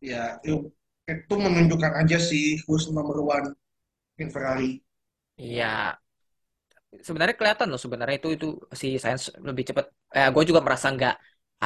ya 0.00 0.40
itu, 0.44 1.34
menunjukkan 1.44 1.92
aja 2.00 2.18
sih 2.20 2.60
who's 2.66 2.88
number 2.96 3.18
one 3.20 3.46
in 4.22 4.28
Ferrari. 4.34 4.80
Iya, 5.36 5.98
sebenarnya 7.06 7.36
kelihatan 7.38 7.66
loh 7.72 7.80
sebenarnya 7.84 8.16
itu 8.20 8.28
itu 8.36 8.46
si 8.80 8.86
Sainz 9.02 9.22
lebih 9.48 9.64
cepat. 9.68 9.84
Eh, 10.16 10.28
gue 10.34 10.42
juga 10.50 10.60
merasa 10.66 10.86
nggak 10.94 11.14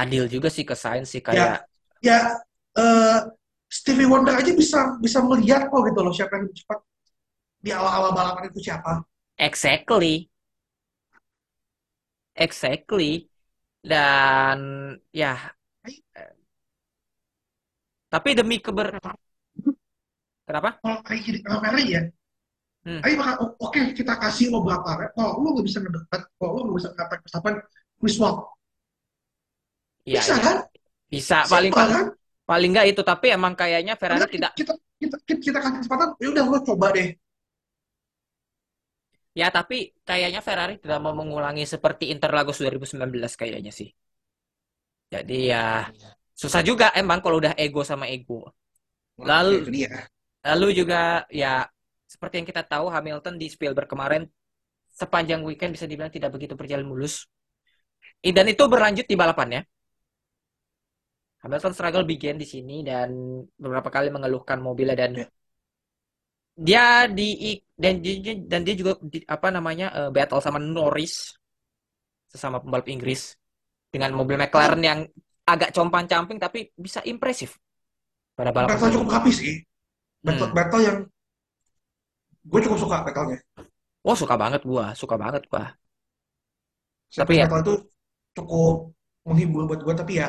adil 0.01 0.23
juga 0.35 0.49
sih 0.57 0.65
ke 0.69 0.75
Sainz 0.83 1.09
sih 1.15 1.23
ya 1.31 1.45
kayak 1.45 1.65
ya 2.05 2.19
eh, 2.79 3.19
Stevie 3.69 4.07
Wonder 4.09 4.35
aja 4.39 4.53
bisa 4.55 4.97
bisa 5.03 5.19
melihat 5.25 5.67
kok 5.71 5.81
gitu 5.89 6.01
loh 6.05 6.13
siapa 6.15 6.33
yang 6.39 6.45
lebih 6.47 6.59
cepat. 6.63 6.79
Di 7.65 7.71
awal-awal 7.75 8.13
balapan 8.17 8.45
itu 8.53 8.61
siapa? 8.71 9.03
Exactly, 9.39 10.29
exactly. 12.37 13.29
Dan 13.85 14.61
ya, 15.13 15.55
tapi 18.15 18.29
demi 18.39 18.57
keber 18.65 18.89
kenapa? 20.47 20.81
kalau 20.83 20.99
kayak 21.07 21.21
gini 21.27 21.39
kalau 21.45 21.59
Ferrari 21.63 21.85
ya. 21.97 22.03
Hmm. 22.85 23.05
ayo 23.05 23.15
maka 23.21 23.35
o- 23.45 23.57
oke 23.65 23.81
kita 23.99 24.15
kasih 24.23 24.47
lo 24.53 24.59
berapa 24.67 25.13
kalau 25.17 25.33
lo 25.43 25.49
nggak 25.55 25.67
bisa 25.69 25.79
ngedekat 25.85 26.23
kalau 26.39 26.51
lo 26.57 26.61
nggak 26.71 26.79
bisa 26.81 26.91
ngapain 26.97 27.21
Verstappen 27.25 27.55
we 28.03 28.11
swap 28.11 28.37
Iya, 30.09 30.21
bisa 30.21 30.35
iya. 30.35 30.43
kan? 30.45 30.57
Bisa 31.13 31.37
paling 31.53 31.73
simpel 31.73 31.75
paling 31.79 31.97
kan? 31.97 32.07
paling 32.51 32.69
nggak 32.75 32.87
itu 32.93 33.03
tapi 33.11 33.27
emang 33.37 33.55
kayaknya 33.61 33.95
Ferrari 34.01 34.27
Karena 34.27 34.27
tidak 34.35 34.53
kita 34.59 34.73
kita 35.01 35.17
kita, 35.29 35.39
kita 35.45 35.59
kasih 35.63 35.79
kesempatan. 35.85 36.09
Ya 36.23 36.29
udah 36.33 36.45
lo 36.49 36.59
coba 36.69 36.87
deh. 36.97 37.09
Ya 39.41 39.47
tapi 39.57 39.75
kayaknya 40.09 40.41
Ferrari 40.47 40.75
tidak 40.83 40.99
mau 41.05 41.15
mengulangi 41.21 41.65
seperti 41.75 42.05
Interlagos 42.15 42.57
2019 42.61 43.33
kayaknya 43.41 43.73
sih. 43.79 43.89
Jadi 45.13 45.35
ya 45.51 45.59
susah 46.45 46.63
juga 46.71 46.87
emang 47.01 47.19
kalau 47.25 47.37
udah 47.43 47.55
ego 47.57 47.81
sama 47.91 48.07
ego. 48.13 48.45
Nah, 49.19 49.29
ya 49.29 49.29
Lalu 49.31 49.55
lalu 50.45 50.67
juga 50.81 51.25
ya 51.33 51.65
seperti 52.13 52.35
yang 52.43 52.49
kita 52.51 52.63
tahu 52.73 52.87
Hamilton 52.95 53.35
di 53.41 53.47
Spielberg 53.49 53.89
kemarin 53.91 54.23
sepanjang 55.01 55.41
weekend 55.49 55.73
bisa 55.77 55.87
dibilang 55.91 56.13
tidak 56.13 56.31
begitu 56.35 56.55
berjalan 56.61 56.87
mulus. 56.87 57.27
Dan 58.37 58.47
itu 58.51 58.65
berlanjut 58.67 59.07
di 59.07 59.17
balapannya. 59.23 59.61
Hamilton 61.45 61.75
struggle 61.77 62.07
begin 62.11 62.37
di 62.43 62.47
sini 62.53 62.77
dan 62.89 63.09
beberapa 63.63 63.87
kali 63.95 64.09
mengeluhkan 64.15 64.59
mobilnya 64.67 64.97
dan 65.03 65.13
Ya. 65.21 65.27
dia 66.69 66.87
di 67.19 67.29
dan 67.83 67.95
dia, 68.05 68.35
dan 68.51 68.61
dia 68.67 68.75
juga 68.81 68.93
di- 69.13 69.27
apa 69.27 69.49
namanya 69.57 69.87
eh, 69.99 70.11
battle 70.15 70.43
sama 70.43 70.59
Norris 70.63 71.15
sesama 72.33 72.59
pembalap 72.63 72.89
Inggris 72.91 73.37
dengan 73.95 74.13
mobil 74.19 74.37
McLaren 74.41 74.83
yang 74.83 75.01
agak 75.45 75.71
compang-camping 75.77 76.39
tapi 76.41 76.73
bisa 76.77 77.01
impresif 77.05 77.57
pada 78.39 78.51
balapan 78.55 78.77
Battle 78.77 78.93
cukup 78.95 79.09
rapi 79.15 79.31
sih. 79.33 79.55
Battle, 80.27 80.49
Hmm. 80.49 80.55
battle 80.57 80.83
yang 80.89 80.99
gue 82.51 82.61
cukup 82.65 82.79
suka 82.81 82.97
battle-nya. 83.05 83.39
Oh 84.09 84.17
suka 84.21 84.35
banget 84.43 84.61
gua, 84.71 84.85
suka 85.01 85.15
banget 85.23 85.43
gua. 85.51 85.63
Tapi 87.15 87.33
Setiap 87.37 87.39
ya, 87.41 87.47
itu 87.63 87.73
cukup 88.37 88.75
menghibur 89.27 89.63
buat 89.71 89.81
gue, 89.87 89.95
tapi 89.97 90.13
ya 90.21 90.29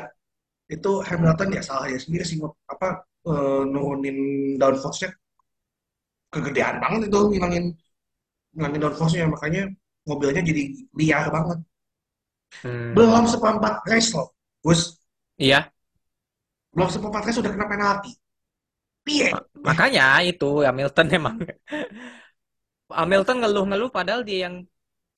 itu 0.76 0.92
Hamilton 1.08 1.50
ya 1.58 1.62
salah 1.66 1.86
dia 1.92 2.00
sendiri 2.02 2.26
sih 2.30 2.38
apa 2.74 2.88
eh, 3.30 3.62
nurunin 3.74 4.18
downforce-nya 4.62 5.12
kegedean 6.34 6.76
banget 6.84 7.02
itu 7.10 7.20
ngilangin 7.32 7.66
ngilangin 8.56 8.82
downforce-nya 8.84 9.26
makanya 9.36 9.64
mobilnya 10.10 10.42
jadi 10.50 10.64
liar 11.00 11.26
banget. 11.36 11.60
Belum 12.96 13.24
hmm, 13.24 13.30
seperempat 13.30 13.74
race 13.90 14.10
loh, 14.16 14.28
Gus. 14.64 14.82
Iya, 15.38 15.74
Belum 16.76 16.90
seperempat 16.94 17.24
race 17.26 17.40
udah 17.42 17.52
kena 17.56 17.66
penalti. 17.72 18.12
Piye? 19.06 19.30
Ma- 19.34 19.46
makanya 19.68 20.04
itu 20.30 20.46
Hamilton 20.68 21.08
emang 21.18 21.36
Hamilton 23.00 23.38
ngeluh-ngeluh 23.42 23.90
padahal 23.98 24.22
dia 24.28 24.38
yang 24.46 24.56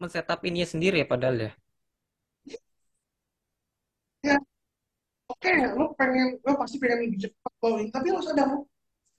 men-setup 0.01 0.39
ininya 0.47 0.68
sendiri 0.74 0.95
ya 1.03 1.07
padahal 1.13 1.36
ya. 1.45 1.51
Ya, 4.28 4.36
oke, 5.32 5.51
lo 5.80 5.86
pengen, 5.99 6.28
lo 6.45 6.53
pasti 6.61 6.78
pengen 6.82 6.99
lebih 7.05 7.20
cepat 7.30 7.53
ini, 7.82 7.86
tapi 7.95 8.07
lo 8.15 8.22
sadar 8.28 8.47
lo 8.53 8.59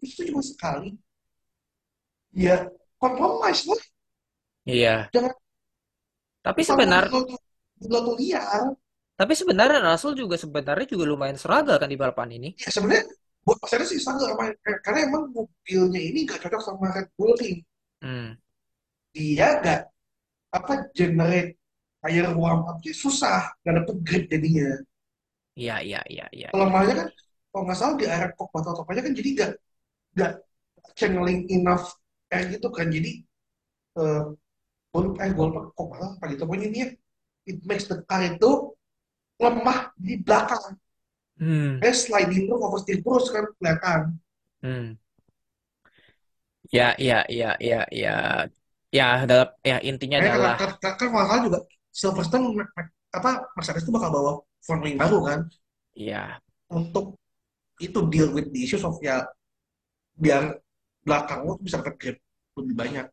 itu 0.05 0.23
cuma 0.31 0.43
sekali. 0.45 0.91
Ya, 2.45 2.57
kompromis 2.99 3.67
lo. 3.69 3.77
Iya. 4.67 5.11
Jangan 5.13 5.33
Tapi 6.45 6.63
kalau 6.67 6.85
sebenar 6.87 7.05
lo 7.13 7.19
tuh 7.29 7.39
lo 7.93 7.99
tuh 8.07 8.15
liar. 8.21 8.63
Tapi 9.19 9.35
sebenarnya 9.35 9.83
Russell 9.83 10.15
juga 10.15 10.39
sebenarnya 10.39 10.87
juga 10.87 11.05
lumayan 11.11 11.35
struggle 11.35 11.75
kan 11.75 11.91
di 11.91 11.99
balapan 11.99 12.39
ini. 12.39 12.55
Ya 12.55 12.71
sebenarnya 12.71 13.11
buat 13.43 13.59
Ernest 13.67 13.91
sih 13.91 13.99
sangat 13.99 14.31
sama 14.31 14.55
karena 14.87 14.99
emang 15.11 15.35
mobilnya 15.35 15.99
ini 15.99 16.23
gak 16.23 16.47
cocok 16.47 16.63
sama 16.63 16.95
Red 16.95 17.11
Bull 17.19 17.35
Ring. 17.35 17.59
Hmm. 17.99 18.39
Dia 19.11 19.59
gak 19.59 19.91
apa 20.55 20.87
generate 20.95 21.59
air 22.07 22.31
warm 22.31 22.63
up-nya 22.71 22.95
susah, 22.95 23.51
gak 23.67 23.75
dapet 23.83 23.97
grip 24.07 24.25
jadinya. 24.31 24.79
Iya, 25.59 25.83
iya, 25.83 26.01
iya, 26.07 26.27
iya, 26.31 26.47
iya. 26.47 26.49
Kelemahannya 26.55 26.95
kan 26.95 27.09
kalau 27.51 27.63
nggak 27.67 27.79
salah 27.81 27.95
di 27.99 28.07
area 28.07 28.31
kok 28.31 28.55
atau 28.55 28.87
apa 28.87 29.03
kan 29.03 29.15
jadi 29.17 29.29
gak 29.35 29.51
gak 30.15 30.33
channeling 30.95 31.43
enough 31.51 31.91
air 32.31 32.47
gitu 32.55 32.69
kan 32.71 32.87
jadi 32.87 33.25
eh 33.99 34.23
bol 34.95 35.05
eh 35.19 35.33
bol 35.35 35.49
kok 35.75 35.89
apa 35.99 36.25
gitu 36.31 36.47
pokoknya 36.47 36.67
ini 36.71 36.79
ya, 36.85 36.89
it 37.51 37.59
makes 37.67 37.91
the 37.91 37.99
car 38.07 38.23
itu 38.23 38.68
lemah 39.39 39.95
di 39.95 40.19
belakang. 40.21 40.75
Hmm. 41.39 41.79
Eh 41.79 41.95
sliding 41.95 42.51
terus 42.51 42.61
oversteer 42.63 42.99
terus 43.01 43.27
kan 43.31 43.45
kelihatan. 43.59 44.01
Hmm. 44.63 44.89
Ya, 46.69 46.93
ya, 47.01 47.25
ya, 47.31 47.57
ya, 47.63 47.87
ya. 47.89 48.45
Ya, 48.89 49.29
dalam 49.29 49.49
ya 49.61 49.79
intinya 49.85 50.17
kan, 50.21 50.33
adalah 50.33 50.55
kan, 50.57 50.71
kan, 50.81 50.93
kan 50.97 51.09
salah 51.13 51.41
juga 51.45 51.59
Silverstone 51.93 52.57
apa 53.13 53.49
Mercedes 53.57 53.85
itu 53.85 53.93
bakal 53.93 54.11
bawa 54.13 54.33
front 54.61 54.83
wing 54.85 54.97
baru 55.01 55.19
kan 55.25 55.41
ya 55.97 56.37
untuk 56.69 57.17
itu 57.81 57.99
deal 58.13 58.33
with 58.37 58.53
the 58.53 58.61
issues 58.65 58.85
of 58.85 59.01
ya 59.01 59.25
biar 60.19 60.61
belakang 61.01 61.47
lo 61.47 61.57
bisa 61.57 61.81
dapat 61.81 61.95
grip 61.97 62.17
lebih 62.59 62.75
banyak. 62.75 63.07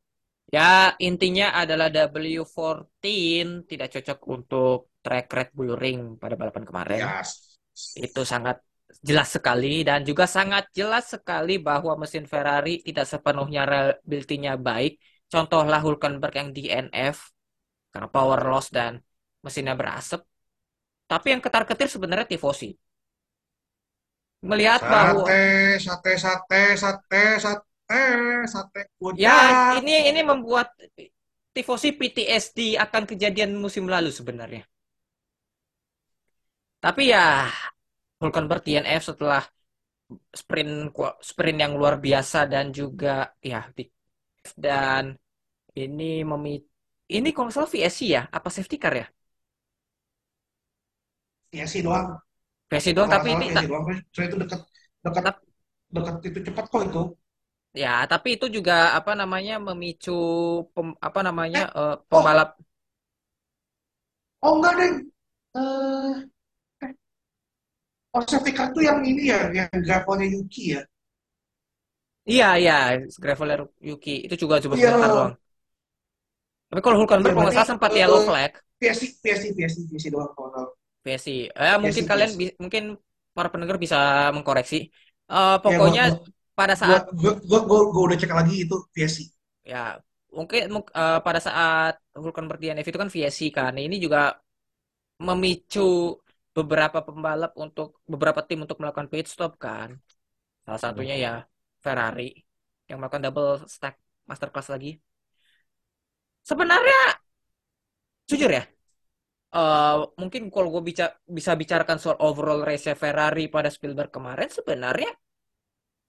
ya 0.50 0.98
intinya 0.98 1.54
adalah 1.54 1.88
W14 1.94 3.06
tidak 3.70 3.94
cocok 3.94 4.20
untuk 4.26 4.80
track 5.06 5.26
Red 5.38 5.50
Bull 5.58 5.74
Ring 5.78 6.18
pada 6.18 6.34
balapan 6.34 6.64
kemarin. 6.66 7.00
Ya, 7.06 7.22
Itu 8.06 8.22
sangat 8.26 8.58
jelas 9.06 9.30
sekali 9.36 9.86
dan 9.86 10.02
juga 10.10 10.26
sangat 10.26 10.72
jelas 10.74 11.06
sekali 11.14 11.62
bahwa 11.62 11.94
mesin 12.02 12.26
Ferrari 12.26 12.82
tidak 12.82 13.06
sepenuhnya 13.06 13.62
reliability-nya 13.70 14.54
baik. 14.58 14.98
Contohlah 15.30 15.80
Hulkenberg 15.86 16.34
yang 16.34 16.50
DNF 16.56 17.18
karena 17.94 18.08
power 18.10 18.40
loss 18.52 18.68
dan 18.74 18.98
mesinnya 19.46 19.78
berasap. 19.78 20.26
Tapi 21.06 21.28
yang 21.38 21.42
ketar-ketir 21.46 21.88
sebenarnya 21.88 22.26
tifosi. 22.26 22.74
Melihat 24.46 24.82
bahwa 24.86 25.26
sate, 25.82 26.14
sate, 26.22 26.62
sate, 26.78 27.22
sate, 27.40 27.40
sate, 27.42 28.04
sate 28.46 28.82
ya 29.18 29.78
ini 29.80 30.10
ini 30.10 30.22
membuat 30.26 30.74
tifosi 31.56 31.96
PTSD 31.96 32.76
akan 32.76 33.04
kejadian 33.10 33.56
musim 33.56 33.86
lalu 33.88 34.12
sebenarnya. 34.12 34.66
Tapi 36.86 37.02
ya 37.14 37.20
Hulkenberg 38.22 38.62
DNF 38.66 39.04
setelah 39.10 39.44
sprint 40.42 40.72
sprint 41.30 41.58
yang 41.64 41.74
luar 41.80 41.96
biasa 42.06 42.40
dan 42.54 42.66
juga 42.80 43.10
ya 43.52 43.60
dan 44.66 45.04
ini 45.84 46.04
memi 46.32 46.52
ini 47.18 47.30
kalau 47.36 47.52
salah 47.56 47.70
VSC 47.74 48.00
ya 48.16 48.22
apa 48.38 48.50
safety 48.58 48.78
car 48.84 48.94
ya 51.60 51.66
sih 51.72 51.82
doang. 51.86 52.08
VSC 52.70 52.88
doang 52.98 53.10
tapi 53.14 53.30
ini 53.36 53.46
doang. 53.70 53.84
Soalnya 54.14 54.30
itu 54.32 54.38
dekat 54.44 54.62
dekat 55.06 55.36
dekat 55.96 56.16
itu 56.30 56.40
cepat 56.48 56.66
kok 56.72 56.82
itu. 56.88 57.02
ya 57.82 57.88
tapi 58.12 58.28
itu 58.36 58.46
juga 58.56 58.74
apa 58.98 59.12
namanya 59.20 59.54
memicu 59.68 60.12
pem- 60.74 60.98
apa 61.08 61.20
namanya 61.28 61.60
Eh, 61.80 61.96
oh, 62.12 62.12
pembalap 62.12 62.48
oh 64.46 64.52
enggak 64.58 64.74
deh. 64.80 64.92
Eh, 65.56 65.62
eh, 65.62 66.14
oh 68.16 68.24
safety 68.32 68.52
car 68.58 68.68
tuh 68.76 68.84
yang 68.90 69.00
ini 69.12 69.24
ya, 69.32 69.40
yang 69.58 69.70
gravelnya 69.86 70.28
Yuki 70.36 70.64
ya. 70.76 70.82
iya 72.32 72.46
iya 72.62 72.74
Graveler 73.24 73.60
Yuki 73.90 74.12
itu 74.26 74.36
juga 74.44 74.56
cuma 74.64 74.76
Iya, 74.76 74.88
sebentar 74.88 75.10
doang 75.16 75.32
tapi 76.70 76.80
kalau 76.84 76.98
iya 77.22 77.30
Hulkenberg 77.30 77.34
kalau 77.34 77.44
nggak 77.46 77.56
salah 77.56 77.70
sempat 77.72 77.92
yellow 78.00 78.20
eh 78.20 78.26
flag 78.28 78.52
PSC, 78.80 79.02
PSC, 79.24 79.44
PSC, 79.56 79.78
PSC 79.90 80.08
doang 80.16 80.32
kalau. 80.38 80.66
VSC 81.04 81.30
eh 81.62 81.76
mungkin 81.84 82.04
PSC, 82.04 82.10
kalian 82.10 82.32
PSC. 82.32 82.38
bi- 82.40 82.56
mungkin 82.64 82.84
para 83.36 83.50
pendengar 83.54 83.78
bisa 83.84 83.98
mengkoreksi 84.36 84.76
Ya 85.70 85.78
gua 85.84 85.96
pokoknya 85.96 86.02
gua 86.04 86.16
pada 86.58 86.76
saat 86.82 87.02
gua 87.20 87.80
udah 88.08 88.18
cek 88.22 88.32
lagi 88.40 88.54
itu 88.66 88.76
PSC. 88.94 89.18
ya 89.72 89.78
mungkin 90.38 90.62
mung- 90.74 90.92
eh, 91.00 91.18
pada 91.26 91.40
saat 91.48 91.94
Hulkenberg 92.22 92.60
DNF 92.62 92.88
itu 92.92 93.00
kan 93.02 93.10
VSC 93.14 93.42
kan 93.58 93.74
ini 93.86 93.96
juga 94.06 94.20
memicu 95.28 95.82
beberapa 96.56 97.04
pembalap 97.04 97.52
untuk 97.60 98.00
beberapa 98.08 98.40
tim 98.48 98.64
untuk 98.64 98.80
melakukan 98.80 99.12
pit 99.12 99.28
stop 99.28 99.60
kan. 99.60 100.00
Salah 100.64 100.82
satunya 100.82 101.16
ya 101.20 101.34
Ferrari 101.84 102.32
yang 102.88 102.98
melakukan 103.04 103.24
double 103.28 103.68
stack 103.68 104.00
masterclass 104.30 104.72
lagi. 104.72 104.96
Sebenarnya 106.46 107.00
jujur 108.30 108.50
ya 108.50 108.64
eh, 109.54 109.98
mungkin 110.18 110.50
kalau 110.50 110.74
gue 110.74 110.84
bisa 110.90 111.14
bisa 111.28 111.52
bicarakan 111.54 111.98
soal 112.02 112.18
overall 112.24 112.66
race 112.66 112.90
Ferrari 112.98 113.46
pada 113.52 113.70
Spielberg 113.70 114.10
kemarin 114.10 114.50
sebenarnya 114.50 115.12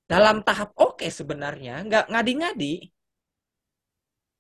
dalam 0.07 0.41
tahap 0.47 0.71
oke 0.79 1.05
sebenarnya 1.11 1.83
nggak 1.83 2.05
ngadi-ngadi. 2.15 2.75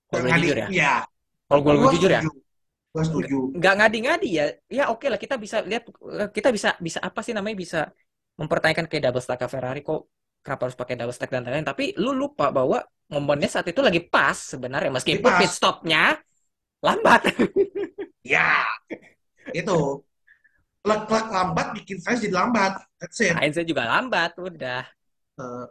Kalau 0.06 0.22
gue 0.22 0.32
jujur 0.38 0.56
ya. 0.62 0.68
ya, 0.70 0.94
kalau 1.50 1.60
gue 1.66 1.72
gua 1.74 1.90
jujur 1.98 2.10
ya. 2.14 2.22
Nggak 2.96 3.06
setuju. 3.12 3.38
nggak 3.52 3.74
ngadi-ngadi 3.76 4.28
ya 4.32 4.46
ya 4.72 4.84
oke 4.88 5.04
lah 5.12 5.20
kita 5.20 5.36
bisa 5.36 5.60
lihat 5.60 5.84
eh, 5.92 6.28
kita 6.32 6.48
bisa 6.48 6.72
bisa 6.80 6.98
apa 7.04 7.20
sih 7.20 7.36
namanya 7.36 7.56
bisa 7.60 7.80
mempertanyakan 8.40 8.88
kayak 8.88 9.12
double 9.12 9.20
stack 9.20 9.44
Ferrari 9.52 9.84
kok 9.84 10.08
kenapa 10.40 10.62
harus 10.64 10.76
pakai 10.80 10.96
double 10.96 11.12
stack 11.12 11.28
dan 11.28 11.44
lain-lain 11.44 11.68
tapi 11.68 11.92
lu 12.00 12.16
lupa 12.16 12.48
bahwa 12.48 12.80
momennya 13.12 13.52
saat 13.52 13.68
itu 13.68 13.84
lagi 13.84 14.00
pas 14.00 14.32
sebenarnya 14.32 14.88
meskipun 14.96 15.28
pas. 15.28 15.40
pit 15.44 15.52
stopnya 15.52 16.16
lambat 16.80 17.28
Ya, 18.26 18.66
itu. 19.54 20.02
Lek-lek 20.82 21.26
lambat 21.30 21.78
bikin 21.78 21.98
saya 22.02 22.18
jadi 22.18 22.34
lambat. 22.34 22.82
That's 22.98 23.22
it. 23.22 23.34
Sainznya 23.38 23.62
juga 23.66 23.86
lambat 23.86 24.34
udah 24.38 24.82
nah, 25.36 25.68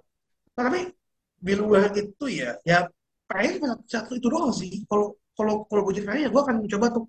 tapi 0.54 0.94
di 1.42 1.54
luar 1.58 1.90
itu 1.90 2.26
ya, 2.30 2.54
ya 2.62 2.86
cuma 3.58 3.74
satu 3.90 4.16
itu 4.16 4.28
doang 4.30 4.54
sih. 4.54 4.86
Kalau 4.88 5.18
kalau 5.36 5.66
kalau 5.68 5.82
gue 5.90 6.00
jadi 6.00 6.06
kayaknya 6.08 6.30
gue 6.32 6.42
akan 6.42 6.56
mencoba 6.64 6.88
tuh. 6.96 7.06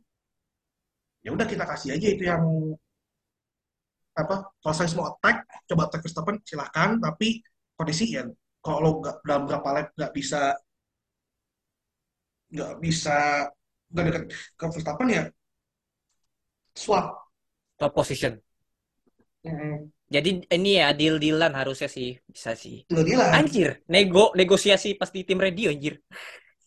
Ya 1.27 1.31
udah 1.37 1.47
kita 1.53 1.65
kasih 1.71 1.91
aja 1.99 2.07
itu 2.15 2.25
yang 2.33 2.43
apa 4.17 4.35
kalau 4.61 4.75
Sainz 4.77 4.95
mau 4.97 5.07
attack 5.13 5.37
coba 5.69 5.83
attack 5.89 6.03
Verstappen 6.05 6.37
silahkan 6.49 6.91
tapi 7.05 7.29
kondisi 7.77 8.05
ya 8.17 8.25
kalau 8.65 8.91
nggak 9.05 9.17
dalam 9.29 9.43
berapa 9.49 9.69
lap 9.77 9.87
nggak 9.97 10.13
bisa 10.17 10.57
nggak 12.53 12.73
bisa 12.85 13.11
nggak 13.91 14.05
dekat 14.07 14.23
ke 14.59 14.65
Verstappen 14.75 15.09
ya 15.17 15.23
swap 16.75 17.27
top 17.79 17.95
position. 17.95 18.43
hmm, 19.45 19.89
Jadi 20.15 20.29
ini 20.55 20.69
ya 20.81 20.87
deal-dealan 20.99 21.53
harusnya 21.59 21.89
sih 21.97 22.09
bisa 22.35 22.51
sih. 22.63 22.77
deal-dealan 22.91 23.35
Anjir, 23.37 23.69
nego 23.93 24.31
negosiasi 24.39 24.89
pas 25.01 25.11
di 25.17 25.21
tim 25.27 25.39
radio 25.43 25.67
anjir. 25.75 25.95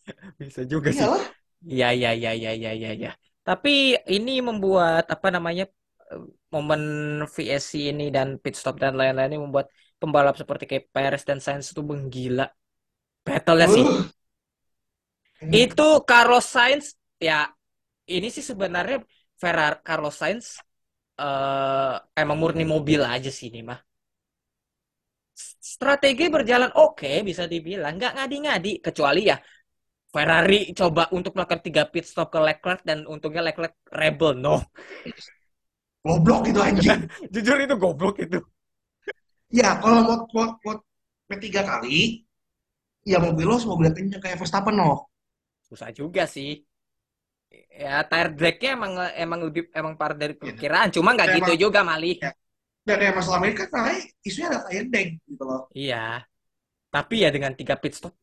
Bisa 0.40 0.62
juga 0.72 0.90
sih. 0.98 1.08
iyalah 1.08 1.24
Iya, 1.72 1.86
iya, 1.96 2.08
iya, 2.18 2.30
iya, 2.38 2.50
iya, 2.58 2.70
iya, 2.78 2.90
iya. 3.00 3.10
Tapi 3.46 3.70
ini 4.16 4.30
membuat 4.48 5.04
apa 5.14 5.28
namanya 5.34 5.64
eh, 6.12 6.22
momen 6.54 6.82
VSC 7.34 7.72
ini 7.90 8.04
dan 8.16 8.28
pit 8.42 8.54
stop 8.60 8.76
dan 8.82 8.92
lain-lain 9.00 9.30
ini 9.32 9.40
membuat 9.44 9.66
pembalap 10.00 10.34
seperti 10.40 10.64
kayak 10.70 10.84
Perez 10.94 11.22
dan 11.28 11.38
Sainz 11.44 11.66
itu 11.72 11.82
menggila. 11.90 12.44
Battle-nya 13.26 13.68
sih. 13.76 13.84
uh, 15.42 15.64
Itu 15.64 15.82
Carlos 16.08 16.44
Sainz 16.54 16.86
ya 17.28 17.34
ini 18.14 18.28
sih 18.34 18.44
sebenarnya 18.50 18.96
Ferrari 19.42 19.78
Carlos 19.86 20.14
Sainz 20.20 20.46
eh 21.22 21.94
emang 22.20 22.38
murni 22.42 22.64
mobil 22.74 23.00
aja 23.14 23.30
sih 23.38 23.46
ini 23.50 23.60
mah. 23.70 23.80
Strategi 25.72 26.24
berjalan 26.28 26.70
oke 26.76 27.12
bisa 27.28 27.44
dibilang 27.52 27.92
nggak 27.96 28.12
ngadi-ngadi 28.16 28.72
kecuali 28.84 29.20
ya 29.30 29.36
Ferrari 30.10 30.74
coba 30.74 31.06
untuk 31.14 31.38
melakukan 31.38 31.62
tiga 31.62 31.86
pit 31.86 32.02
stop 32.02 32.34
ke 32.34 32.38
Leclerc 32.42 32.82
dan 32.82 33.06
untungnya 33.06 33.46
Leclerc 33.46 33.78
rebel 33.94 34.34
no. 34.42 34.58
Goblok 36.02 36.50
itu 36.50 36.58
anjing. 36.58 37.06
Jujur 37.32 37.56
itu 37.62 37.74
goblok 37.78 38.18
itu. 38.18 38.42
Ya 39.54 39.78
kalau 39.78 40.02
mau 40.02 40.18
mau, 40.34 40.46
mau 40.66 40.74
P3 41.30 41.62
kali 41.62 42.26
ya 43.06 43.22
mobil 43.22 43.46
lo 43.46 43.56
mobil 43.62 43.94
kencang 43.94 44.18
kayak 44.18 44.38
Verstappen 44.42 44.74
no. 44.74 45.06
Susah 45.62 45.94
juga 45.94 46.26
sih. 46.26 46.58
Ya 47.70 48.02
tire 48.02 48.34
dragnya 48.34 48.70
emang 48.74 48.92
emang 49.14 49.40
lebih 49.46 49.70
emang 49.70 49.94
parah 49.94 50.18
dari 50.18 50.34
ya, 50.34 50.42
perkiraan 50.42 50.90
cuma 50.90 51.14
nggak 51.14 51.38
gitu 51.38 51.52
emang 51.54 51.62
juga 51.70 51.80
Mali. 51.86 52.18
ya, 52.18 52.30
dan 52.86 52.98
emang 52.98 53.22
selama 53.22 53.44
ini 53.50 53.54
kan 53.58 53.68
isunya 54.26 54.46
ada 54.50 54.60
tire 54.66 54.86
drag 54.90 55.08
gitu 55.22 55.42
loh. 55.46 55.70
Iya. 55.70 56.26
Tapi 56.90 57.14
ya 57.22 57.30
dengan 57.30 57.54
tiga 57.54 57.78
pit 57.78 57.94
stop 57.94 58.14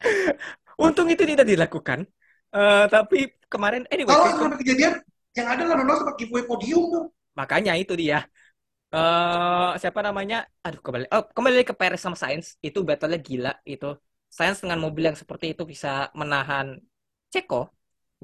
untung 0.84 1.08
itu 1.12 1.24
tidak 1.26 1.46
dilakukan 1.48 2.00
Eh, 2.48 2.84
tapi 2.88 3.28
kemarin 3.52 3.84
anyway 3.92 4.16
kalau 4.16 4.24
sampai 4.40 4.56
kejadian 4.64 4.92
yang 5.36 5.46
ada 5.52 5.62
Ronaldo 5.68 6.00
sempat 6.00 6.16
giveaway 6.16 6.44
podium 6.48 6.82
tuh 6.88 7.04
makanya 7.38 7.72
itu 7.80 7.92
dia 8.02 8.16
eh 8.94 9.68
siapa 9.82 10.00
namanya? 10.08 10.36
Aduh, 10.66 10.80
kembali. 10.84 11.04
Oh, 11.14 11.24
kembali 11.36 11.56
ke 11.70 11.74
Perez 11.80 12.00
sama 12.04 12.16
Sainz. 12.22 12.46
Itu 12.66 12.78
battle-nya 12.88 13.18
gila 13.28 13.50
itu. 13.72 13.86
Sainz 14.36 14.58
dengan 14.64 14.80
mobil 14.84 15.04
yang 15.08 15.18
seperti 15.22 15.46
itu 15.52 15.62
bisa 15.72 15.88
menahan 16.20 16.66
Ceko 17.34 17.56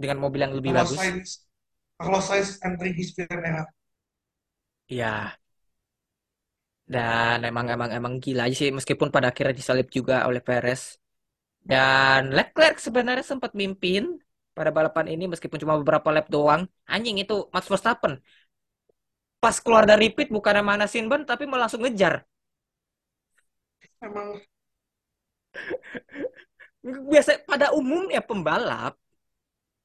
dengan 0.03 0.19
mobil 0.25 0.41
yang 0.45 0.55
lebih 0.59 0.73
kalau 0.73 0.85
bagus. 0.85 1.05
Sainz 1.05 1.31
kalau 2.01 2.21
Sainz 2.29 2.51
entering 2.67 2.95
his 2.99 3.11
era 3.19 3.63
Iya, 4.93 5.37
dan 6.95 7.37
emang 7.51 7.67
emang 7.75 7.91
emang 7.99 8.15
gila 8.25 8.41
aja 8.47 8.57
sih 8.61 8.71
meskipun 8.79 9.09
pada 9.15 9.27
akhirnya 9.33 9.55
disalip 9.61 9.87
juga 9.99 10.15
oleh 10.29 10.43
Perez. 10.49 10.83
Dan 11.65 12.21
Leclerc 12.37 12.77
sebenarnya 12.87 13.25
sempat 13.25 13.53
mimpin 13.61 14.03
pada 14.57 14.71
balapan 14.77 15.07
ini 15.13 15.25
meskipun 15.33 15.59
cuma 15.63 15.75
beberapa 15.81 16.09
lap 16.15 16.27
doang. 16.35 16.63
Anjing 16.93 17.17
itu 17.25 17.35
Max 17.55 17.65
Verstappen. 17.73 18.13
Pas 19.43 19.57
keluar 19.65 19.85
dari 19.91 20.07
pit 20.17 20.29
bukan 20.37 20.65
manasin 20.71 21.07
ban 21.11 21.23
tapi 21.31 21.45
malah 21.45 21.69
langsung 21.69 21.83
ngejar. 21.85 22.15
emang 24.05 24.41
Biasa 27.11 27.31
pada 27.49 27.67
umumnya 27.73 28.21
pembalap 28.29 28.95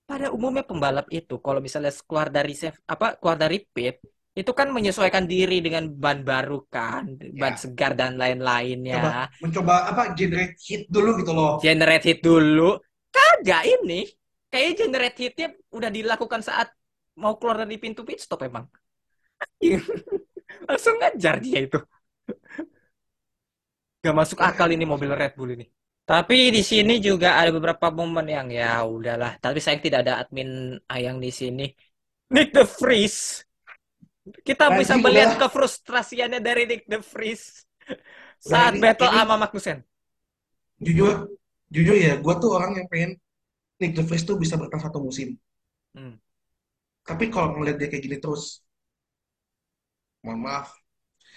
pada 0.09 0.27
umumnya 0.35 0.63
pembalap 0.69 1.05
itu 1.13 1.35
kalau 1.45 1.59
misalnya 1.65 1.93
keluar 2.07 2.27
dari 2.37 2.53
save 2.57 2.77
apa 2.93 3.05
keluar 3.21 3.37
dari 3.43 3.57
pit 3.73 3.95
itu 4.37 4.51
kan 4.53 4.69
menyesuaikan 4.69 5.25
diri 5.25 5.59
dengan 5.59 5.89
ban 5.89 6.21
baru 6.21 6.63
kan 6.69 7.17
ban 7.35 7.57
ya 7.57 7.59
segar 7.59 7.91
dan 7.97 8.15
lain-lainnya 8.15 9.27
mencoba 9.41 9.89
apa 9.89 10.13
generate 10.13 10.55
hit 10.61 10.85
dulu 10.87 11.19
gitu 11.19 11.31
loh. 11.33 11.57
Generate 11.59 12.05
hit 12.05 12.19
dulu. 12.21 12.77
Kagak 13.09 13.65
ini. 13.65 14.05
Kayak 14.49 14.81
generate 14.81 15.17
hitnya 15.17 15.47
udah 15.69 15.89
dilakukan 15.93 16.41
saat 16.41 16.73
mau 17.21 17.37
keluar 17.37 17.61
dari 17.61 17.77
pintu 17.77 18.01
pit 18.01 18.17
stop 18.17 18.41
emang. 18.45 18.65
Langsung 20.69 20.97
ngejar 20.97 21.37
dia 21.37 21.69
itu. 21.69 21.79
Gak 23.99 24.15
masuk 24.15 24.39
akal 24.41 24.71
ini 24.73 24.87
mobil 24.87 25.11
Red 25.13 25.37
Bull 25.37 25.53
ini. 25.53 25.65
Tapi 26.09 26.49
di 26.49 26.65
sini 26.65 26.97
juga 26.97 27.37
ada 27.37 27.53
beberapa 27.53 27.93
momen 27.93 28.25
yang 28.25 28.49
ya 28.49 28.81
udahlah. 28.81 29.37
Tapi 29.37 29.61
sayang 29.61 29.85
tidak 29.85 29.99
ada 30.07 30.25
admin 30.25 30.81
Ayang 30.89 31.21
di 31.21 31.29
sini. 31.29 31.69
Nick 32.33 32.49
the 32.49 32.65
Vries 32.65 33.45
kita 34.47 34.65
bisa 34.79 34.93
anjing 34.93 35.03
melihat 35.03 35.31
udah 35.31 35.41
kefrustrasiannya 35.41 36.39
dari 36.41 36.63
Nick 36.69 36.83
the 36.91 36.99
udah 38.45 38.51
saat 38.51 38.73
ini 38.75 38.81
battle 38.83 39.11
ini 39.11 39.19
sama 39.19 39.35
Magnussen. 39.41 39.79
jujur 40.85 41.15
jujur 41.75 41.95
ya 42.05 42.13
gue 42.23 42.33
tuh 42.41 42.51
orang 42.57 42.71
yang 42.79 42.87
pengen 42.91 43.11
Nick 43.79 43.91
De 43.97 44.03
Vries 44.07 44.23
tuh 44.29 44.37
bisa 44.43 44.55
bertahan 44.61 44.83
satu 44.89 44.99
musim 45.03 45.29
Hmm. 45.97 46.21
tapi 47.09 47.25
kalau 47.33 47.57
ngeliat 47.57 47.81
dia 47.81 47.89
kayak 47.91 48.03
gini 48.05 48.17
terus 48.23 48.61
mohon 50.23 50.39
maaf 50.45 50.67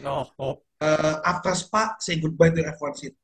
No, 0.01 0.33
oh, 0.39 0.63
eh, 0.81 1.17
after 1.25 1.55
Spa 1.55 1.97
say 2.05 2.17
goodbye 2.21 2.53
to 2.53 2.61
F1 2.65 2.93
seat 3.01 3.15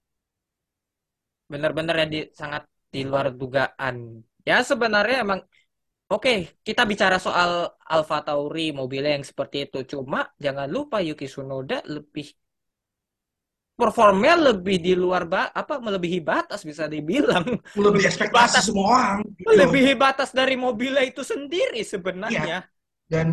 benar-benar 1.48 1.94
ya 2.04 2.06
di, 2.12 2.20
sangat 2.40 2.62
di 2.92 3.00
luar 3.08 3.32
dugaan. 3.32 3.96
Ya 4.44 4.60
sebenarnya 4.64 5.24
emang 5.24 5.40
oke 6.12 6.30
kita 6.66 6.82
bicara 6.90 7.16
soal 7.26 7.50
Alfa 7.94 8.16
Tauri 8.26 8.60
mobilnya 8.80 9.12
yang 9.16 9.26
seperti 9.30 9.56
itu. 9.66 9.78
Cuma 9.92 10.18
jangan 10.44 10.68
lupa 10.76 10.96
Yuki 11.08 11.26
Tsunoda 11.30 11.76
lebih 11.94 12.26
performnya 13.78 14.32
lebih 14.50 14.76
di 14.82 14.92
luar 14.98 15.22
ba 15.30 15.42
apa 15.54 15.78
melebihi 15.78 16.18
batas 16.18 16.60
bisa 16.66 16.90
dibilang 16.90 17.46
melebihi 17.78 17.78
melebihi 17.78 18.06
ekspektasi 18.10 18.58
batas 18.58 18.64
semua 18.66 18.86
orang 18.90 19.18
gitu 19.38 19.46
melebihi 19.54 19.92
batas 19.94 20.30
dari 20.34 20.54
mobilnya 20.58 21.02
itu 21.06 21.22
sendiri 21.22 21.80
sebenarnya. 21.86 22.66
dan 23.12 23.26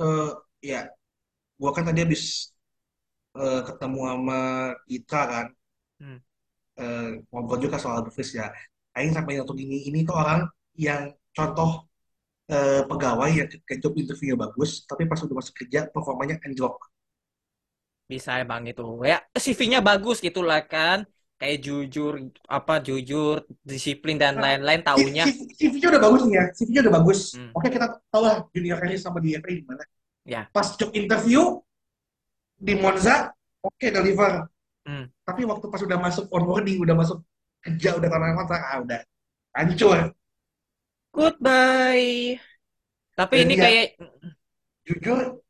eh, 0.00 0.30
ya 0.62 0.80
gue 1.60 1.70
kan 1.76 1.84
tadi 1.88 2.00
habis 2.06 2.52
eh, 3.38 3.60
ketemu 3.68 3.98
sama 4.10 4.38
Ika 4.96 5.22
kan 5.32 5.46
Hmm. 6.00 6.18
eh, 6.78 7.08
ngobrol 7.30 7.58
juga 7.64 7.76
soal 7.80 7.98
Vries 8.06 8.30
ya 8.38 8.46
Aing 8.96 9.12
sampai 9.14 9.38
nonton 9.38 9.58
ini 9.64 9.76
ini 9.88 9.98
tuh 10.08 10.16
orang 10.22 10.40
yang 10.78 11.02
contoh 11.36 11.87
eh, 12.54 12.82
pegawai 12.90 13.30
yang 13.38 13.48
ke 13.68 13.74
job 13.82 13.92
interviewnya 14.02 14.36
bagus 14.44 14.70
tapi 14.90 15.02
pas 15.10 15.20
udah 15.24 15.36
masuk 15.40 15.54
kerja 15.60 15.80
performanya 15.94 16.36
anjlok 16.46 16.76
Bisa 18.10 18.30
emang 18.42 18.62
itu. 18.70 18.82
Ya 19.10 19.16
CV-nya 19.36 19.78
bagus 19.88 20.16
gitu 20.26 20.40
lah 20.48 20.60
kan. 20.72 20.98
Kayak 21.38 21.58
jujur 21.66 22.12
apa 22.56 22.72
jujur, 22.86 23.34
disiplin 23.70 24.16
dan 24.22 24.34
Nah, 24.34 24.42
lain-lain 24.42 24.80
C- 24.96 25.12
taunya. 25.14 25.24
CV-nya 25.58 25.88
udah 25.94 26.02
bagus 26.06 26.20
nih 26.26 26.34
ya 26.38 26.44
CV-nya 26.56 26.80
udah 26.88 26.94
bagus 26.98 27.20
Hmm. 27.34 27.52
oke 27.54 27.68
kita 27.74 27.86
tahu 28.12 28.22
lah 28.24 28.36
junior 28.54 28.78
Harris 28.82 29.00
sama 29.04 29.18
di 29.24 29.36
FA 29.36 29.52
gimana 29.52 29.84
Ya. 30.24 30.50
pas 30.54 30.68
job 30.78 30.90
interview 30.96 31.42
di 32.58 32.74
Monza 32.78 33.30
oke 33.62 33.86
deliver 33.90 34.46
Hmm. 34.86 35.10
tapi 35.26 35.42
waktu 35.46 35.66
pas 35.70 35.82
udah 35.84 35.98
masuk 36.00 36.26
onboarding 36.32 36.78
udah 36.82 36.96
masuk 36.98 37.18
kerja 37.64 37.98
udah 37.98 38.08
karena 38.10 38.26
kontrak 38.38 38.62
ah 38.64 38.78
udah 38.84 39.00
hancur 39.56 39.98
Goodbye. 41.12 42.38
Tapi 43.18 43.34
dan 43.34 43.44
ini 43.48 43.54
dia 43.58 43.64
kayak 43.64 43.86
jujur 44.86 45.42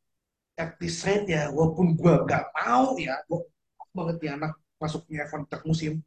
at 0.59 0.75
this 0.83 1.07
rate 1.07 1.31
ya 1.31 1.53
walaupun 1.55 1.95
gue 1.95 2.15
nggak 2.27 2.45
mau 2.59 2.99
ya 2.99 3.15
gue 3.31 3.41
banget 3.95 4.17
nih 4.19 4.31
anak 4.35 4.53
masuknya 4.83 5.27
F1 5.31 5.47
tengah 5.47 5.65
musim 5.67 6.03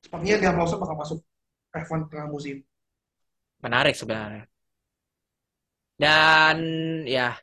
sepertinya 0.00 0.36
dia 0.40 0.50
Lawson 0.56 0.80
bakal 0.80 0.96
masuk 0.96 1.18
F1 1.72 2.08
tengah 2.08 2.28
musim 2.32 2.64
menarik 3.60 3.96
sebenarnya. 3.96 4.44
Dan 5.96 6.58
ya 7.08 7.36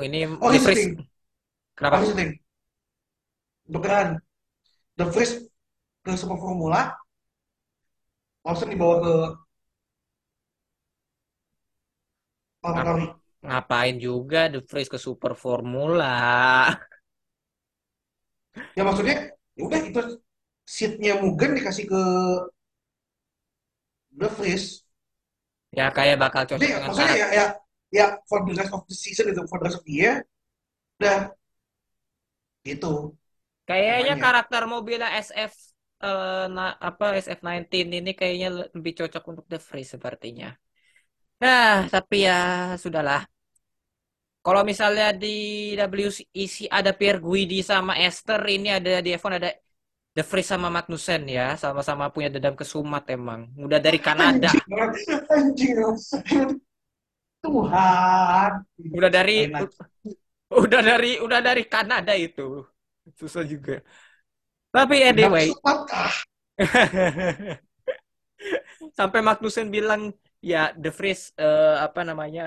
ini 0.00 0.28
oh 0.28 0.50
ini 0.52 0.58
oh 0.60 1.04
Kenapa? 1.76 2.00
ini 2.04 2.12
thing 2.16 2.32
beneran 3.68 4.08
The 4.96 5.04
Freeze 5.12 5.44
ke 6.04 6.16
Super 6.16 6.40
Formula 6.40 6.92
Lawson 8.44 8.72
dibawa 8.72 8.96
ke 9.00 9.14
Ngapain 13.46 13.96
juga 14.02 14.50
The 14.50 14.60
Freeze 14.64 14.90
ke 14.90 14.98
Super 14.98 15.38
Formula? 15.38 16.14
ya 18.76 18.82
maksudnya 18.84 19.16
ya 19.56 19.62
udah 19.68 19.80
itu 19.84 20.00
seatnya 20.66 21.20
Mugen 21.22 21.56
dikasih 21.56 21.84
ke 21.86 22.00
The 24.16 24.28
Freeze. 24.32 24.82
Ya 25.76 25.92
kayak 25.92 26.16
bakal 26.16 26.48
Jadi 26.48 26.50
cocok 26.56 26.66
ya, 26.66 26.76
dengan 26.76 26.88
maksudnya 26.88 27.16
ya, 27.16 27.28
ya, 27.30 27.46
ya 27.92 28.06
for 28.24 28.40
the 28.48 28.52
rest 28.56 28.72
of 28.72 28.82
the 28.88 28.96
season 28.96 29.28
itu 29.28 29.44
for 29.46 29.60
the 29.60 29.64
rest 29.68 29.78
of 29.78 29.84
the 29.84 29.94
year. 29.94 30.14
Udah. 30.98 31.36
Gitu. 32.64 33.14
Kayaknya 33.68 33.94
namanya 33.94 34.16
karakter 34.24 34.62
mobilnya 34.66 35.10
SF 35.20 35.52
eh, 36.02 36.46
na- 36.50 36.78
apa 36.80 37.14
SF19 37.18 37.92
ini 37.92 38.12
kayaknya 38.16 38.48
lebih 38.74 38.92
cocok 39.04 39.22
untuk 39.30 39.44
The 39.46 39.60
Freeze 39.60 39.94
sepertinya. 39.94 40.56
Nah, 41.42 41.84
tapi 41.92 42.24
ya 42.24 42.72
sudahlah. 42.80 43.28
Kalau 44.40 44.62
misalnya 44.62 45.10
di 45.10 45.74
WEC 45.74 46.70
ada 46.70 46.94
Pierre 46.94 47.18
Guidi 47.18 47.66
sama 47.66 47.98
Esther, 47.98 48.38
ini 48.46 48.70
ada 48.70 49.02
di 49.02 49.10
F1 49.10 49.42
ada 49.42 49.50
The 50.16 50.22
Freeze 50.22 50.54
sama 50.54 50.70
Magnussen 50.70 51.26
ya, 51.28 51.58
sama-sama 51.58 52.08
punya 52.14 52.30
dendam 52.30 52.56
kesumat 52.56 53.04
emang. 53.10 53.50
Udah 53.58 53.82
dari 53.82 53.98
Kanada, 53.98 54.54
anjing 55.34 55.76
Tuhan 57.42 58.50
udah 58.96 59.10
dari 59.10 59.50
lagi. 59.50 59.76
udah 60.62 60.80
dari 60.80 61.10
udah 61.20 61.40
dari 61.42 61.62
Kanada 61.66 62.14
itu. 62.16 62.64
Susah 63.18 63.44
juga. 63.46 63.82
Tapi 64.72 65.04
anyway, 65.04 65.52
sampai 68.98 69.20
Magnussen 69.20 69.68
bilang 69.68 70.16
ya 70.50 70.58
The 70.82 70.90
Vries 70.96 71.20
eh, 71.40 71.76
apa 71.86 72.00
namanya 72.08 72.42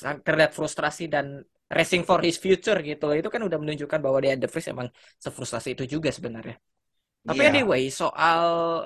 sang- 0.00 0.22
terlihat 0.26 0.52
frustrasi 0.58 1.04
dan 1.14 1.26
racing 1.70 2.02
for 2.08 2.18
his 2.26 2.36
future 2.44 2.78
gitu. 2.88 3.04
Itu 3.18 3.28
kan 3.34 3.42
udah 3.48 3.58
menunjukkan 3.62 3.98
bahwa 4.04 4.18
dia 4.24 4.34
The 4.38 4.48
Vries 4.52 4.68
emang 4.72 4.88
sefrustasi 5.24 5.68
itu 5.76 5.84
juga 5.98 6.08
sebenarnya. 6.14 6.56
Tapi 7.28 7.40
iya. 7.40 7.50
anyway 7.50 7.82
soal 7.90 8.42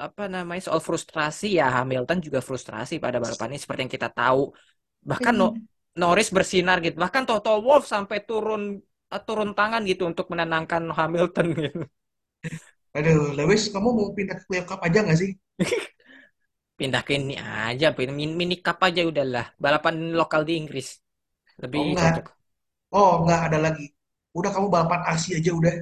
apa 0.06 0.22
namanya 0.34 0.62
soal 0.68 0.80
frustrasi 0.88 1.46
ya 1.60 1.66
Hamilton 1.80 2.18
juga 2.26 2.40
frustrasi 2.48 2.94
pada 3.04 3.18
balapan 3.24 3.48
ini. 3.56 3.60
Seperti 3.62 3.80
yang 3.88 3.94
kita 3.98 4.08
tahu 4.12 4.40
bahkan 5.10 5.34
no- 5.40 5.56
Norris 6.00 6.30
bersinar 6.36 6.76
gitu. 6.84 6.96
Bahkan 7.04 7.24
Toto 7.28 7.50
Wolff 7.66 7.84
sampai 7.94 8.18
turun 8.28 8.62
eh, 9.14 9.22
turun 9.26 9.50
tangan 9.58 9.82
gitu 9.90 10.02
untuk 10.10 10.26
menenangkan 10.32 10.82
Hamilton 10.98 11.46
gitu. 11.58 11.80
Aduh 12.98 13.22
Lewis 13.38 13.62
kamu 13.74 13.88
mau 13.98 14.08
pindah 14.16 14.36
ke 14.38 14.44
Clear 14.48 14.64
Cup 14.70 14.80
aja 14.86 14.98
nggak 15.04 15.18
sih 15.22 15.30
pindah 16.80 17.02
ke 17.06 17.12
ini 17.20 17.36
aja 17.36 17.86
mini, 17.92 18.24
mini 18.40 18.56
cup 18.64 18.78
aja 18.88 19.04
udahlah 19.10 19.46
balapan 19.60 19.94
lokal 20.16 20.42
di 20.48 20.52
Inggris. 20.60 20.88
Oh 20.96 21.62
lebih 21.62 21.80
enggak. 21.92 22.12
cocok. 22.16 22.26
Oh 22.96 23.12
enggak 23.20 23.40
ada 23.52 23.58
lagi. 23.66 23.86
Udah 24.32 24.50
kamu 24.54 24.66
balapan 24.72 25.00
RC 25.14 25.24
aja 25.38 25.50
udah. 25.52 25.74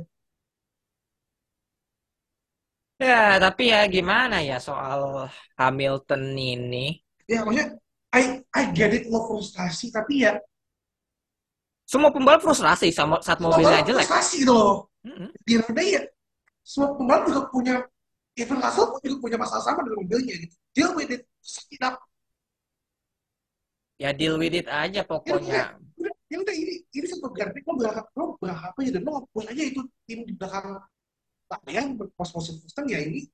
Ya 2.99 3.38
tapi 3.38 3.70
ya 3.70 3.86
gimana 3.86 4.42
ya 4.42 4.59
soal 4.59 5.30
Hamilton 5.55 6.22
ini? 6.34 6.99
Ya 7.30 7.46
maksudnya 7.46 7.78
I 8.11 8.42
I 8.51 8.62
get 8.74 8.90
it 8.90 9.05
lo 9.07 9.22
frustasi 9.30 9.94
tapi 9.94 10.26
ya 10.26 10.34
semua 11.88 12.11
pembalap 12.12 12.44
frustrasi 12.44 12.92
sama 12.92 13.16
saat 13.24 13.38
semua 13.38 13.55
mobilnya 13.55 13.80
jelek. 13.86 14.05
frustasi 14.05 14.34
gitu 14.42 14.53
loh. 14.53 14.74
Di 15.46 15.53
of 15.57 15.64
the 15.70 15.74
day 15.78 15.88
ya 15.96 16.03
semua 16.66 16.92
pembalap 16.99 17.22
juga 17.30 17.42
punya 17.49 17.76
even 18.39 18.59
Russell 18.62 18.95
pun 18.95 19.01
juga 19.03 19.18
punya 19.26 19.39
masalah 19.43 19.64
sama 19.66 19.82
dengan 19.82 20.07
mobilnya 20.07 20.34
gitu. 20.39 20.55
Deal 20.70 20.93
with 20.95 21.11
it. 21.11 21.22
Suck 21.43 21.68
it 21.74 21.82
up. 21.82 21.99
Ya 23.99 24.14
deal 24.14 24.39
with 24.39 24.55
it 24.55 24.70
aja 24.70 25.03
ya 25.03 25.05
pokoknya 25.05 25.74
udah 25.99 26.14
ya 26.30 26.36
udah 26.39 26.55
ini 26.55 26.86
ini 26.95 27.07
satu 27.11 27.34
garden. 27.34 27.59
Lo 27.66 27.74
berharap 27.74 28.07
lo 28.14 28.24
berharap 28.39 28.72
aja 28.78 28.91
dan 28.95 29.03
lo 29.03 29.11
ngakuin 29.18 29.47
aja 29.51 29.62
itu 29.66 29.80
tim 30.07 30.18
di 30.22 30.32
belakang 30.39 30.78
yang 31.66 31.99
pos-posin 32.14 32.62
Houston 32.62 32.86
ya 32.86 33.03
ini. 33.03 33.26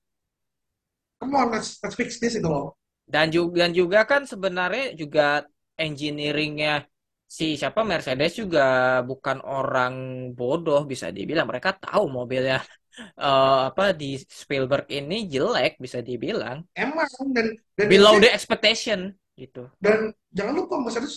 Come 1.20 1.36
on 1.36 1.52
let's, 1.52 1.76
let's 1.84 1.94
fix 1.94 2.16
this 2.16 2.40
itu 2.40 2.48
loh. 2.48 2.80
Dan 3.04 3.28
juga 3.28 3.68
dan 3.68 3.70
juga 3.76 4.08
kan 4.08 4.24
sebenarnya 4.24 4.96
juga 4.96 5.44
engineeringnya 5.76 6.88
si 7.28 7.60
siapa 7.60 7.84
Mercedes 7.84 8.40
juga 8.40 9.00
bukan 9.04 9.44
orang 9.44 9.94
bodoh 10.32 10.88
bisa 10.88 11.12
dibilang. 11.12 11.44
Mereka 11.44 11.76
tahu 11.76 12.08
mobilnya 12.08 12.64
eh, 12.98 13.60
apa 13.70 13.84
di 13.94 14.18
Spielberg 14.22 14.86
ini 14.90 15.26
jelek 15.26 15.78
bisa 15.82 15.98
dibilang 16.00 16.62
emang 16.78 17.06
dan 17.34 17.46
dan 17.74 17.86
below 17.90 18.16
the 18.22 18.30
expectation 18.30 19.14
gitu. 19.34 19.66
dan 19.82 20.14
jangan 20.30 20.54
lupa 20.54 20.78
itu 20.86 21.08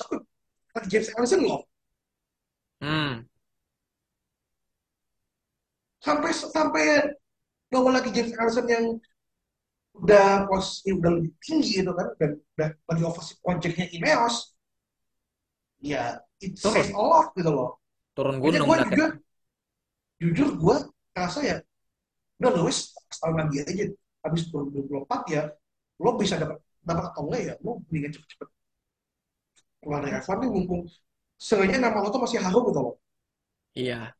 lagi 0.74 0.88
James 0.90 1.10
Allison 1.18 1.42
loh 1.46 1.62
Hmm. 2.82 3.26
sampai 5.98 6.30
sampai 6.34 6.86
bawa 7.74 8.00
lagi 8.00 8.10
James 8.14 8.34
Allison 8.38 8.66
yang 8.70 8.86
udah 9.98 10.46
posisi 10.46 10.94
udah 10.94 11.10
lebih 11.10 11.34
tinggi 11.42 11.82
gitu 11.82 11.90
kan 11.98 12.08
dan 12.22 12.32
udah 12.54 12.70
lagi 12.86 13.02
overseas 13.02 13.38
projectnya 13.42 13.90
Ineos 13.90 14.54
ya 15.82 16.22
it 16.42 16.54
says 16.58 16.94
a 16.94 17.02
lot 17.02 17.34
gitu 17.34 17.50
loh 17.50 17.82
turun 18.16 18.38
gunung 18.42 18.66
gue 18.70 18.78
berarti. 18.78 18.94
juga 18.94 19.08
jujur 20.22 20.50
gue 20.58 20.78
rasa 21.18 21.40
ya 21.42 21.58
udah 22.38 22.52
Lewis 22.54 22.94
setahun 23.10 23.36
lagi 23.38 23.56
aja 23.66 23.86
habis 24.26 24.42
2024 24.52 25.34
ya 25.34 25.44
lo 26.04 26.12
bisa 26.20 26.36
dapat 26.38 26.58
dapat 26.84 27.04
atau 27.10 27.24
enggak 27.28 27.42
ya 27.42 27.54
lo 27.66 27.82
mendingan 27.86 28.12
cepet-cepet 28.14 28.50
keluar 29.82 30.00
dari 30.04 30.14
F1 30.22 30.38
nih 30.46 30.52
mumpung 30.54 30.82
seenggaknya 31.38 31.90
nama 31.90 32.02
lo 32.04 32.10
tuh 32.14 32.22
masih 32.22 32.40
harum 32.42 32.64
gitu 32.70 32.82
loh 32.82 32.96
Iya. 33.78 34.18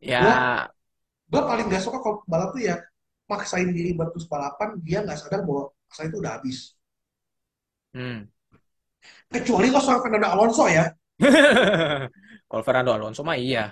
Ya, 0.00 0.22
gue 1.28 1.42
paling 1.44 1.68
gak 1.68 1.84
suka 1.84 2.00
kalau 2.00 2.24
balap 2.24 2.56
tuh 2.56 2.64
ya 2.64 2.80
maksain 3.28 3.68
diri 3.70 3.92
buat 3.92 4.10
terus 4.10 4.26
balapan 4.26 4.80
dia 4.82 5.04
nggak 5.04 5.18
sadar 5.20 5.44
bahwa 5.46 5.70
masa 5.86 6.02
itu 6.08 6.16
udah 6.18 6.32
habis 6.34 6.58
hmm. 7.94 8.26
kecuali 9.30 9.70
lo 9.70 9.78
soal 9.78 10.02
Fernando 10.02 10.26
Alonso 10.26 10.64
ya 10.66 10.88
Kalau 12.50 12.62
Fernando 12.66 12.90
Alonso 12.90 13.22
mah 13.22 13.38
iya. 13.38 13.70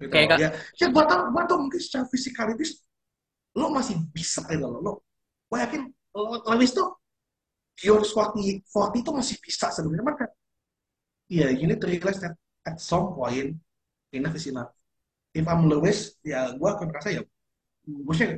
Gitu 0.00 0.12
Kayak 0.12 0.36
ya 0.40 0.48
ya 0.80 0.86
gue 0.88 1.04
tau 1.04 1.18
gue 1.28 1.42
tau 1.44 1.58
mungkin 1.60 1.80
secara 1.80 2.04
fisikalitis 2.08 2.80
lo 3.54 3.68
masih 3.68 4.00
bisa 4.10 4.40
gitu 4.48 4.64
loh. 4.64 4.80
Lo 4.80 4.92
gue 5.52 5.58
yakin 5.60 5.82
lo- 6.16 6.42
Lewis 6.56 6.72
tuh 6.72 6.88
your 7.84 8.00
40 8.00 8.64
40 8.64 9.02
itu 9.04 9.10
masih 9.12 9.36
bisa 9.44 9.66
sebenarnya. 9.70 10.16
Kan 10.16 10.30
ya 11.30 11.46
you 11.52 11.68
need 11.68 11.78
to 11.78 11.86
realize 11.86 12.18
that 12.18 12.34
at 12.66 12.80
some 12.80 13.12
point 13.14 13.54
enough 14.10 14.34
is 14.34 14.48
enough 14.50 14.72
if 15.36 15.46
I'm 15.46 15.68
Lewis 15.70 16.16
ya 16.26 16.50
gue 16.56 16.68
akan 16.68 16.90
merasa 16.90 17.14
ya 17.14 17.22
gue 17.86 18.14
sih 18.16 18.28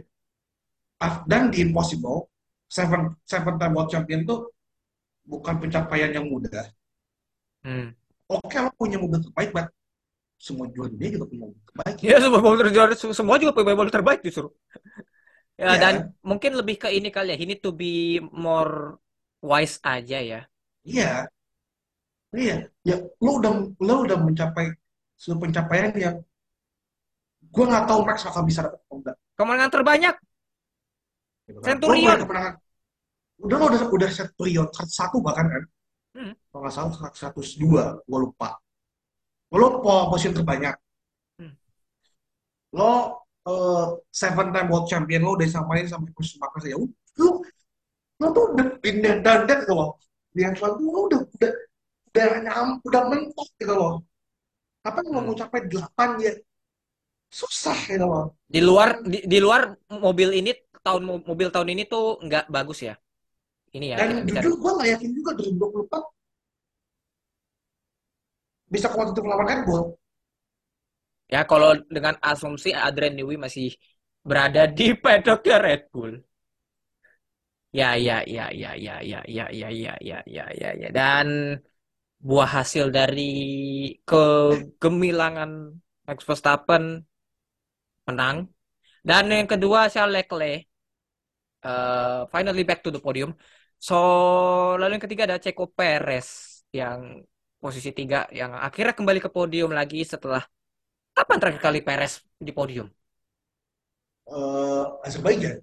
I've 1.02 1.26
done 1.26 1.50
the 1.50 1.62
impossible 1.66 2.30
seven 2.70 3.16
seven 3.26 3.58
time 3.58 3.74
world 3.74 3.90
champion 3.90 4.22
tuh 4.22 4.48
bukan 5.26 5.58
pencapaian 5.62 6.10
yang 6.14 6.26
mudah. 6.26 6.66
Hmm. 7.62 7.94
oke 8.26 8.56
lo 8.58 8.70
punya 8.74 8.98
mobil 8.98 9.22
terbaik 9.22 9.50
but 9.54 9.66
semua 10.46 10.66
juara 10.74 10.90
dunia 10.94 11.10
juga 11.14 11.26
mobil 11.42 11.60
terbaik 11.68 11.96
Ya 12.02 12.16
semua 12.22 12.40
mobil 12.42 12.58
terjuara 12.66 12.92
semua 12.98 13.36
juga 13.42 13.52
mobil 13.78 13.92
terbaik 13.96 14.20
justru. 14.26 14.48
Ya 15.60 15.76
dan 15.82 15.94
Iya, 15.94 16.12
mungkin 16.28 16.52
lebih 16.58 16.76
ke 16.82 16.88
ini 16.98 17.08
kali 17.14 17.28
ya. 17.32 17.36
Need 17.38 17.60
to 17.64 17.70
be 17.80 18.18
more 18.34 18.98
wise 19.44 19.76
aja 19.84 20.18
ya. 20.30 20.40
iya, 20.84 21.28
iya. 22.40 22.54
Ya, 22.88 22.94
lo 23.24 23.30
udah 23.38 23.52
lo 23.86 23.94
udah 24.04 24.18
mencapai 24.26 24.66
suatu 25.20 25.38
pencapaian 25.42 25.90
yang 26.04 26.16
gue 27.54 27.64
nggak 27.70 27.84
tahu 27.88 28.00
Max 28.08 28.18
bakal 28.26 28.42
bisa 28.48 28.60
dapat 28.66 28.80
atau 28.82 28.94
enggak. 28.98 29.16
Kemenangan 29.38 29.72
terbanyak. 29.74 30.14
Lo 31.64 31.74
punya 31.84 32.12
Centurion. 32.12 32.18
kemenangan, 32.20 32.54
udah 33.46 33.56
lo 33.60 33.64
udah 33.70 33.82
udah 33.96 34.08
Centurion 34.18 34.68
satu 35.00 35.18
bahkan 35.26 35.46
kan, 35.54 35.62
Hmm. 36.14 36.32
kalau 36.50 36.60
nggak 36.64 36.74
salah 36.76 36.92
seratus 37.18 37.48
dua, 37.62 37.84
gue 38.08 38.18
lupa. 38.24 38.61
Lo 39.52 39.66
po- 39.84 40.08
posisi 40.10 40.32
terbanyak, 40.32 40.74
Hmm. 41.38 41.52
lo 42.72 42.92
eh, 43.42 43.86
seven 44.08 44.48
time 44.54 44.68
world 44.70 44.86
champion 44.88 45.20
lo 45.26 45.34
udah 45.36 45.48
samain 45.50 45.84
sama 45.90 46.06
Chris 46.14 46.32
Schumacher 46.32 46.72
ya. 46.72 46.76
Lo 46.78 47.42
lo 48.22 48.26
tuh 48.30 48.44
udah 48.54 48.66
done 48.80 49.20
that 49.22 49.60
gitu 49.66 49.74
loh. 49.74 49.98
Di 50.32 50.46
F1 50.46 50.78
tuh 50.78 50.88
lo 50.88 51.00
udah 51.10 51.20
udah 51.26 51.52
udah 52.12 52.26
nyam, 52.46 52.68
udah 52.86 53.02
mentok 53.10 53.48
gitu 53.60 53.74
loh. 53.74 53.92
Apa 54.86 54.98
yang 55.04 55.10
lo 55.12 55.20
Hmm. 55.20 55.26
mau 55.28 55.36
capai 55.36 55.60
delapan 55.68 56.10
ya 56.22 56.32
susah 57.32 57.78
gitu 57.90 58.06
loh. 58.08 58.24
Di 58.48 58.60
luar 58.62 59.00
di, 59.04 59.18
di 59.26 59.38
luar 59.40 59.74
mobil 59.90 60.32
ini 60.40 60.52
tahun 60.82 61.02
mobil 61.28 61.48
tahun 61.52 61.68
ini 61.76 61.82
tuh 61.88 62.20
nggak 62.24 62.48
bagus 62.48 62.84
ya. 62.88 62.94
Ini 63.72 63.86
ya 63.92 63.96
Dan 64.04 64.28
jujur 64.28 64.52
gue 64.60 64.70
nggak 64.76 64.88
yakin 64.96 65.10
juga 65.16 65.30
2024 65.36 66.02
bisa 68.72 68.86
kompetitif 68.88 69.24
lawan 69.28 69.46
Red 69.50 69.62
Bull. 69.68 69.82
Ya 71.32 71.40
kalau 71.50 71.70
dengan 71.88 72.14
asumsi 72.30 72.72
Adrian 72.86 73.14
Newey 73.16 73.36
masih 73.44 73.76
berada 74.28 74.62
di 74.78 74.96
pedoknya 75.02 75.56
Red 75.66 75.82
Bull. 75.92 76.12
Ya 77.72 77.96
ya 77.96 78.20
ya 78.36 78.52
ya 78.52 78.70
ya 78.76 78.94
ya 79.00 79.18
ya 79.36 79.46
ya 79.48 79.68
ya 79.72 79.92
ya 80.08 80.18
ya 80.36 80.44
ya 80.60 80.70
ya 80.82 80.88
dan 80.92 81.28
buah 82.26 82.50
hasil 82.60 82.86
dari 82.98 83.22
kegemilangan 84.08 85.50
Max 86.06 86.18
Verstappen 86.28 86.84
menang 88.06 88.36
dan 89.08 89.24
yang 89.30 89.48
kedua 89.52 89.80
Charles 89.92 90.14
Leclerc 90.16 90.60
eh, 91.64 92.20
finally 92.32 92.62
back 92.68 92.80
to 92.84 92.90
the 92.94 93.00
podium 93.02 93.30
So, 93.82 93.94
lalu 94.78 94.90
yang 94.94 95.04
ketiga 95.06 95.24
ada 95.26 95.42
Checo 95.42 95.66
Perez 95.66 96.28
yang 96.70 97.18
posisi 97.62 97.90
tiga 97.98 98.18
yang 98.40 98.52
akhirnya 98.66 98.94
kembali 98.98 99.20
ke 99.24 99.30
podium 99.36 99.70
lagi 99.78 99.98
setelah 100.12 100.42
kapan 101.16 101.36
terakhir 101.40 101.60
kali 101.66 101.80
Perez 101.86 102.12
di 102.46 102.52
podium? 102.58 102.88
Eh, 104.26 104.84
Azerbaijan. 105.06 105.62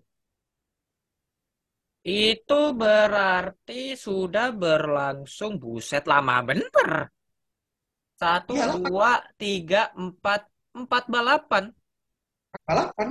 Itu 1.99 2.61
berarti 2.81 3.81
sudah 4.05 4.47
berlangsung 4.61 5.51
buset 5.63 6.03
lama 6.11 6.35
bener. 6.49 6.89
Satu, 8.19 8.55
delapan. 8.55 8.75
dua, 8.83 9.11
tiga, 9.39 9.81
empat, 9.95 10.41
empat 10.79 11.03
balapan. 11.13 11.63
Balapan, 12.67 13.09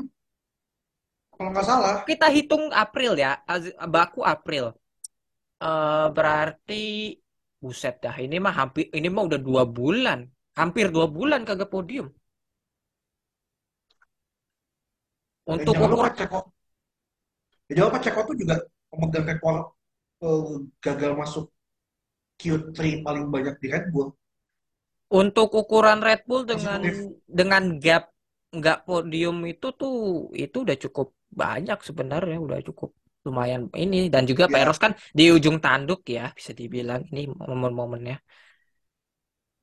kalau 1.33 1.51
nggak 1.55 1.67
salah. 1.67 1.97
Kita 2.09 2.27
hitung 2.29 2.65
April 2.75 3.13
ya, 3.25 3.39
Baku 3.89 4.21
April. 4.25 4.75
Eh 5.59 6.07
berarti 6.17 6.85
buset 7.63 7.95
dah. 8.05 8.17
Ini 8.25 8.37
mah 8.45 8.55
hampir, 8.61 8.85
ini 8.99 9.09
mah 9.15 9.25
udah 9.29 9.41
dua 9.49 9.63
bulan, 9.79 10.19
hampir 10.59 10.87
dua 10.95 11.07
bulan 11.17 11.41
kagak 11.49 11.71
podium. 11.75 12.07
Untuk 15.55 15.75
jangan 15.75 15.91
ukur 15.91 16.07
lupa 16.07 16.09
Ceko. 16.19 16.41
Ya, 17.69 17.73
jangan 17.77 17.89
lupa 17.91 18.01
Ceko 18.05 18.21
tuh 18.29 18.37
juga 18.41 18.55
pemegang 18.91 19.27
rekor 19.31 19.57
eh, 20.27 20.45
gagal 20.85 21.13
masuk 21.21 21.45
Q3 22.41 22.79
paling 23.07 23.25
banyak 23.35 23.55
di 23.63 23.67
Red 23.75 23.87
Bull. 23.93 24.09
untuk 25.23 25.49
ukuran 25.61 26.01
Red 26.07 26.21
Bull 26.29 26.43
dengan 26.51 26.81
Konsekutif. 26.85 26.97
dengan 27.39 27.65
gap 27.85 28.05
nggak 28.57 28.79
podium 28.89 29.37
itu 29.53 29.67
tuh 29.81 29.97
itu 30.45 30.57
udah 30.65 30.77
cukup 30.85 31.09
banyak 31.43 31.79
sebenarnya, 31.89 32.39
udah 32.47 32.59
cukup 32.69 32.91
lumayan 33.29 33.63
ini 33.83 33.97
dan 34.15 34.23
juga 34.31 34.45
Ya, 34.47 34.55
Peros 34.55 34.79
kan 34.85 34.93
di 35.19 35.23
ujung 35.37 35.57
tanduk 35.65 36.01
ya 36.17 36.23
bisa 36.39 36.53
dibilang 36.61 37.01
ini 37.11 37.21
momen-momennya. 37.51 38.15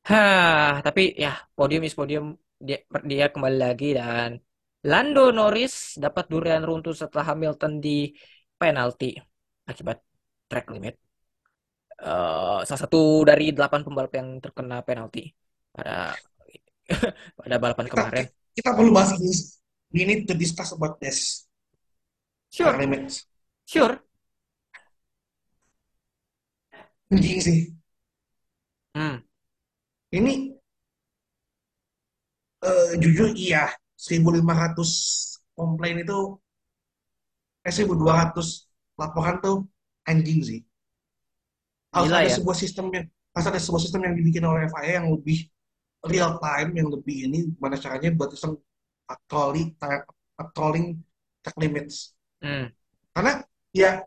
Hah, 0.07 0.69
tapi 0.85 1.01
ya 1.23 1.29
podium 1.57 1.81
is 1.87 1.95
podium 1.99 2.25
dia, 2.67 2.77
dia 3.11 3.25
kembali 3.33 3.57
lagi 3.65 3.85
dan 3.99 4.29
Lando 4.89 5.21
Norris 5.37 5.73
dapat 6.03 6.23
durian 6.31 6.63
runtuh 6.69 6.93
setelah 7.01 7.25
Hamilton 7.29 7.73
di 7.85 7.89
penalti 8.59 9.05
akibat 9.69 9.97
track 10.49 10.65
limit. 10.73 10.93
Eh, 12.09 12.57
salah 12.67 12.81
satu 12.83 12.97
dari 13.29 13.43
delapan 13.55 13.81
pembalap 13.85 14.13
yang 14.19 14.29
terkena 14.43 14.75
penalti 14.87 15.19
pada 15.75 15.91
pada 17.39 17.55
balapan 17.63 17.87
kita 17.89 18.01
kemarin. 18.09 18.25
kita 18.55 18.69
perlu 18.77 18.91
bahas 18.95 19.11
ini. 19.19 19.31
We 19.95 20.03
need 20.03 20.27
to 20.27 20.33
discuss 20.35 20.75
about 20.75 20.99
this 20.99 21.47
track 22.59 22.77
Sure, 22.77 22.79
limits. 22.79 23.25
Sure. 23.65 23.99
Anjing 27.11 27.41
sih. 27.41 27.75
Hmm, 28.95 29.17
Ini 30.11 30.33
eh, 32.69 32.91
jujur 33.03 33.29
iya 33.45 33.63
1500 34.05 34.89
komplain 35.57 35.95
itu 36.03 36.13
eh 37.67 37.73
1200 37.77 38.47
laporan 38.99 39.35
tuh 39.43 39.55
anjing 40.09 40.39
sih. 40.49 40.59
Harus 41.95 42.11
gila 42.11 42.17
ada 42.17 42.29
ya. 42.29 42.35
sebuah 42.35 42.55
sistem 42.57 42.85
yang 42.95 43.05
harus 43.33 43.47
ada 43.51 43.59
sebuah 43.59 43.81
sistem 43.83 44.01
yang 44.07 44.15
dibikin 44.19 44.43
oleh 44.45 44.67
FIA 44.69 44.91
yang 45.01 45.07
lebih 45.15 45.37
real 46.11 46.31
time, 46.43 46.69
yang 46.79 46.89
lebih 46.91 47.17
ini 47.29 47.39
gimana 47.55 47.75
caranya 47.79 48.09
buat 48.17 48.31
iseng 48.37 48.53
patroli 49.07 49.63
patrolling 50.37 50.87
track 51.43 51.57
limits. 51.61 52.15
Hmm, 52.41 52.67
Karena 53.15 53.33
ya 53.75 53.99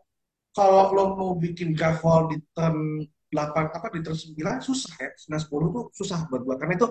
kalau 0.49 0.89
lo 0.91 1.03
mau 1.13 1.31
bikin 1.37 1.77
gravel 1.77 2.33
di 2.33 2.37
turn 2.57 3.05
8 3.29 3.77
apa 3.77 3.87
di 3.93 4.01
turn 4.01 4.17
9 4.17 4.65
susah 4.65 4.93
ya. 4.97 5.09
9 5.29 5.45
10 5.45 5.75
tuh 5.75 5.85
susah 5.93 6.25
buat 6.27 6.41
buat 6.41 6.57
karena 6.57 6.73
itu 6.73 6.87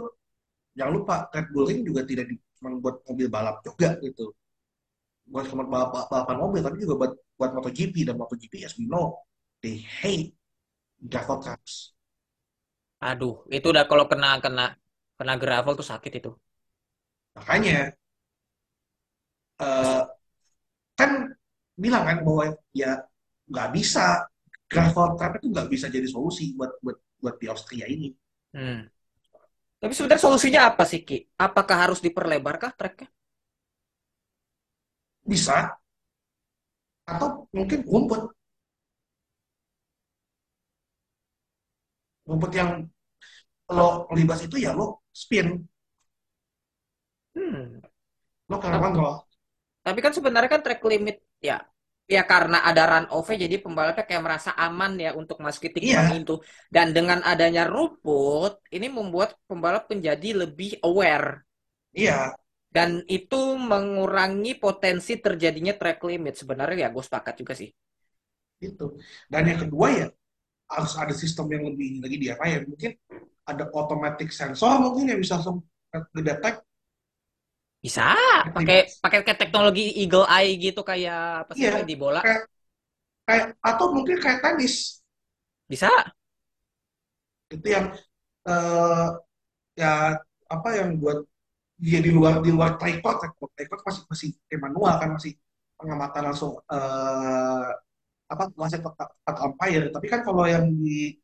jangan 0.78 0.92
lupa 0.94 1.14
Red 1.34 1.50
Bull 1.50 1.66
Ring 1.66 1.82
juga 1.82 2.06
tidak 2.06 2.30
cuma 2.56 2.78
buat 2.78 3.02
mobil 3.02 3.26
balap 3.26 3.58
juga 3.66 3.98
gitu. 3.98 4.30
Buat 5.28 5.50
cuma 5.50 5.66
balap, 5.66 5.90
balapan 6.08 6.36
mobil 6.38 6.60
tapi 6.62 6.76
juga 6.78 6.94
buat 6.94 7.12
buat 7.34 7.50
MotoGP 7.58 7.94
dan 8.06 8.14
MotoGP 8.14 8.54
as 8.62 8.78
we 8.78 8.86
know 8.86 9.18
they 9.58 9.82
hate 9.82 10.38
gravel 11.02 11.42
tracks. 11.42 11.92
aduh, 12.98 13.46
itu 13.46 13.66
udah 13.70 13.86
kalau 13.86 14.10
kena 14.10 14.42
kena 14.42 14.74
kena 15.18 15.34
gravel 15.38 15.78
tuh 15.78 15.86
sakit 15.86 16.12
itu. 16.18 16.30
Makanya 17.38 17.94
kan 19.58 20.17
bilang 21.84 22.04
kan 22.08 22.18
bahwa 22.26 22.44
ya 22.80 22.90
nggak 23.50 23.68
bisa 23.76 24.04
gravel 24.72 25.06
trap 25.18 25.32
itu 25.40 25.46
nggak 25.54 25.68
bisa 25.72 25.86
jadi 25.94 26.08
solusi 26.14 26.44
buat 26.58 26.72
buat 26.84 26.98
buat 27.22 27.34
di 27.40 27.46
Austria 27.52 27.86
ini. 27.94 28.08
Hmm. 28.54 28.88
Tapi 29.82 29.92
sebenarnya 29.94 30.24
solusinya 30.26 30.60
apa 30.70 30.82
sih, 30.90 31.00
Ki? 31.08 31.16
Apakah 31.46 31.76
harus 31.86 31.98
diperlebarkah 32.06 32.72
treknya? 32.78 33.08
Bisa 35.24 35.78
atau 37.12 37.28
mungkin 37.56 37.80
rumput 37.90 38.22
rumput 42.28 42.52
yang 42.58 42.70
lo 43.76 43.88
libas 44.18 44.40
itu 44.46 44.56
ya 44.64 44.72
lo 44.78 44.86
spin 45.22 45.46
Hmm. 47.36 47.80
lo 48.50 48.56
karena 48.62 48.78
kontrol 48.84 49.14
Tapi 49.86 49.98
kan 50.04 50.12
sebenarnya 50.16 50.50
kan 50.54 50.62
track 50.64 50.80
limit 50.90 51.16
ya 51.42 51.56
ya 52.08 52.22
karena 52.24 52.64
ada 52.68 52.82
run 52.90 53.06
off 53.12 53.28
jadi 53.28 53.56
pembalapnya 53.60 54.04
kayak 54.08 54.24
merasa 54.26 54.50
aman 54.56 54.92
ya 54.96 55.10
untuk 55.20 55.36
masuki 55.44 55.68
tikungan 55.76 56.08
iya 56.08 56.22
itu. 56.24 56.32
Dan 56.74 56.86
dengan 56.96 57.20
adanya 57.30 57.62
rumput 57.68 58.64
ini 58.72 58.86
membuat 58.88 59.36
pembalap 59.48 59.84
menjadi 59.92 60.28
lebih 60.46 60.80
aware 60.88 61.44
iya 61.92 62.34
dan 62.76 62.90
itu 63.08 63.40
mengurangi 63.70 64.52
potensi 64.64 65.12
terjadinya 65.24 65.74
track 65.80 65.98
limit. 66.08 66.34
Sebenarnya 66.40 66.76
ya 66.84 66.88
gue 66.94 67.04
sepakat 67.08 67.34
juga 67.40 67.54
sih. 67.60 67.70
gitu 68.58 68.98
dan 69.30 69.42
yang 69.46 69.60
kedua 69.62 69.86
ya 69.94 70.06
harus 70.68 70.92
ada 70.98 71.14
sistem 71.14 71.46
yang 71.54 71.62
lebih 71.70 72.02
lagi 72.02 72.16
di 72.18 72.26
apa 72.34 72.44
ya 72.50 72.58
mungkin 72.66 72.90
ada 73.46 73.64
automatic 73.72 74.28
sensor 74.34 74.82
mungkin 74.82 75.14
yang 75.14 75.20
bisa 75.22 75.38
langsung 75.38 75.62
ngedetek 76.14 76.54
Bisa 77.78 78.02
track 78.42 78.54
pakai 78.56 78.78
limits 78.82 78.94
pakai 78.98 79.18
kayak 79.22 79.38
teknologi 79.38 79.84
eagle 80.02 80.26
eye 80.26 80.58
gitu 80.58 80.80
kayak 80.82 81.46
apa 81.46 81.52
sih 81.54 81.62
iya 81.62 81.70
namanya 81.70 81.88
di 81.88 81.96
bola. 81.98 82.20
kayak 82.24 82.40
kayak 83.28 83.46
atau 83.62 83.86
mungkin 83.94 84.16
kayak 84.18 84.40
tenis 84.42 84.74
Bisa. 85.68 85.90
itu 87.54 87.66
yang 87.76 87.86
eh, 88.48 89.06
ya 89.80 89.92
apa 90.48 90.68
yang 90.78 90.90
buat 91.02 91.18
dia 91.78 92.00
di 92.06 92.10
luar 92.16 92.40
di 92.44 92.50
luar 92.56 92.76
tripod 92.80 93.16
tripod 93.56 93.80
masih 93.86 94.02
masih 94.12 94.30
kayak 94.48 94.62
manual 94.70 94.94
kan 95.02 95.10
masih 95.16 95.32
pengamatan 95.78 96.22
langsung 96.32 96.52
eh, 96.72 97.68
apa 98.32 98.44
wasit 98.60 98.82
atau 98.84 99.06
atau 99.28 99.42
umpire 99.52 99.88
tapi 99.94 100.06
kan 100.12 100.20
kalau 100.26 100.44
yang 100.48 100.66
di 100.82 101.16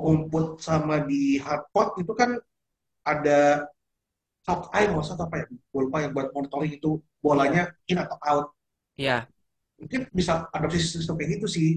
rumput 0.00 0.46
sama 0.62 1.04
di 1.10 1.38
hardcourt 1.40 2.00
itu 2.02 2.12
kan 2.16 2.30
ada 3.04 3.68
soft 4.50 4.66
eye 4.74 4.86
nggak 4.90 5.02
usah 5.06 5.16
apa 5.26 5.36
ya 5.40 5.44
gue 5.50 5.80
lupa 5.86 5.98
yang 6.02 6.12
buat 6.16 6.28
monitoring 6.34 6.72
itu 6.78 6.90
bolanya 7.22 7.62
in 7.86 7.98
atau 8.02 8.18
out 8.26 8.46
Iya. 8.96 9.30
mungkin 9.80 10.00
bisa 10.12 10.32
adopsi 10.52 10.78
sistem 10.82 11.16
kayak 11.16 11.40
gitu 11.40 11.46
sih 11.48 11.68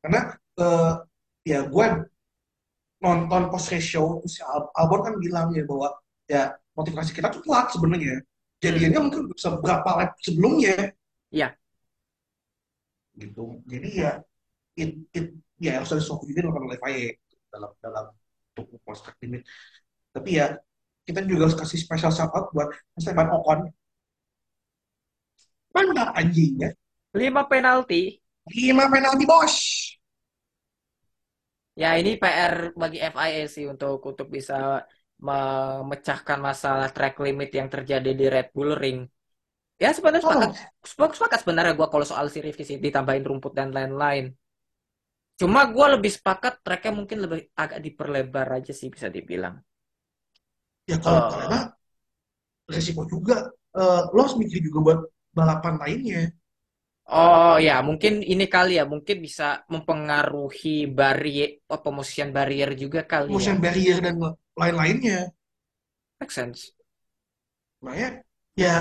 karena 0.00 0.20
eh, 0.60 0.92
ya 1.44 1.58
gue 1.68 1.86
nonton 3.04 3.42
post 3.52 3.68
ratio 3.72 4.24
si 4.24 4.40
Al- 4.40 4.70
Albon 4.72 5.00
kan 5.04 5.14
bilang 5.20 5.52
ya 5.52 5.62
bahwa 5.68 5.88
ya 6.24 6.42
motivasi 6.78 7.12
kita 7.12 7.28
tuh 7.34 7.42
telat 7.44 7.68
sebenarnya 7.74 8.14
Hmm. 8.64 8.80
jadinya 8.80 9.00
mungkin 9.04 9.22
seberapa 9.36 9.90
lap 10.00 10.16
sebelumnya 10.24 10.96
Iya. 11.30 11.58
gitu 13.14 13.62
jadi 13.70 13.88
ya 14.02 14.10
it, 14.78 14.90
it 15.14 15.26
ya 15.62 15.78
harus 15.80 15.90
ada 15.94 16.02
sesuatu 16.02 16.24
juga 16.26 16.48
oleh 16.50 16.78
FIA 16.80 17.10
dalam 17.52 17.70
dalam 17.82 18.04
untuk 18.58 18.66
limit 19.22 19.42
tapi 20.14 20.30
ya 20.40 20.46
kita 21.06 21.20
juga 21.30 21.40
harus 21.48 21.58
kasih 21.60 21.78
special 21.84 22.12
shout 22.16 22.32
out 22.36 22.46
buat 22.54 22.68
Esteban 22.98 23.28
Ocon 23.36 23.60
mantap 25.74 26.08
anjingnya 26.20 26.68
Lima 27.20 27.42
penalti. 27.50 28.00
lima 28.56 28.84
penalti 28.92 29.24
bos 29.30 29.54
Ya 31.80 31.88
ini 32.00 32.10
PR 32.22 32.54
bagi 32.82 32.98
FIA 33.12 33.42
sih 33.54 33.64
untuk 33.72 33.98
untuk 34.10 34.26
bisa 34.36 34.54
memecahkan 35.28 36.38
masalah 36.48 36.88
track 36.94 37.14
limit 37.26 37.48
yang 37.58 37.68
terjadi 37.74 38.10
di 38.20 38.24
Red 38.34 38.48
Bull 38.54 38.72
Ring. 38.82 38.98
Ya 39.82 39.88
sebenarnya 39.96 40.22
sepakat, 40.26 40.50
tolong 40.50 40.54
sepakat, 40.90 41.14
sepakat 41.18 41.38
sebenarnya 41.42 41.72
gue 41.78 41.88
kalau 41.92 42.06
soal 42.10 42.26
si 42.34 42.38
revisi 42.46 42.74
ditambahin 42.86 43.24
rumput 43.30 43.52
dan 43.58 43.68
lain-lain. 43.76 44.24
Cuma 45.40 45.60
gue 45.74 45.86
lebih 45.94 46.10
sepakat 46.16 46.54
tracknya 46.64 46.92
mungkin 46.98 47.18
lebih 47.24 47.40
agak 47.62 47.78
diperlebar 47.86 48.46
aja 48.58 48.72
sih 48.80 48.88
bisa 48.94 49.08
dibilang. 49.16 49.54
Ya 50.90 50.96
kalau 51.04 51.20
Eh, 51.20 51.30
karena 51.32 51.58
resiko 52.72 53.02
juga. 53.12 53.36
Eh, 53.74 54.00
lo 54.14 54.18
harus 54.22 54.36
mikir 54.40 54.58
juga 54.66 54.78
buat 54.86 55.00
balapan 55.36 55.74
lainnya. 55.82 56.20
Oh 57.04 57.60
ya, 57.60 57.74
mungkin 57.88 58.12
ini 58.32 58.44
kali 58.54 58.80
ya, 58.80 58.84
mungkin 58.88 59.16
bisa 59.26 59.44
mempengaruhi 59.72 60.88
barrier, 60.98 61.60
oh, 61.72 61.80
pemosian 61.84 62.30
barrier 62.36 62.70
juga 62.82 63.00
kali 63.12 63.36
ya. 63.44 63.52
motion 63.52 63.56
barrier 63.60 63.96
dan 64.04 64.16
lain-lainnya. 64.56 65.18
Make 66.20 66.32
sense. 66.32 66.72
makanya 67.84 68.10
ya 68.56 68.74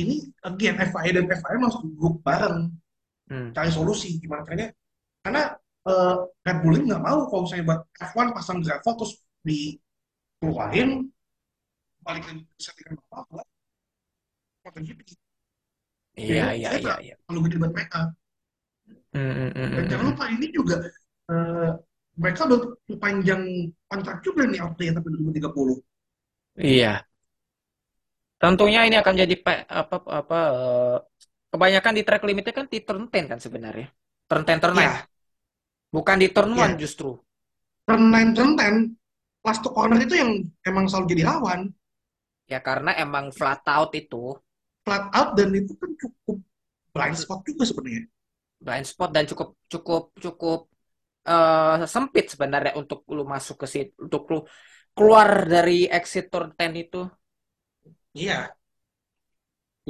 ini 0.00 0.14
again 0.44 0.76
FIA 0.76 1.10
dan 1.16 1.24
FIA 1.30 1.56
masuk 1.64 1.82
grup 1.96 2.16
bareng. 2.26 2.68
Hmm. 3.24 3.56
cari 3.56 3.70
solusi 3.72 4.20
gimana 4.20 4.44
caranya? 4.44 4.68
Karena 5.24 5.42
eh, 5.88 6.16
Red 6.44 6.58
Bull 6.60 6.76
nggak 6.84 7.02
mau 7.06 7.24
kalau 7.28 7.42
misalnya 7.48 7.64
buat 7.70 7.80
F1 7.96 8.28
pasang 8.36 8.58
gravel 8.60 8.92
terus 9.00 9.12
dikeluarin 9.44 10.90
balik 12.06 12.24
lagi 12.28 12.42
ke 12.48 12.60
settingan 12.66 12.96
apa 13.00 13.18
buat 13.32 13.46
MotoGP 14.64 15.00
Iya, 16.14 16.46
iya, 16.58 16.70
iya, 16.78 16.94
iya. 17.04 17.14
terlalu 17.26 17.40
gede 17.50 17.56
buat 17.62 17.72
mereka 17.76 18.00
Hmm, 19.14 19.30
hmm, 19.30 19.50
hmm, 19.54 19.70
dan 19.78 19.84
jangan 19.90 20.06
lupa 20.12 20.24
ini 20.34 20.46
juga 20.50 20.76
eh, 21.30 21.70
mereka 22.18 22.40
udah 22.50 22.60
panjang 23.02 23.42
kontrak 23.90 24.16
juga 24.26 24.42
nih 24.50 24.60
Austria 24.62 24.90
sampai 24.94 25.10
2030 25.14 25.76
Iya. 26.56 27.04
Tentunya 28.42 28.80
ini 28.88 28.96
akan 29.02 29.14
jadi 29.22 29.34
pe- 29.44 29.64
apa 29.80 29.96
apa 30.20 30.38
eh, 30.58 30.96
kebanyakan 31.52 31.92
di 31.98 32.02
track 32.06 32.22
limitnya 32.28 32.54
kan 32.58 32.66
di 32.72 32.78
turn 32.86 33.02
10 33.08 33.24
kan 33.30 33.38
sebenarnya. 33.40 33.86
Turn 34.28 34.42
10, 34.44 34.60
turn 34.62 34.74
9. 34.76 34.90
ya 34.90 34.94
Bukan 35.96 36.16
di 36.22 36.28
turn 36.34 36.50
1 36.54 36.60
ya 36.60 36.68
justru. 36.82 37.08
turn 37.86 38.02
9 38.12 38.28
turn 38.36 38.50
10 38.58 38.74
last 39.44 39.60
to 39.64 39.70
corner 39.76 40.00
itu 40.00 40.14
yang 40.16 40.30
emang 40.68 40.84
selalu 40.88 41.06
jadi 41.16 41.22
lawan 41.30 41.60
Ya 42.52 42.58
karena 42.68 42.90
emang 43.04 43.26
flat 43.38 43.60
out 43.76 43.90
itu 44.00 44.22
flat 44.84 45.04
out 45.18 45.30
dan 45.38 45.50
itu 45.60 45.72
kan 45.80 45.90
cukup 46.00 46.36
blind 46.94 47.16
spot 47.22 47.40
juga 47.48 47.64
sebenarnya 47.68 48.04
blind 48.64 48.86
spot 48.90 49.10
dan 49.16 49.24
cukup 49.30 49.48
cukup 49.72 50.02
cukup 50.24 50.58
eh, 51.30 51.76
sempit 51.94 52.26
sebenarnya 52.34 52.72
untuk 52.82 53.00
lu 53.16 53.22
masuk 53.34 53.56
ke 53.62 53.66
situ, 53.74 53.92
untuk 54.06 54.22
lu 54.32 54.38
keluar 54.96 55.30
dari 55.54 55.74
exit 55.98 56.24
turn 56.32 56.48
10 56.54 56.74
itu. 56.84 56.98
iya 58.14 58.56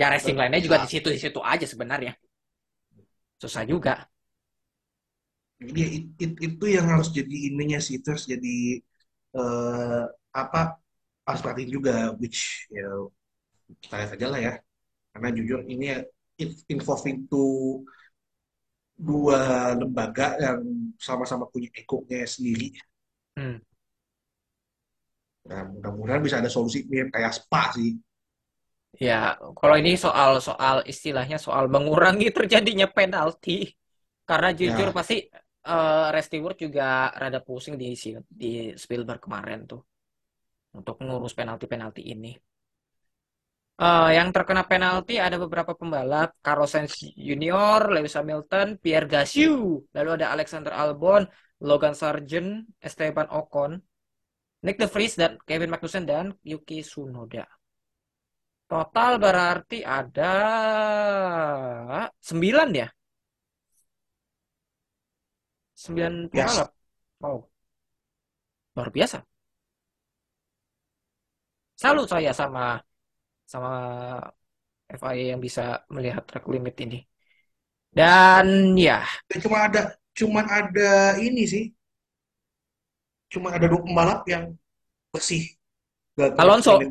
Ya 0.00 0.06
racing 0.12 0.36
lainnya 0.40 0.60
juga 0.66 0.76
di 0.82 0.86
situ 0.92 1.08
di 1.14 1.18
situ 1.24 1.40
aja 1.52 1.66
sebenarnya. 1.72 2.12
Susah 3.42 3.64
juga. 3.68 4.10
Jadi 5.62 5.78
ya, 5.84 5.88
it- 5.98 6.14
it- 6.24 6.40
itu 6.48 6.64
yang 6.76 6.86
harus 6.92 7.08
jadi 7.18 7.36
ininya 7.48 7.78
sih, 7.84 7.94
itu 7.98 8.06
harus 8.12 8.26
jadi 8.32 8.54
eh, 9.38 10.02
apa 10.42 10.58
harus 11.26 11.40
perhatiin 11.44 11.70
juga, 11.76 11.92
which 12.20 12.68
ya 12.72 12.84
kita 13.82 13.94
lihat 14.00 14.12
aja 14.16 14.26
lah 14.32 14.40
ya. 14.48 14.54
Karena 15.12 15.28
jujur 15.36 15.60
ini 15.68 15.84
ya, 15.92 15.98
involving 16.72 17.26
to 17.30 17.44
dua 18.94 19.38
lembaga 19.80 20.26
yang 20.44 20.60
sama-sama 20.98 21.44
punya 21.50 21.68
ego-nya 21.74 22.22
sendiri. 22.26 22.68
Hmm. 23.36 23.56
Nah, 25.48 25.62
mudah-mudahan 25.72 26.22
bisa 26.26 26.36
ada 26.40 26.50
solusi 26.54 26.78
mirip 26.90 27.08
kayak 27.14 27.32
Spa 27.38 27.62
sih. 27.76 27.90
Ya, 29.06 29.14
kalau 29.58 29.74
ini 29.80 29.90
soal 30.04 30.30
soal 30.48 30.76
istilahnya 30.92 31.36
soal 31.46 31.64
mengurangi 31.74 32.26
terjadinya 32.36 32.86
penalti. 32.96 33.50
Karena 34.28 34.48
jujur 34.60 34.88
Ya, 34.88 34.96
pasti 34.96 35.14
eh 35.68 36.04
Red 36.14 36.24
Stewart 36.26 36.56
juga 36.64 36.82
rada 37.20 37.38
pusing 37.46 37.74
di 37.82 37.86
di 38.40 38.46
Spielberg 38.82 39.20
kemarin 39.26 39.58
tuh 39.70 39.80
untuk 40.74 40.98
ngurus 41.00 41.32
penalti-penalti 41.38 42.02
ini. 42.02 42.34
Eh, 43.74 44.10
yang 44.14 44.30
terkena 44.30 44.62
penalti 44.62 45.18
ada 45.18 45.34
beberapa 45.34 45.74
pembalap, 45.74 46.38
Carlos 46.38 46.70
Sainz 46.70 46.94
Junior, 47.18 47.90
Lewis 47.90 48.14
Hamilton, 48.14 48.78
Pierre 48.78 49.10
Gasly, 49.10 49.50
lalu 49.90 50.10
ada 50.14 50.30
Alexander 50.30 50.70
Albon, 50.70 51.26
Logan 51.58 51.94
Sargent, 51.98 52.70
Esteban 52.78 53.26
Ocon, 53.34 53.82
Nick 54.62 54.78
De 54.78 54.86
Vries 54.86 55.18
dan 55.18 55.42
Kevin 55.42 55.74
Magnussen 55.74 56.06
dan 56.06 56.30
Yuki 56.46 56.86
Tsunoda. 56.86 57.50
Total 58.70 59.18
berarti 59.18 59.82
ada 59.82 60.34
9 62.22 62.70
ya? 62.78 62.88
9 65.74 66.30
yes. 66.30 66.30
pembalap. 66.30 66.70
Wow, 67.18 67.38
luar 68.78 68.90
biasa. 68.94 69.33
Salut 71.82 72.06
saya 72.12 72.30
sama 72.40 72.60
sama 73.52 73.70
FIA 75.00 75.24
yang 75.32 75.40
bisa 75.46 75.62
melihat 75.94 76.22
track 76.28 76.44
limit 76.54 76.74
ini. 76.84 76.96
Dan 77.98 78.76
ya, 78.76 79.06
cuma 79.42 79.58
ada 79.66 79.80
cuman 80.18 80.46
ada 80.58 80.90
ini 81.26 81.42
sih, 81.52 81.64
cuma 83.32 83.48
ada 83.56 83.66
dua 83.70 83.80
pembalap 83.84 84.20
yang 84.32 84.44
bersih 85.12 85.42
kena 86.16 86.38
Alonso. 86.38 86.88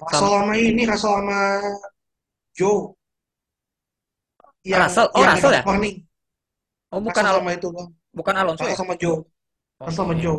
Russell 0.00 0.28
sama 0.36 0.54
ini, 0.68 0.82
Russell 0.90 1.14
sama 1.16 1.38
Joe 2.54 2.96
yang 4.64 4.86
Russell. 4.86 5.10
Oh, 5.14 5.24
yang 5.24 5.30
Russell 5.30 5.52
ya? 5.54 5.64
warning. 5.66 6.06
Oh, 6.92 7.00
bukan 7.06 7.24
Russell 7.24 7.30
Al 7.30 7.38
sama 7.38 7.50
itu 7.56 7.68
bang, 7.76 7.88
bukan 8.18 8.34
Alonso 8.40 8.66
Russell 8.66 8.74
ya? 8.74 8.80
sama 8.80 8.94
Joe, 9.02 9.18
Russell 9.80 10.04
sama 10.06 10.14
Oke. 10.14 10.22
Joe. 10.22 10.38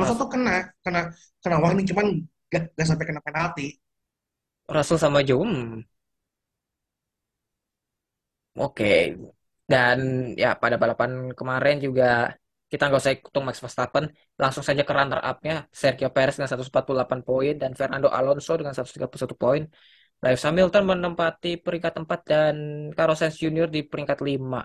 Rus- 0.00 0.18
tuh 0.20 0.28
kena, 0.34 0.52
kena, 0.84 1.00
kena 1.42 1.56
warning, 1.62 1.86
cuman 1.90 2.06
gak, 2.52 2.62
gak 2.76 2.86
sampai 2.90 3.06
kena 3.08 3.20
penalti. 3.26 3.62
Russell 4.74 5.00
sama 5.00 5.20
Joe. 5.28 5.44
Hmm, 5.44 5.84
oke. 8.62 8.84
Dan 9.70 9.98
ya 10.42 10.48
pada 10.62 10.76
balapan 10.82 11.10
kemarin 11.38 11.76
juga 11.86 12.04
kita 12.70 12.82
nggak 12.86 13.00
usah 13.02 13.12
hitung 13.16 13.44
Max 13.48 13.58
Verstappen, 13.64 14.04
langsung 14.42 14.64
saja 14.68 14.82
ke 14.88 14.92
runner 14.98 15.20
up-nya 15.28 15.54
Sergio 15.80 16.08
Perez 16.14 16.34
dengan 16.36 16.50
148 16.52 17.20
poin 17.28 17.54
dan 17.62 17.70
Fernando 17.78 18.08
Alonso 18.18 18.52
dengan 18.60 18.72
131 18.76 19.36
poin. 19.42 19.62
Lewis 20.22 20.42
Hamilton 20.46 20.84
menempati 20.90 21.48
peringkat 21.64 21.92
4 22.02 22.20
dan 22.30 22.54
Carlos 22.96 23.18
Sainz 23.20 23.36
Junior 23.42 23.68
di 23.76 23.80
peringkat 23.90 24.18
5. 24.28 24.60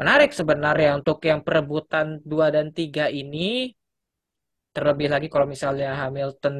Menarik 0.00 0.30
sebenarnya 0.38 0.88
untuk 0.98 1.18
yang 1.30 1.40
perebutan 1.46 2.06
2 2.30 2.46
dan 2.56 2.66
3 2.78 3.04
ini, 3.20 3.70
terlebih 4.74 5.08
lagi 5.12 5.26
kalau 5.32 5.46
misalnya 5.54 5.88
Hamilton 6.00 6.54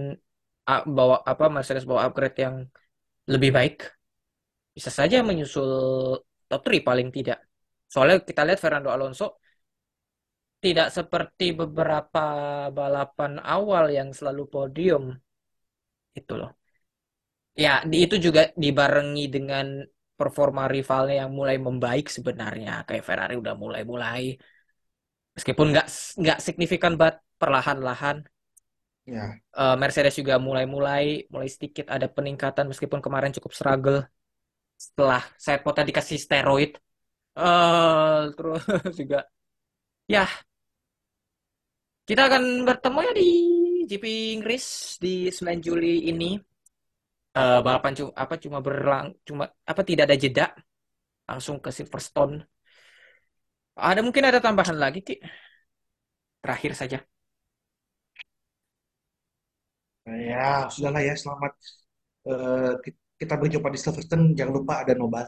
bawa 0.97 1.17
apa 1.33 1.45
Mercedes 1.55 1.85
bawa 1.91 2.01
upgrade 2.07 2.39
yang 2.45 2.57
lebih 3.33 3.51
baik, 3.57 3.75
bisa 4.77 4.91
saja 4.99 5.17
menyusul 5.29 5.71
top 6.49 6.61
3 6.67 6.81
paling 6.89 7.09
tidak. 7.17 7.39
Soalnya 7.93 8.17
kita 8.29 8.41
lihat 8.47 8.61
Fernando 8.63 8.89
Alonso 8.95 9.25
tidak 10.63 10.89
seperti 10.95 11.47
beberapa 11.61 12.25
balapan 12.71 13.33
awal 13.43 13.85
yang 13.91 14.09
selalu 14.15 14.43
podium 14.47 15.05
itu 16.15 16.33
loh. 16.41 16.51
Ya, 17.53 17.85
itu 17.85 18.17
juga 18.17 18.49
dibarengi 18.57 19.29
dengan 19.29 19.85
performa 20.17 20.71
rivalnya 20.71 21.27
yang 21.27 21.33
mulai 21.35 21.57
membaik 21.59 22.07
sebenarnya. 22.09 22.87
Kayak 22.87 23.05
Ferrari 23.09 23.35
udah 23.43 23.55
mulai-mulai. 23.59 24.39
Meskipun 25.37 25.67
nggak 25.73 25.87
nggak 26.23 26.39
signifikan 26.47 26.93
banget 27.01 27.17
perlahan-lahan. 27.43 28.17
Ya, 29.07 29.41
Eh, 29.59 29.75
Mercedes 29.83 30.15
juga 30.21 30.35
mulai-mulai, 30.47 31.05
mulai 31.33 31.49
sedikit 31.55 31.85
ada 31.95 32.07
peningkatan 32.17 32.65
meskipun 32.73 33.01
kemarin 33.05 33.33
cukup 33.37 33.53
struggle 33.59 33.99
setelah 34.85 35.23
saya 35.45 35.59
potnya 35.65 35.85
dikasih 35.91 36.19
steroid. 36.27 36.71
eh 37.39 38.19
terus 38.37 38.63
juga, 39.01 39.19
ya 40.15 40.23
kita 42.09 42.21
akan 42.29 42.43
bertemu 42.69 42.99
ya 43.07 43.13
di 43.21 43.27
GP 43.89 44.05
Inggris 44.37 44.65
di 45.05 45.13
9 45.37 45.59
Juli 45.67 45.93
ini. 46.11 46.31
Eh, 47.39 47.59
balapan 47.67 47.93
cuma 47.99 48.11
apa 48.23 48.35
cuma 48.45 48.59
berlang 48.67 49.07
cuma 49.29 49.45
apa 49.71 49.81
tidak 49.89 50.05
ada 50.09 50.17
jeda 50.25 50.45
langsung 51.29 51.57
ke 51.65 51.71
Silverstone. 51.77 52.35
Ada 53.89 54.01
mungkin 54.07 54.25
ada 54.29 54.41
tambahan 54.47 54.77
lagi, 54.83 54.99
Ki. 55.07 55.15
Terakhir 56.43 56.73
saja. 56.75 56.99
Ya 60.07 60.43
sudahlah 60.73 61.03
ya. 61.09 61.15
Selamat 61.23 61.53
eh, 62.29 62.73
ki- 62.85 62.99
kita 63.21 63.35
berjumpa 63.41 63.69
di 63.75 63.79
Silverstone. 63.83 64.25
Jangan 64.39 64.55
lupa 64.59 64.75
ada 64.83 64.95
nobar. 65.01 65.27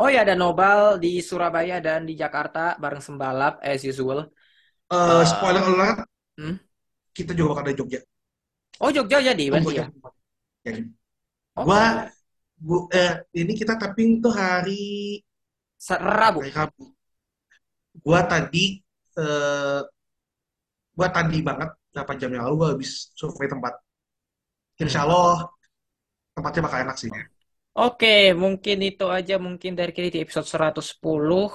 Oh 0.00 0.08
ya, 0.14 0.18
ada 0.24 0.34
Nobel 0.42 0.80
di 1.04 1.08
Surabaya 1.28 1.74
dan 1.86 2.00
di 2.08 2.12
Jakarta 2.22 2.58
bareng 2.82 3.02
sembalap 3.06 3.52
as 3.70 3.82
usual. 3.90 4.18
Eh, 5.08 5.24
Eh, 5.24 5.24
spoiler 5.26 5.62
alert, 5.70 5.98
hmm? 6.38 6.58
kita 7.16 7.32
juga 7.36 7.48
bakal 7.56 7.64
ada 7.68 7.74
Jogja. 7.78 8.00
Oh 8.84 8.90
Jogja 8.96 9.18
jadi 9.28 9.44
berarti 9.52 9.72
ya. 9.80 9.84
Jadi, 10.66 10.80
Oke. 11.56 11.82
gua, 11.82 12.10
gua 12.66 12.80
eh, 12.94 13.12
ini 13.40 13.52
kita 13.60 13.74
tapping 13.80 14.10
tuh 14.24 14.32
hari 14.34 14.72
Rabu. 16.18 16.40
hari 16.40 16.50
Rabu. 16.50 16.94
Gua 18.04 18.20
tadi 18.30 18.64
eh, 19.18 19.80
gua 20.96 21.08
tadi 21.16 21.38
banget 21.48 21.70
8 21.92 22.20
jam 22.20 22.30
yang 22.32 22.44
lalu 22.48 22.54
gua 22.60 22.68
habis 22.74 23.12
survei 23.14 23.46
tempat. 23.48 23.72
Hmm. 23.76 24.84
Insya 24.88 25.04
Allah 25.04 25.48
tempatnya 26.32 26.62
bakal 26.64 26.78
enak 26.88 26.96
sih. 26.96 27.10
Oke, 27.72 28.36
mungkin 28.36 28.78
itu 28.84 29.08
aja 29.08 29.40
mungkin 29.40 29.72
dari 29.72 29.92
kita 29.96 30.08
di 30.12 30.20
episode 30.24 30.48
110. 30.48 31.52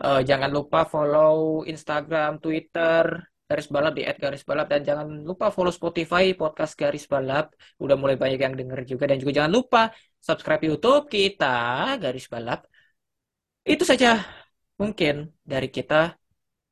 Eh, 0.00 0.20
jangan 0.28 0.50
lupa 0.52 0.88
follow 0.88 1.64
Instagram, 1.68 2.40
Twitter, 2.44 3.04
Garis 3.50 3.66
Balap 3.66 3.92
di 3.98 4.02
@garisbalap 4.06 4.66
dan 4.70 4.80
jangan 4.88 5.06
lupa 5.26 5.50
follow 5.50 5.74
Spotify 5.74 6.24
podcast 6.38 6.78
Garis 6.78 7.10
Balap. 7.10 7.50
Udah 7.82 7.96
mulai 7.98 8.14
banyak 8.14 8.38
yang 8.38 8.54
denger 8.54 8.80
juga 8.86 9.04
dan 9.10 9.18
juga 9.18 9.32
jangan 9.42 9.52
lupa 9.58 9.80
subscribe 10.22 10.62
YouTube 10.70 11.10
kita 11.10 11.56
Garis 11.98 12.30
Balap. 12.30 12.60
Itu 13.66 13.82
saja 13.90 14.22
mungkin 14.80 15.34
dari 15.42 15.66
kita. 15.66 16.19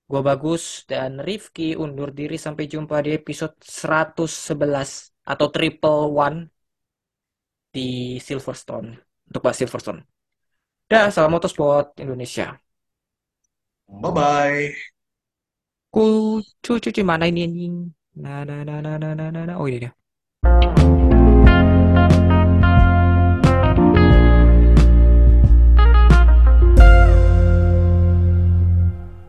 Gua 0.09 0.22
Bagus 0.24 0.89
dan 0.89 1.20
Rifki 1.20 1.76
undur 1.76 2.09
diri 2.16 2.40
sampai 2.40 2.64
jumpa 2.72 2.97
di 3.05 3.10
episode 3.12 3.55
111 3.60 5.12
atau 5.20 5.47
Triple 5.52 6.02
One 6.09 6.39
di 7.68 8.16
Silverstone 8.16 8.89
untuk 9.28 9.40
bahas 9.44 9.60
Silverstone. 9.60 10.01
Dah, 10.89 11.12
salam 11.12 11.36
motorsport 11.36 11.93
Indonesia. 12.01 12.56
Bye 13.85 14.12
bye. 14.16 14.60
Ku 15.93 16.40
cuci 16.64 16.80
cuci 16.89 17.02
mana 17.05 17.28
ini 17.28 17.44
anjing? 17.44 17.74
Nah, 18.24 18.48
nah, 18.48 18.64
nah, 18.64 18.80
nah, 18.80 18.97
nah, 18.97 19.12
nah, 19.12 19.28
nah. 19.28 19.44
nah. 19.44 19.56
Oh 19.60 19.68
iya 19.68 19.78
dia. 19.85 20.97